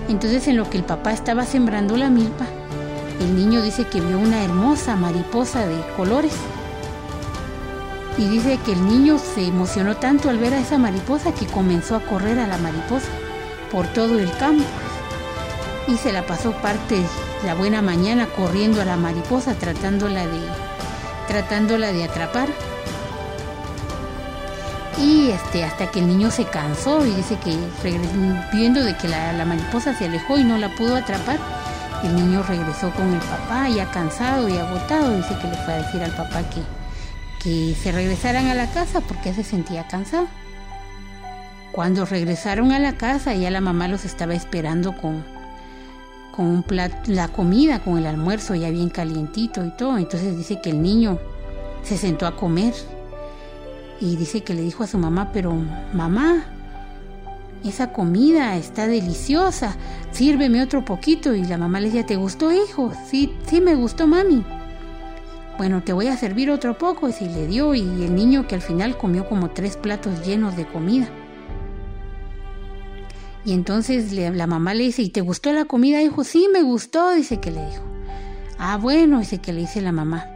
Entonces 0.09 0.47
en 0.47 0.57
lo 0.57 0.69
que 0.69 0.77
el 0.77 0.83
papá 0.83 1.11
estaba 1.11 1.43
sembrando 1.43 1.97
la 1.97 2.11
milpa, 2.11 2.45
el 3.19 3.35
niño 3.35 3.63
dice 3.63 3.85
que 3.85 3.99
vio 3.99 4.19
una 4.19 4.43
hermosa 4.43 4.95
mariposa 4.95 5.65
de 5.65 5.81
colores. 5.97 6.35
Y 8.19 8.29
dice 8.29 8.59
que 8.63 8.73
el 8.73 8.87
niño 8.87 9.17
se 9.17 9.43
emocionó 9.43 9.97
tanto 9.97 10.29
al 10.29 10.37
ver 10.37 10.53
a 10.53 10.59
esa 10.59 10.77
mariposa 10.77 11.33
que 11.33 11.47
comenzó 11.47 11.95
a 11.95 12.01
correr 12.01 12.37
a 12.37 12.45
la 12.45 12.59
mariposa 12.59 13.09
por 13.71 13.87
todo 13.87 14.19
el 14.19 14.31
campo. 14.37 14.65
Y 15.91 15.97
se 15.97 16.13
la 16.13 16.25
pasó 16.25 16.53
parte 16.53 17.01
la 17.45 17.53
buena 17.53 17.81
mañana 17.81 18.27
corriendo 18.27 18.81
a 18.81 18.85
la 18.85 18.95
mariposa 18.95 19.55
tratándola 19.55 20.25
de 20.25 20.39
tratándola 21.27 21.91
de 21.91 22.05
atrapar. 22.05 22.47
Y 24.97 25.31
este, 25.31 25.65
hasta 25.65 25.91
que 25.91 25.99
el 25.99 26.07
niño 26.07 26.31
se 26.31 26.45
cansó 26.45 27.05
y 27.05 27.11
dice 27.11 27.37
que 27.43 27.57
viendo 28.53 28.81
de 28.81 28.95
que 28.95 29.09
la, 29.09 29.33
la 29.33 29.43
mariposa 29.43 29.93
se 29.93 30.05
alejó 30.05 30.37
y 30.37 30.45
no 30.45 30.57
la 30.57 30.73
pudo 30.75 30.95
atrapar, 30.95 31.39
el 32.03 32.15
niño 32.15 32.41
regresó 32.43 32.91
con 32.91 33.11
el 33.13 33.19
papá 33.19 33.67
ya 33.67 33.91
cansado 33.91 34.47
y 34.47 34.57
agotado. 34.57 35.17
Dice 35.17 35.37
que 35.41 35.47
le 35.47 35.55
fue 35.57 35.73
a 35.73 35.81
decir 35.83 36.01
al 36.03 36.15
papá 36.15 36.43
que, 36.49 36.61
que 37.43 37.75
se 37.75 37.91
regresaran 37.91 38.47
a 38.47 38.53
la 38.53 38.67
casa 38.71 39.01
porque 39.01 39.33
se 39.33 39.43
sentía 39.43 39.87
cansado. 39.89 40.27
Cuando 41.73 42.05
regresaron 42.05 42.71
a 42.71 42.79
la 42.79 42.93
casa 42.93 43.33
ya 43.33 43.51
la 43.51 43.59
mamá 43.59 43.89
los 43.89 44.05
estaba 44.05 44.33
esperando 44.33 44.95
con, 44.95 45.40
con 46.35 46.45
un 46.45 46.65
la 47.07 47.27
comida, 47.27 47.79
con 47.79 47.97
el 47.97 48.05
almuerzo 48.05 48.55
ya 48.55 48.69
bien 48.69 48.89
calientito 48.89 49.65
y 49.65 49.71
todo. 49.71 49.97
Entonces 49.97 50.37
dice 50.37 50.61
que 50.61 50.69
el 50.69 50.81
niño 50.81 51.19
se 51.83 51.97
sentó 51.97 52.25
a 52.25 52.35
comer 52.35 52.73
y 53.99 54.15
dice 54.15 54.41
que 54.41 54.53
le 54.53 54.61
dijo 54.61 54.83
a 54.83 54.87
su 54.87 54.97
mamá, 54.97 55.31
pero 55.31 55.53
mamá, 55.93 56.45
esa 57.63 57.93
comida 57.93 58.55
está 58.55 58.87
deliciosa, 58.87 59.75
sírveme 60.11 60.63
otro 60.63 60.83
poquito. 60.83 61.35
Y 61.35 61.43
la 61.43 61.57
mamá 61.57 61.79
le 61.79 61.87
decía, 61.87 62.05
¿te 62.05 62.15
gustó 62.15 62.51
hijo? 62.51 62.91
Sí, 63.07 63.33
sí 63.45 63.61
me 63.61 63.75
gustó 63.75 64.07
mami. 64.07 64.43
Bueno, 65.57 65.83
te 65.83 65.93
voy 65.93 66.07
a 66.07 66.17
servir 66.17 66.49
otro 66.49 66.77
poco. 66.77 67.07
Y 67.09 67.25
le 67.25 67.45
dio 67.45 67.75
y 67.75 67.81
el 67.81 68.15
niño 68.15 68.47
que 68.47 68.55
al 68.55 68.61
final 68.61 68.97
comió 68.97 69.29
como 69.29 69.51
tres 69.51 69.77
platos 69.77 70.25
llenos 70.25 70.55
de 70.55 70.65
comida. 70.65 71.07
Y 73.43 73.53
entonces 73.53 74.13
la 74.13 74.47
mamá 74.47 74.73
le 74.73 74.83
dice, 74.83 75.01
¿y 75.01 75.09
te 75.09 75.21
gustó 75.21 75.51
la 75.51 75.65
comida, 75.65 76.01
hijo? 76.01 76.23
Sí, 76.23 76.47
me 76.53 76.61
gustó, 76.61 77.11
dice 77.11 77.39
que 77.39 77.51
le 77.51 77.65
dijo. 77.65 77.83
Ah, 78.59 78.77
bueno, 78.77 79.19
dice 79.19 79.39
que 79.39 79.53
le 79.53 79.61
dice 79.61 79.81
la 79.81 79.91
mamá. 79.91 80.27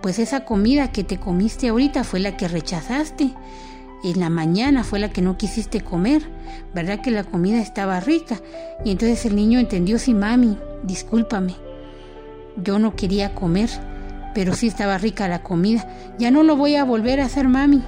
Pues 0.00 0.18
esa 0.18 0.44
comida 0.44 0.90
que 0.90 1.04
te 1.04 1.18
comiste 1.18 1.68
ahorita 1.68 2.04
fue 2.04 2.20
la 2.20 2.36
que 2.36 2.48
rechazaste. 2.48 3.34
En 4.04 4.20
la 4.20 4.30
mañana 4.30 4.84
fue 4.84 4.98
la 5.00 5.10
que 5.10 5.20
no 5.20 5.36
quisiste 5.36 5.82
comer. 5.82 6.22
¿Verdad 6.72 7.00
que 7.00 7.10
la 7.10 7.24
comida 7.24 7.60
estaba 7.60 8.00
rica? 8.00 8.40
Y 8.84 8.92
entonces 8.92 9.26
el 9.26 9.36
niño 9.36 9.58
entendió, 9.58 9.98
sí, 9.98 10.14
mami, 10.14 10.56
discúlpame. 10.84 11.56
Yo 12.56 12.78
no 12.78 12.96
quería 12.96 13.34
comer, 13.34 13.68
pero 14.34 14.54
sí 14.54 14.68
estaba 14.68 14.96
rica 14.96 15.28
la 15.28 15.42
comida. 15.42 15.86
Ya 16.18 16.30
no 16.30 16.44
lo 16.44 16.56
voy 16.56 16.76
a 16.76 16.84
volver 16.84 17.20
a 17.20 17.26
hacer, 17.26 17.48
mami. 17.48 17.82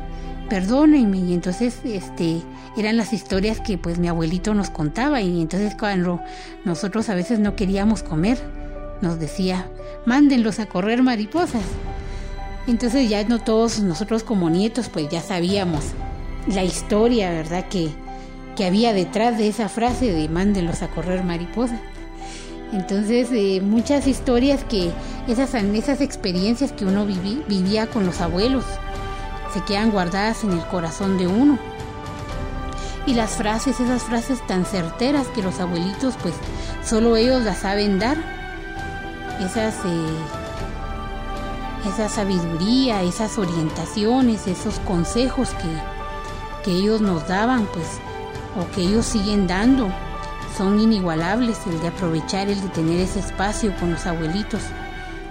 Perdónenme. 0.50 1.18
Y 1.18 1.32
entonces, 1.32 1.78
este, 1.84 2.42
eran 2.76 2.96
las 2.96 3.12
historias 3.12 3.60
que 3.60 3.78
pues 3.78 3.98
mi 3.98 4.08
abuelito 4.08 4.54
nos 4.54 4.70
contaba 4.70 5.20
y 5.20 5.40
entonces 5.40 5.74
cuando 5.78 6.20
nosotros 6.64 7.08
a 7.08 7.14
veces 7.14 7.38
no 7.38 7.56
queríamos 7.56 8.02
comer, 8.02 8.38
nos 9.00 9.18
decía, 9.18 9.68
mándenlos 10.06 10.60
a 10.60 10.66
correr 10.66 11.02
mariposas. 11.02 11.64
Entonces 12.66 13.08
ya 13.08 13.24
no 13.24 13.40
todos 13.40 13.80
nosotros 13.80 14.22
como 14.22 14.50
nietos 14.50 14.88
pues 14.88 15.08
ya 15.08 15.20
sabíamos 15.20 15.84
la 16.46 16.62
historia, 16.62 17.30
¿verdad? 17.30 17.66
Que, 17.68 17.90
que 18.56 18.64
había 18.64 18.92
detrás 18.92 19.38
de 19.38 19.48
esa 19.48 19.68
frase 19.68 20.12
de 20.12 20.28
mándenlos 20.28 20.82
a 20.82 20.88
correr 20.88 21.24
mariposas. 21.24 21.80
Entonces, 22.72 23.30
eh, 23.32 23.60
muchas 23.60 24.06
historias 24.06 24.62
que 24.62 24.92
esas, 25.26 25.54
esas 25.54 26.00
experiencias 26.00 26.70
que 26.70 26.84
uno 26.84 27.04
vivía 27.04 27.88
con 27.88 28.06
los 28.06 28.20
abuelos 28.20 28.64
se 29.52 29.60
quedan 29.64 29.90
guardadas 29.90 30.44
en 30.44 30.52
el 30.52 30.64
corazón 30.66 31.18
de 31.18 31.26
uno 31.26 31.58
y 33.10 33.14
las 33.14 33.32
frases, 33.32 33.80
esas 33.80 34.04
frases 34.04 34.46
tan 34.46 34.64
certeras 34.64 35.26
que 35.28 35.42
los 35.42 35.58
abuelitos 35.58 36.14
pues 36.22 36.34
solo 36.84 37.16
ellos 37.16 37.42
las 37.42 37.58
saben 37.58 37.98
dar, 37.98 38.16
esas, 39.40 39.74
eh, 39.84 40.16
esa 41.88 42.08
sabiduría, 42.08 43.02
esas 43.02 43.36
orientaciones, 43.36 44.46
esos 44.46 44.78
consejos 44.80 45.50
que, 45.50 46.64
que 46.64 46.70
ellos 46.70 47.00
nos 47.00 47.26
daban 47.26 47.66
pues 47.72 47.98
o 48.56 48.70
que 48.72 48.82
ellos 48.82 49.06
siguen 49.06 49.48
dando 49.48 49.88
son 50.56 50.78
inigualables, 50.78 51.58
el 51.66 51.80
de 51.80 51.88
aprovechar, 51.88 52.48
el 52.48 52.60
de 52.60 52.68
tener 52.68 53.00
ese 53.00 53.18
espacio 53.18 53.74
con 53.80 53.90
los 53.90 54.06
abuelitos, 54.06 54.62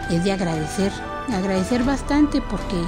es 0.09 0.23
de 0.25 0.33
agradecer, 0.33 0.91
agradecer 1.31 1.83
bastante 1.83 2.41
porque 2.41 2.83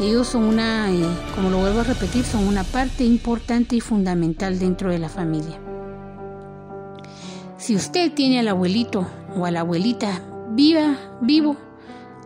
ellos 0.00 0.26
son 0.26 0.44
una, 0.44 0.90
eh, 0.90 1.06
como 1.34 1.50
lo 1.50 1.58
vuelvo 1.58 1.80
a 1.80 1.84
repetir, 1.84 2.24
son 2.24 2.46
una 2.48 2.64
parte 2.64 3.04
importante 3.04 3.76
y 3.76 3.80
fundamental 3.80 4.58
dentro 4.58 4.90
de 4.90 4.98
la 4.98 5.08
familia. 5.08 5.60
Si 7.58 7.76
usted 7.76 8.12
tiene 8.12 8.40
al 8.40 8.48
abuelito 8.48 9.06
o 9.36 9.46
a 9.46 9.50
la 9.50 9.60
abuelita 9.60 10.20
viva, 10.50 10.96
vivo, 11.20 11.56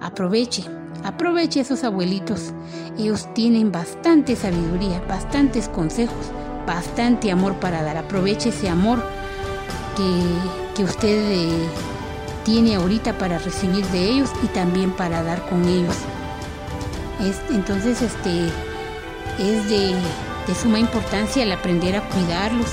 aproveche, 0.00 0.64
aproveche 1.04 1.60
esos 1.60 1.84
abuelitos. 1.84 2.52
Ellos 2.98 3.32
tienen 3.34 3.70
bastante 3.70 4.34
sabiduría, 4.34 5.00
bastantes 5.06 5.68
consejos, 5.68 6.32
bastante 6.66 7.30
amor 7.30 7.54
para 7.60 7.82
dar. 7.82 7.98
Aproveche 7.98 8.48
ese 8.48 8.68
amor 8.68 9.02
que, 10.74 10.82
usted 10.82 11.32
eh, 11.32 11.68
tiene 12.44 12.76
ahorita 12.76 13.18
para 13.18 13.38
recibir 13.38 13.84
de 13.86 14.10
ellos 14.10 14.30
y 14.42 14.46
también 14.48 14.92
para 14.92 15.22
dar 15.22 15.46
con 15.48 15.64
ellos 15.66 15.94
entonces, 17.50 18.02
este, 18.02 18.46
es 19.38 19.68
de, 19.68 19.94
suma 20.54 20.78
importancia 20.78 21.42
el 21.42 21.52
aprender 21.52 21.96
a 21.96 22.08
cuidarlos, 22.08 22.68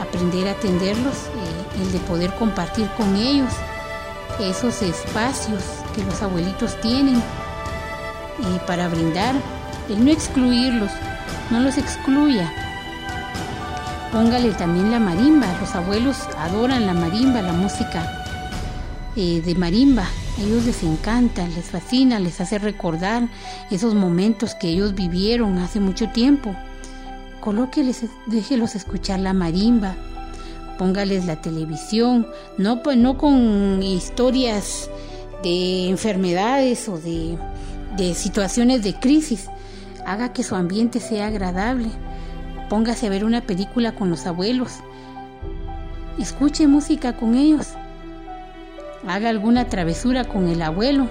aprender 0.00 0.48
a 0.48 0.52
atenderlos, 0.52 1.14
eh, 1.14 1.82
el 1.82 1.92
de 1.92 1.98
poder 2.00 2.34
compartir 2.34 2.88
con 2.96 3.16
ellos 3.16 3.50
esos 4.40 4.82
espacios 4.82 5.62
que 5.94 6.02
los 6.04 6.20
abuelitos 6.22 6.80
tienen 6.80 7.16
eh, 7.16 8.60
para 8.66 8.88
brindar, 8.88 9.34
el 9.88 10.04
no 10.04 10.10
excluirlos, 10.10 10.90
no 11.50 11.60
los 11.60 11.78
excluya. 11.78 12.52
Póngale 14.12 14.52
también 14.52 14.90
la 14.90 14.98
marimba, 14.98 15.46
los 15.60 15.74
abuelos 15.74 16.16
adoran 16.38 16.86
la 16.86 16.94
marimba, 16.94 17.42
la 17.42 17.52
música 17.52 18.24
eh, 19.16 19.40
de 19.44 19.54
marimba, 19.54 20.06
ellos 20.38 20.64
les 20.64 20.82
encanta, 20.82 21.46
les 21.46 21.66
fascina, 21.66 22.18
les 22.18 22.40
hace 22.40 22.58
recordar 22.58 23.28
esos 23.70 23.94
momentos 23.94 24.54
que 24.54 24.68
ellos 24.68 24.94
vivieron 24.94 25.58
hace 25.58 25.78
mucho 25.80 26.08
tiempo. 26.08 26.54
Colóqueles, 27.40 28.04
déjelos 28.26 28.74
escuchar 28.74 29.20
la 29.20 29.32
marimba, 29.32 29.94
póngales 30.76 31.26
la 31.26 31.40
televisión, 31.40 32.26
no, 32.58 32.82
pues, 32.82 32.96
no 32.96 33.16
con 33.16 33.82
historias 33.82 34.90
de 35.42 35.88
enfermedades 35.88 36.88
o 36.88 36.98
de, 36.98 37.38
de 37.96 38.14
situaciones 38.14 38.82
de 38.82 38.94
crisis. 38.94 39.48
Haga 40.04 40.32
que 40.32 40.42
su 40.42 40.56
ambiente 40.56 41.00
sea 41.00 41.28
agradable. 41.28 41.88
Póngase 42.68 43.06
a 43.06 43.10
ver 43.10 43.24
una 43.24 43.42
película 43.42 43.94
con 43.94 44.10
los 44.10 44.26
abuelos. 44.26 44.72
Escuche 46.18 46.66
música 46.66 47.16
con 47.16 47.34
ellos 47.34 47.68
haga 49.06 49.28
alguna 49.28 49.68
travesura 49.68 50.24
con 50.24 50.48
el 50.48 50.62
abuelo, 50.62 51.08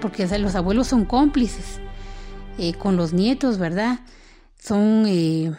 porque 0.00 0.26
los 0.38 0.54
abuelos 0.54 0.88
son 0.88 1.04
cómplices 1.04 1.80
eh, 2.58 2.74
con 2.74 2.96
los 2.96 3.12
nietos, 3.12 3.58
¿verdad? 3.58 4.00
Son 4.58 5.04
eh, 5.06 5.52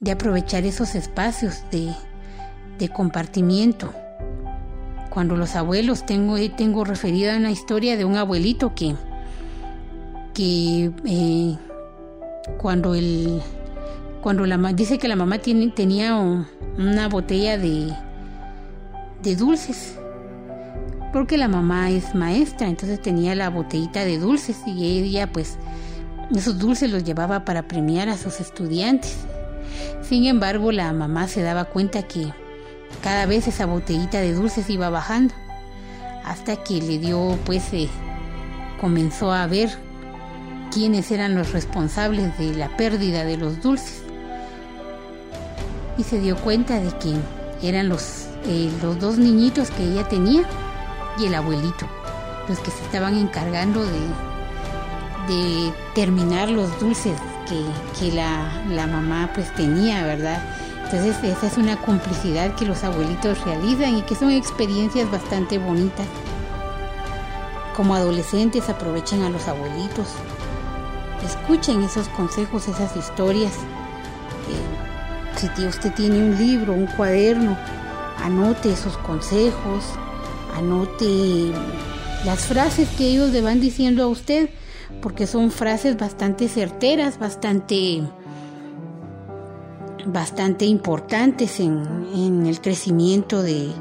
de 0.00 0.10
aprovechar 0.10 0.64
esos 0.64 0.94
espacios 0.94 1.62
de, 1.70 1.92
de 2.78 2.88
compartimiento 2.88 3.92
cuando 5.18 5.36
los 5.36 5.56
abuelos, 5.56 6.06
tengo, 6.06 6.36
tengo 6.56 6.84
referida 6.84 7.36
una 7.36 7.50
historia 7.50 7.96
de 7.96 8.04
un 8.04 8.16
abuelito 8.16 8.74
que, 8.74 8.94
que 10.32 10.92
eh, 11.04 11.56
cuando 12.58 12.94
el 12.94 13.42
cuando 14.22 14.46
la 14.46 14.56
dice 14.72 14.98
que 14.98 15.08
la 15.08 15.16
mamá 15.16 15.38
tiene, 15.38 15.68
tenía 15.68 16.16
una 16.16 17.08
botella 17.08 17.58
de, 17.58 17.92
de 19.22 19.36
dulces 19.36 19.96
porque 21.12 21.38
la 21.38 21.48
mamá 21.48 21.90
es 21.90 22.14
maestra 22.14 22.68
entonces 22.68 23.00
tenía 23.00 23.34
la 23.34 23.50
botellita 23.50 24.04
de 24.04 24.18
dulces 24.18 24.58
y 24.66 24.84
ella 24.84 25.32
pues 25.32 25.56
esos 26.34 26.58
dulces 26.58 26.90
los 26.90 27.04
llevaba 27.04 27.44
para 27.44 27.66
premiar 27.66 28.08
a 28.08 28.18
sus 28.18 28.40
estudiantes 28.40 29.16
sin 30.02 30.26
embargo 30.26 30.72
la 30.72 30.92
mamá 30.92 31.28
se 31.28 31.42
daba 31.42 31.64
cuenta 31.64 32.02
que 32.02 32.32
cada 33.02 33.26
vez 33.26 33.46
esa 33.46 33.66
botellita 33.66 34.20
de 34.20 34.32
dulces 34.32 34.68
iba 34.70 34.90
bajando, 34.90 35.34
hasta 36.24 36.56
que 36.56 36.80
le 36.80 36.98
dio, 36.98 37.38
pues, 37.44 37.72
eh, 37.72 37.88
comenzó 38.80 39.32
a 39.32 39.46
ver 39.46 39.70
quiénes 40.72 41.10
eran 41.10 41.34
los 41.34 41.52
responsables 41.52 42.36
de 42.38 42.54
la 42.54 42.76
pérdida 42.76 43.24
de 43.24 43.36
los 43.36 43.62
dulces. 43.62 44.02
Y 45.96 46.02
se 46.04 46.20
dio 46.20 46.36
cuenta 46.36 46.78
de 46.80 46.90
que 46.98 47.14
eran 47.66 47.88
los, 47.88 48.27
eh, 48.44 48.70
los 48.82 48.98
dos 49.00 49.18
niñitos 49.18 49.70
que 49.70 49.84
ella 49.84 50.08
tenía 50.08 50.42
y 51.18 51.26
el 51.26 51.34
abuelito, 51.34 51.86
los 52.48 52.58
que 52.60 52.70
se 52.70 52.82
estaban 52.84 53.16
encargando 53.16 53.84
de, 53.84 54.28
terminar 55.94 56.48
los 56.48 56.78
dulces 56.80 57.18
que, 57.98 58.12
la 58.12 58.86
mamá 58.86 59.30
pues 59.34 59.52
tenía, 59.54 60.04
¿verdad? 60.04 60.42
Entonces 60.90 61.22
esa 61.22 61.48
es 61.48 61.58
una 61.58 61.76
complicidad 61.76 62.54
que 62.54 62.64
los 62.64 62.82
abuelitos 62.82 63.44
realizan 63.44 63.98
y 63.98 64.02
que 64.02 64.14
son 64.14 64.30
experiencias 64.30 65.10
bastante 65.10 65.58
bonitas. 65.58 66.06
Como 67.76 67.94
adolescentes 67.94 68.70
aprovechen 68.70 69.22
a 69.22 69.28
los 69.28 69.46
abuelitos, 69.48 70.06
escuchen 71.26 71.82
esos 71.82 72.08
consejos, 72.08 72.68
esas 72.68 72.96
historias. 72.96 73.52
Eh, 74.48 75.54
si 75.56 75.66
usted 75.66 75.92
tiene 75.92 76.20
un 76.20 76.38
libro, 76.38 76.72
un 76.72 76.86
cuaderno, 76.86 77.58
anote 78.28 78.72
esos 78.72 78.96
consejos, 78.98 79.84
anote 80.54 81.50
las 82.26 82.40
frases 82.40 82.88
que 82.90 83.08
ellos 83.08 83.30
le 83.30 83.40
van 83.40 83.58
diciendo 83.58 84.02
a 84.02 84.06
usted, 84.06 84.50
porque 85.00 85.26
son 85.26 85.50
frases 85.50 85.96
bastante 85.96 86.48
certeras, 86.48 87.18
bastante 87.18 88.02
bastante 90.04 90.64
importantes 90.64 91.60
en, 91.60 92.46
el 92.46 92.60
crecimiento 92.60 93.42
de, 93.42 93.72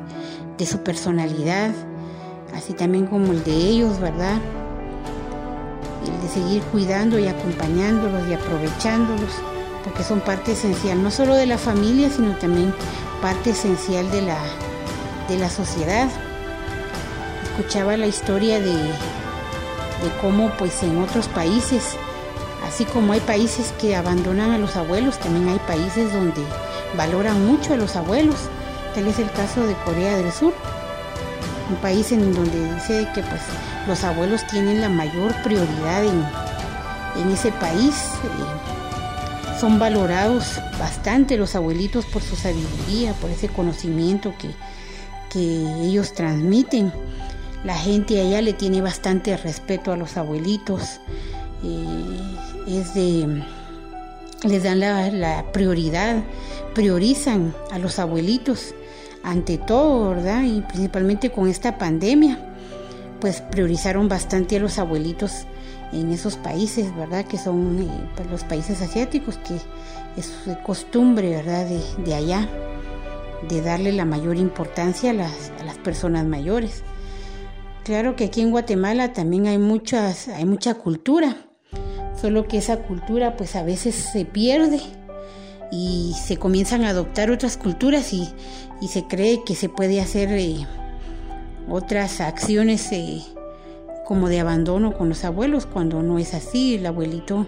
su 0.66 0.80
personalidad, 0.80 1.72
así 2.54 2.74
también 2.74 3.06
como 3.06 3.32
el 3.32 3.43
de 3.43 3.54
ellos, 3.54 4.00
¿verdad? 4.00 4.39
El 6.06 6.22
de 6.22 6.28
seguir 6.30 6.62
cuidando 6.64 7.20
y 7.20 7.28
acompañándolos 7.28 8.28
y 8.30 8.34
aprovechándolos, 8.34 9.32
porque 9.88 10.03
son 10.03 10.19
parte 10.19 10.51
esencial, 10.51 11.01
no 11.01 11.11
solo 11.11 11.35
de 11.35 11.45
la 11.45 11.57
familia, 11.57 12.09
sino 12.09 12.35
también 12.38 12.73
parte 13.21 13.51
esencial 13.51 14.09
de 14.11 14.21
la, 14.21 14.38
de 15.29 15.38
la 15.38 15.49
sociedad. 15.49 16.09
Escuchaba 17.43 17.97
la 17.97 18.07
historia 18.07 18.59
de, 18.59 18.73
de 18.73 20.11
cómo 20.21 20.51
pues 20.57 20.83
en 20.83 21.01
otros 21.01 21.27
países 21.29 21.95
Así 22.67 22.83
como 22.85 23.13
hay 23.13 23.21
países 23.21 23.73
que 23.79 23.95
abandonan 23.95 24.51
a 24.51 24.57
los 24.57 24.75
abuelos, 24.75 25.17
también 25.19 25.47
hay 25.47 25.59
países 25.59 26.11
donde 26.11 26.41
valoran 26.97 27.45
mucho 27.45 27.73
a 27.73 27.77
los 27.77 27.95
abuelos. 27.95 28.35
Tal 28.93 29.07
es 29.07 29.19
el 29.19 29.31
caso 29.31 29.65
de 29.65 29.73
Corea 29.85 30.17
del 30.17 30.31
Sur, 30.33 30.53
un 31.69 31.75
país 31.77 32.11
en 32.11 32.33
donde 32.33 32.73
dice 32.73 33.07
que 33.15 33.21
pues 33.21 33.41
los 33.88 34.03
abuelos 34.03 34.45
tienen 34.47 34.81
la 34.81 34.89
mayor 34.89 35.33
prioridad 35.43 36.03
en, 36.03 37.31
ese 37.31 37.51
país. 37.53 37.95
Eh, 38.23 38.66
son 39.60 39.80
valorados 39.80 40.60
bastante 40.80 41.38
los 41.38 41.55
abuelitos 41.55 42.05
por 42.05 42.22
su 42.22 42.36
sabiduría, 42.36 43.14
por 43.14 43.32
ese 43.32 43.47
conocimiento 43.47 44.34
que, 44.38 44.49
que 45.32 45.84
ellos 45.84 46.14
transmiten. 46.14 46.91
La 47.64 47.76
gente 47.76 48.22
allá 48.22 48.41
le 48.41 48.53
tiene 48.53 48.82
bastante 48.82 49.36
respeto 49.36 49.91
a 49.91 49.97
los 49.97 50.16
abuelitos. 50.18 50.99
Eh, 51.64 52.80
es 52.80 52.93
de, 52.93 53.43
les 54.43 54.64
dan 54.64 54.80
la, 54.80 55.45
prioridad, 55.51 56.24
priorizan 56.76 57.55
a 57.72 57.80
los 57.80 57.97
abuelitos 57.97 58.76
ante 59.24 59.58
todo, 59.58 60.12
¿verdad? 60.12 60.43
Y 60.43 60.62
principalmente 60.62 61.32
con 61.32 61.47
esta 61.47 61.78
pandemia, 61.78 62.39
pues 63.20 63.41
priorizaron 63.41 64.08
bastante 64.08 64.58
a 64.58 64.60
los 64.60 64.78
abuelitos 64.78 65.47
en 65.91 66.11
esos 66.11 66.35
países, 66.35 66.95
¿verdad? 66.95 67.25
Que 67.25 67.38
son 67.38 67.79
eh, 67.81 68.09
pues, 68.15 68.29
los 68.29 68.43
países 68.43 68.81
asiáticos, 68.81 69.38
que 69.38 69.55
es 70.17 70.33
costumbre, 70.65 71.29
¿verdad? 71.29 71.65
De, 71.65 71.81
de, 72.03 72.15
allá, 72.15 72.49
de 73.47 73.61
darle 73.61 73.91
la 73.93 74.05
mayor 74.05 74.38
importancia 74.38 75.11
a 75.11 75.13
las, 75.13 75.51
a 75.59 75.63
las 75.63 75.77
personas 75.77 76.25
mayores. 76.25 76.83
Claro 77.83 78.15
que 78.15 78.25
aquí 78.25 78.41
en 78.41 78.51
Guatemala 78.51 79.13
también 79.13 79.47
hay 79.47 79.57
muchas, 79.57 80.27
hay 80.27 80.43
mucha 80.43 80.73
cultura, 80.73 81.38
solo 82.19 82.47
que 82.47 82.57
esa 82.57 82.79
cultura 82.79 83.38
pues 83.38 83.55
a 83.55 83.63
veces 83.63 83.95
se 83.95 84.25
pierde 84.25 84.81
y 85.71 86.13
se 86.21 86.38
comienzan 86.38 86.83
a 86.83 86.89
adoptar 86.89 87.31
otras 87.31 87.57
culturas 87.57 88.13
y, 88.13 88.29
se 88.88 89.03
cree 89.07 89.43
que 89.43 89.55
se 89.55 89.69
puede 89.69 89.99
hacer 90.01 90.29
eh, 90.33 90.67
otras 91.69 92.21
acciones 92.21 92.91
eh, 92.91 93.23
como 94.08 94.30
de 94.30 94.39
abandono 94.39 94.93
con 94.97 95.10
los 95.10 95.26
abuelos 95.26 95.66
cuando 95.66 96.01
no 96.01 96.18
es 96.18 96.34
así. 96.34 96.76
El 96.76 96.86
abuelito, 96.86 97.45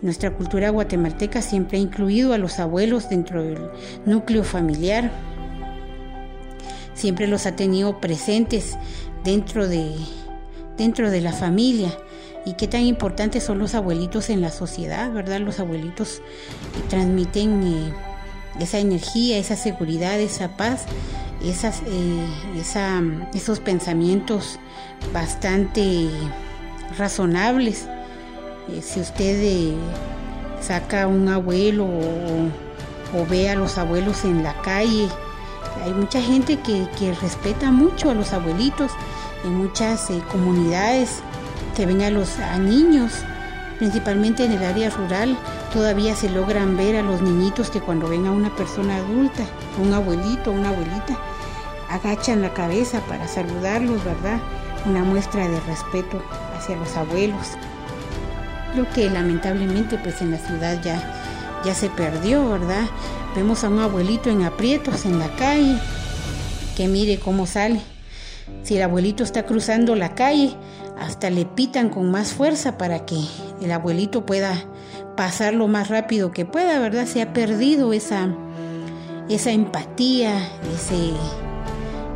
nuestra 0.00 0.32
cultura 0.32 0.70
guatemalteca 0.70 1.42
siempre 1.42 1.76
ha 1.76 1.80
incluido 1.80 2.32
a 2.32 2.38
los 2.38 2.60
abuelos 2.60 3.08
dentro 3.08 3.42
del 3.42 3.58
núcleo 4.06 4.44
familiar, 4.44 5.10
siempre 6.94 7.26
los 7.26 7.46
ha 7.46 7.56
tenido 7.56 8.00
presentes 8.00 8.78
dentro 9.24 9.66
de, 9.66 9.92
dentro 10.76 11.10
de 11.10 11.20
la 11.20 11.32
familia 11.32 11.90
y 12.46 12.52
qué 12.52 12.68
tan 12.68 12.82
importantes 12.82 13.42
son 13.42 13.58
los 13.58 13.74
abuelitos 13.74 14.30
en 14.30 14.40
la 14.40 14.52
sociedad, 14.52 15.12
¿verdad? 15.12 15.40
Los 15.40 15.58
abuelitos 15.58 16.22
transmiten 16.88 17.66
eh, 17.66 17.92
esa 18.60 18.78
energía, 18.78 19.36
esa 19.36 19.56
seguridad, 19.56 20.20
esa 20.20 20.56
paz, 20.56 20.84
esas, 21.44 21.82
eh, 21.86 22.24
esos 23.34 23.58
pensamientos 23.58 24.60
bastante 25.12 26.08
razonables. 26.96 27.86
Eh, 28.68 28.82
si 28.82 29.00
usted 29.00 29.74
saca 30.60 31.04
a 31.04 31.06
un 31.06 31.28
abuelo 31.28 31.84
o, 31.84 33.26
ve 33.30 33.48
a 33.48 33.54
los 33.54 33.78
abuelos 33.78 34.24
en 34.24 34.42
la 34.42 34.54
calle, 34.62 35.08
hay 35.84 35.92
mucha 35.92 36.20
gente 36.20 36.58
que, 36.58 37.14
respeta 37.20 37.70
mucho 37.70 38.10
a 38.10 38.14
los 38.14 38.32
abuelitos 38.32 38.92
en 39.44 39.54
muchas 39.54 40.08
comunidades 40.30 41.20
que 41.76 41.86
ven 41.86 42.02
a 42.02 42.10
los 42.10 42.36
niños, 42.58 43.12
principalmente 43.78 44.44
en 44.44 44.52
el 44.52 44.64
área 44.64 44.90
rural, 44.90 45.38
todavía 45.72 46.14
se 46.14 46.28
logran 46.28 46.76
ver 46.76 46.96
a 46.96 47.02
los 47.02 47.22
niñitos 47.22 47.70
que 47.70 47.80
cuando 47.80 48.08
ven 48.08 48.26
a 48.26 48.32
una 48.32 48.54
persona 48.56 48.96
adulta, 48.96 49.44
un 49.80 49.92
abuelito, 49.94 50.50
una 50.50 50.70
abuelita, 50.70 51.16
agachan 51.88 52.42
la 52.42 52.52
cabeza 52.52 53.00
para 53.08 53.28
saludarlos, 53.28 54.04
¿verdad? 54.04 54.40
Una 54.86 55.02
muestra 55.04 55.48
de 55.48 55.60
respeto 55.60 56.22
hacia 56.56 56.76
los 56.76 56.96
abuelos. 56.96 57.46
Lo 58.76 58.88
que 58.90 59.10
lamentablemente 59.10 59.98
pues 59.98 60.20
en 60.20 60.30
la 60.30 60.38
ciudad 60.38 60.82
ya, 60.82 61.02
ya 61.64 61.74
se 61.74 61.90
perdió, 61.90 62.48
¿verdad? 62.48 62.86
Vemos 63.34 63.64
a 63.64 63.68
un 63.68 63.78
abuelito 63.78 64.30
en 64.30 64.42
aprietos 64.42 65.04
en 65.04 65.18
la 65.18 65.28
calle, 65.36 65.78
que 66.76 66.88
mire 66.88 67.18
cómo 67.18 67.46
sale. 67.46 67.80
Si 68.62 68.76
el 68.76 68.82
abuelito 68.82 69.22
está 69.22 69.44
cruzando 69.44 69.94
la 69.94 70.14
calle, 70.14 70.54
hasta 70.98 71.30
le 71.30 71.44
pitan 71.44 71.90
con 71.90 72.10
más 72.10 72.32
fuerza 72.32 72.76
para 72.76 73.04
que 73.04 73.18
el 73.60 73.70
abuelito 73.70 74.26
pueda 74.26 74.64
pasar 75.16 75.54
lo 75.54 75.68
más 75.68 75.88
rápido 75.88 76.30
que 76.30 76.44
pueda, 76.44 76.78
¿verdad? 76.78 77.06
Se 77.06 77.22
ha 77.22 77.32
perdido 77.32 77.92
esa, 77.92 78.28
esa 79.28 79.50
empatía, 79.50 80.38
ese, 80.74 81.12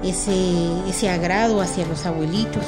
ese, 0.02 0.88
ese 0.88 1.10
agrado 1.10 1.60
hacia 1.60 1.86
los 1.86 2.06
abuelitos. 2.06 2.64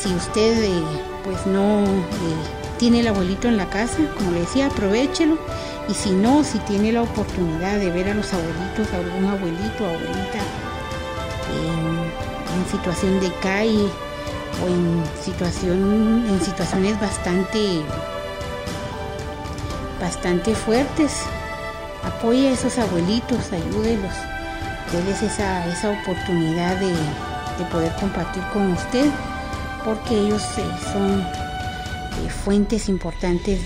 Si 0.00 0.12
usted 0.14 0.64
eh, 0.64 0.82
pues 1.24 1.46
no 1.46 1.84
eh, 1.84 2.76
tiene 2.78 3.00
el 3.00 3.08
abuelito 3.08 3.48
en 3.48 3.56
la 3.56 3.68
casa, 3.70 3.98
como 4.16 4.32
le 4.32 4.40
decía, 4.40 4.66
aprovechelo. 4.66 5.38
Y 5.88 5.94
si 5.94 6.10
no, 6.10 6.44
si 6.44 6.58
tiene 6.60 6.92
la 6.92 7.02
oportunidad 7.02 7.78
de 7.78 7.90
ver 7.90 8.08
a 8.10 8.14
los 8.14 8.32
abuelitos, 8.32 8.92
a 8.92 8.96
algún 8.98 9.24
abuelito, 9.24 9.86
abuelita 9.86 10.38
en 12.54 12.70
situación 12.70 13.20
de 13.20 13.32
calle, 13.40 13.88
o 14.62 14.66
en, 14.66 15.02
situación, 15.22 16.26
en 16.28 16.40
situaciones 16.40 17.00
bastante, 17.00 17.82
bastante 20.00 20.54
fuertes. 20.54 21.12
Apoye 22.04 22.48
a 22.48 22.52
esos 22.52 22.78
abuelitos, 22.78 23.52
ayúdelos, 23.52 24.12
darles 24.92 25.22
esa, 25.22 25.66
esa 25.66 25.90
oportunidad 25.90 26.76
de, 26.76 26.94
poder 27.72 27.92
compartir 27.96 28.42
con 28.52 28.70
usted, 28.72 29.10
porque 29.84 30.16
ellos 30.16 30.42
eh, 30.58 30.62
son 30.92 31.20
eh, 31.20 32.30
fuentes 32.44 32.88
importantes 32.88 33.60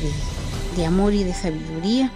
de, 0.77 0.87
amor 0.87 1.13
y 1.13 1.25
de 1.25 1.35
sabiduría, 1.35 2.11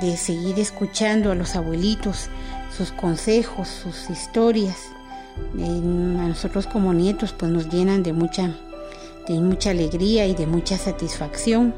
de 0.00 0.16
seguir 0.16 0.58
escuchando 0.58 1.30
a 1.30 1.34
los 1.34 1.54
abuelitos, 1.54 2.30
sus 2.74 2.92
consejos, 2.92 3.68
sus 3.68 4.08
historias. 4.08 4.76
a 5.54 6.28
nosotros 6.28 6.66
como 6.66 6.94
nietos 6.94 7.34
pues 7.38 7.52
nos 7.52 7.68
llenan 7.68 8.02
de 8.02 8.14
mucha, 8.14 8.54
de 9.28 9.38
mucha 9.40 9.70
alegría 9.70 10.26
y 10.26 10.34
de 10.34 10.46
mucha 10.46 10.78
satisfacción 10.78 11.74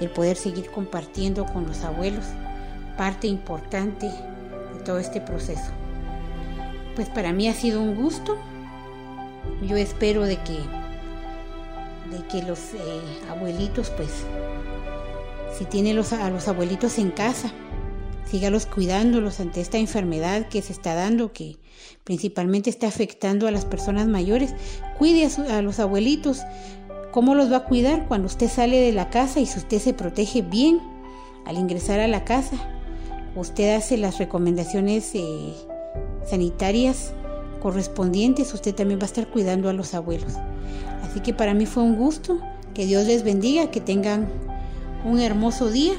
el 0.00 0.08
poder 0.08 0.36
seguir 0.36 0.70
compartiendo 0.70 1.44
con 1.44 1.66
los 1.66 1.84
abuelos 1.84 2.24
parte 2.96 3.26
importante 3.26 4.06
de 4.06 4.29
todo 4.80 4.98
este 4.98 5.20
proceso. 5.20 5.70
Pues 6.96 7.08
para 7.08 7.32
mí 7.32 7.48
ha 7.48 7.54
sido 7.54 7.80
un 7.80 7.94
gusto. 7.94 8.36
Yo 9.62 9.76
espero 9.76 10.22
de 10.24 10.36
que 10.36 10.58
de 12.10 12.26
que 12.26 12.42
los 12.42 12.74
eh, 12.74 12.78
abuelitos 13.30 13.90
pues 13.90 14.10
si 15.56 15.64
tiene 15.64 15.94
los, 15.94 16.12
a 16.12 16.28
los 16.28 16.48
abuelitos 16.48 16.98
en 16.98 17.12
casa 17.12 17.52
sígalos 18.30 18.66
cuidándolos 18.66 19.40
ante 19.40 19.60
esta 19.60 19.78
enfermedad 19.78 20.46
que 20.48 20.62
se 20.62 20.72
está 20.72 20.94
dando, 20.94 21.32
que 21.32 21.56
principalmente 22.04 22.70
está 22.70 22.86
afectando 22.86 23.48
a 23.48 23.50
las 23.50 23.64
personas 23.64 24.06
mayores. 24.06 24.54
Cuide 24.98 25.26
a, 25.26 25.58
a, 25.58 25.62
los 25.62 25.80
abuelitos. 25.80 26.42
¿Cómo 27.10 27.34
los 27.34 27.50
va 27.50 27.58
a 27.58 27.64
cuidar 27.64 28.06
cuando 28.06 28.26
usted 28.26 28.48
sale 28.48 28.78
de 28.78 28.92
la 28.92 29.10
casa 29.10 29.40
y 29.40 29.46
si 29.46 29.58
usted 29.58 29.80
se 29.80 29.94
protege 29.94 30.42
bien 30.42 30.80
al 31.44 31.56
ingresar 31.56 31.98
a 31.98 32.06
la 32.06 32.24
casa? 32.24 32.56
Usted 33.36 33.76
hace 33.76 33.96
las 33.96 34.18
recomendaciones 34.18 35.10
eh, 35.14 35.54
sanitarias 36.26 37.12
correspondientes, 37.60 38.52
usted 38.54 38.74
también 38.74 38.98
va 38.98 39.04
a 39.04 39.06
estar 39.06 39.28
cuidando 39.28 39.68
a 39.68 39.72
los 39.72 39.94
abuelos. 39.94 40.34
Así 41.02 41.20
que 41.20 41.34
para 41.34 41.54
mí 41.54 41.66
fue 41.66 41.82
un 41.82 41.96
gusto, 41.96 42.40
que 42.74 42.86
Dios 42.86 43.06
les 43.06 43.22
bendiga, 43.24 43.70
que 43.70 43.80
tengan 43.80 44.28
un 45.04 45.20
hermoso 45.20 45.70
día 45.70 45.94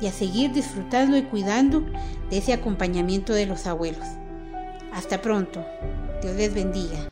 y 0.00 0.06
a 0.06 0.12
seguir 0.12 0.52
disfrutando 0.52 1.16
y 1.16 1.22
cuidando 1.22 1.84
de 2.30 2.38
ese 2.38 2.52
acompañamiento 2.52 3.34
de 3.34 3.46
los 3.46 3.66
abuelos. 3.66 4.06
Hasta 4.92 5.22
pronto, 5.22 5.64
Dios 6.22 6.36
les 6.36 6.52
bendiga. 6.52 7.08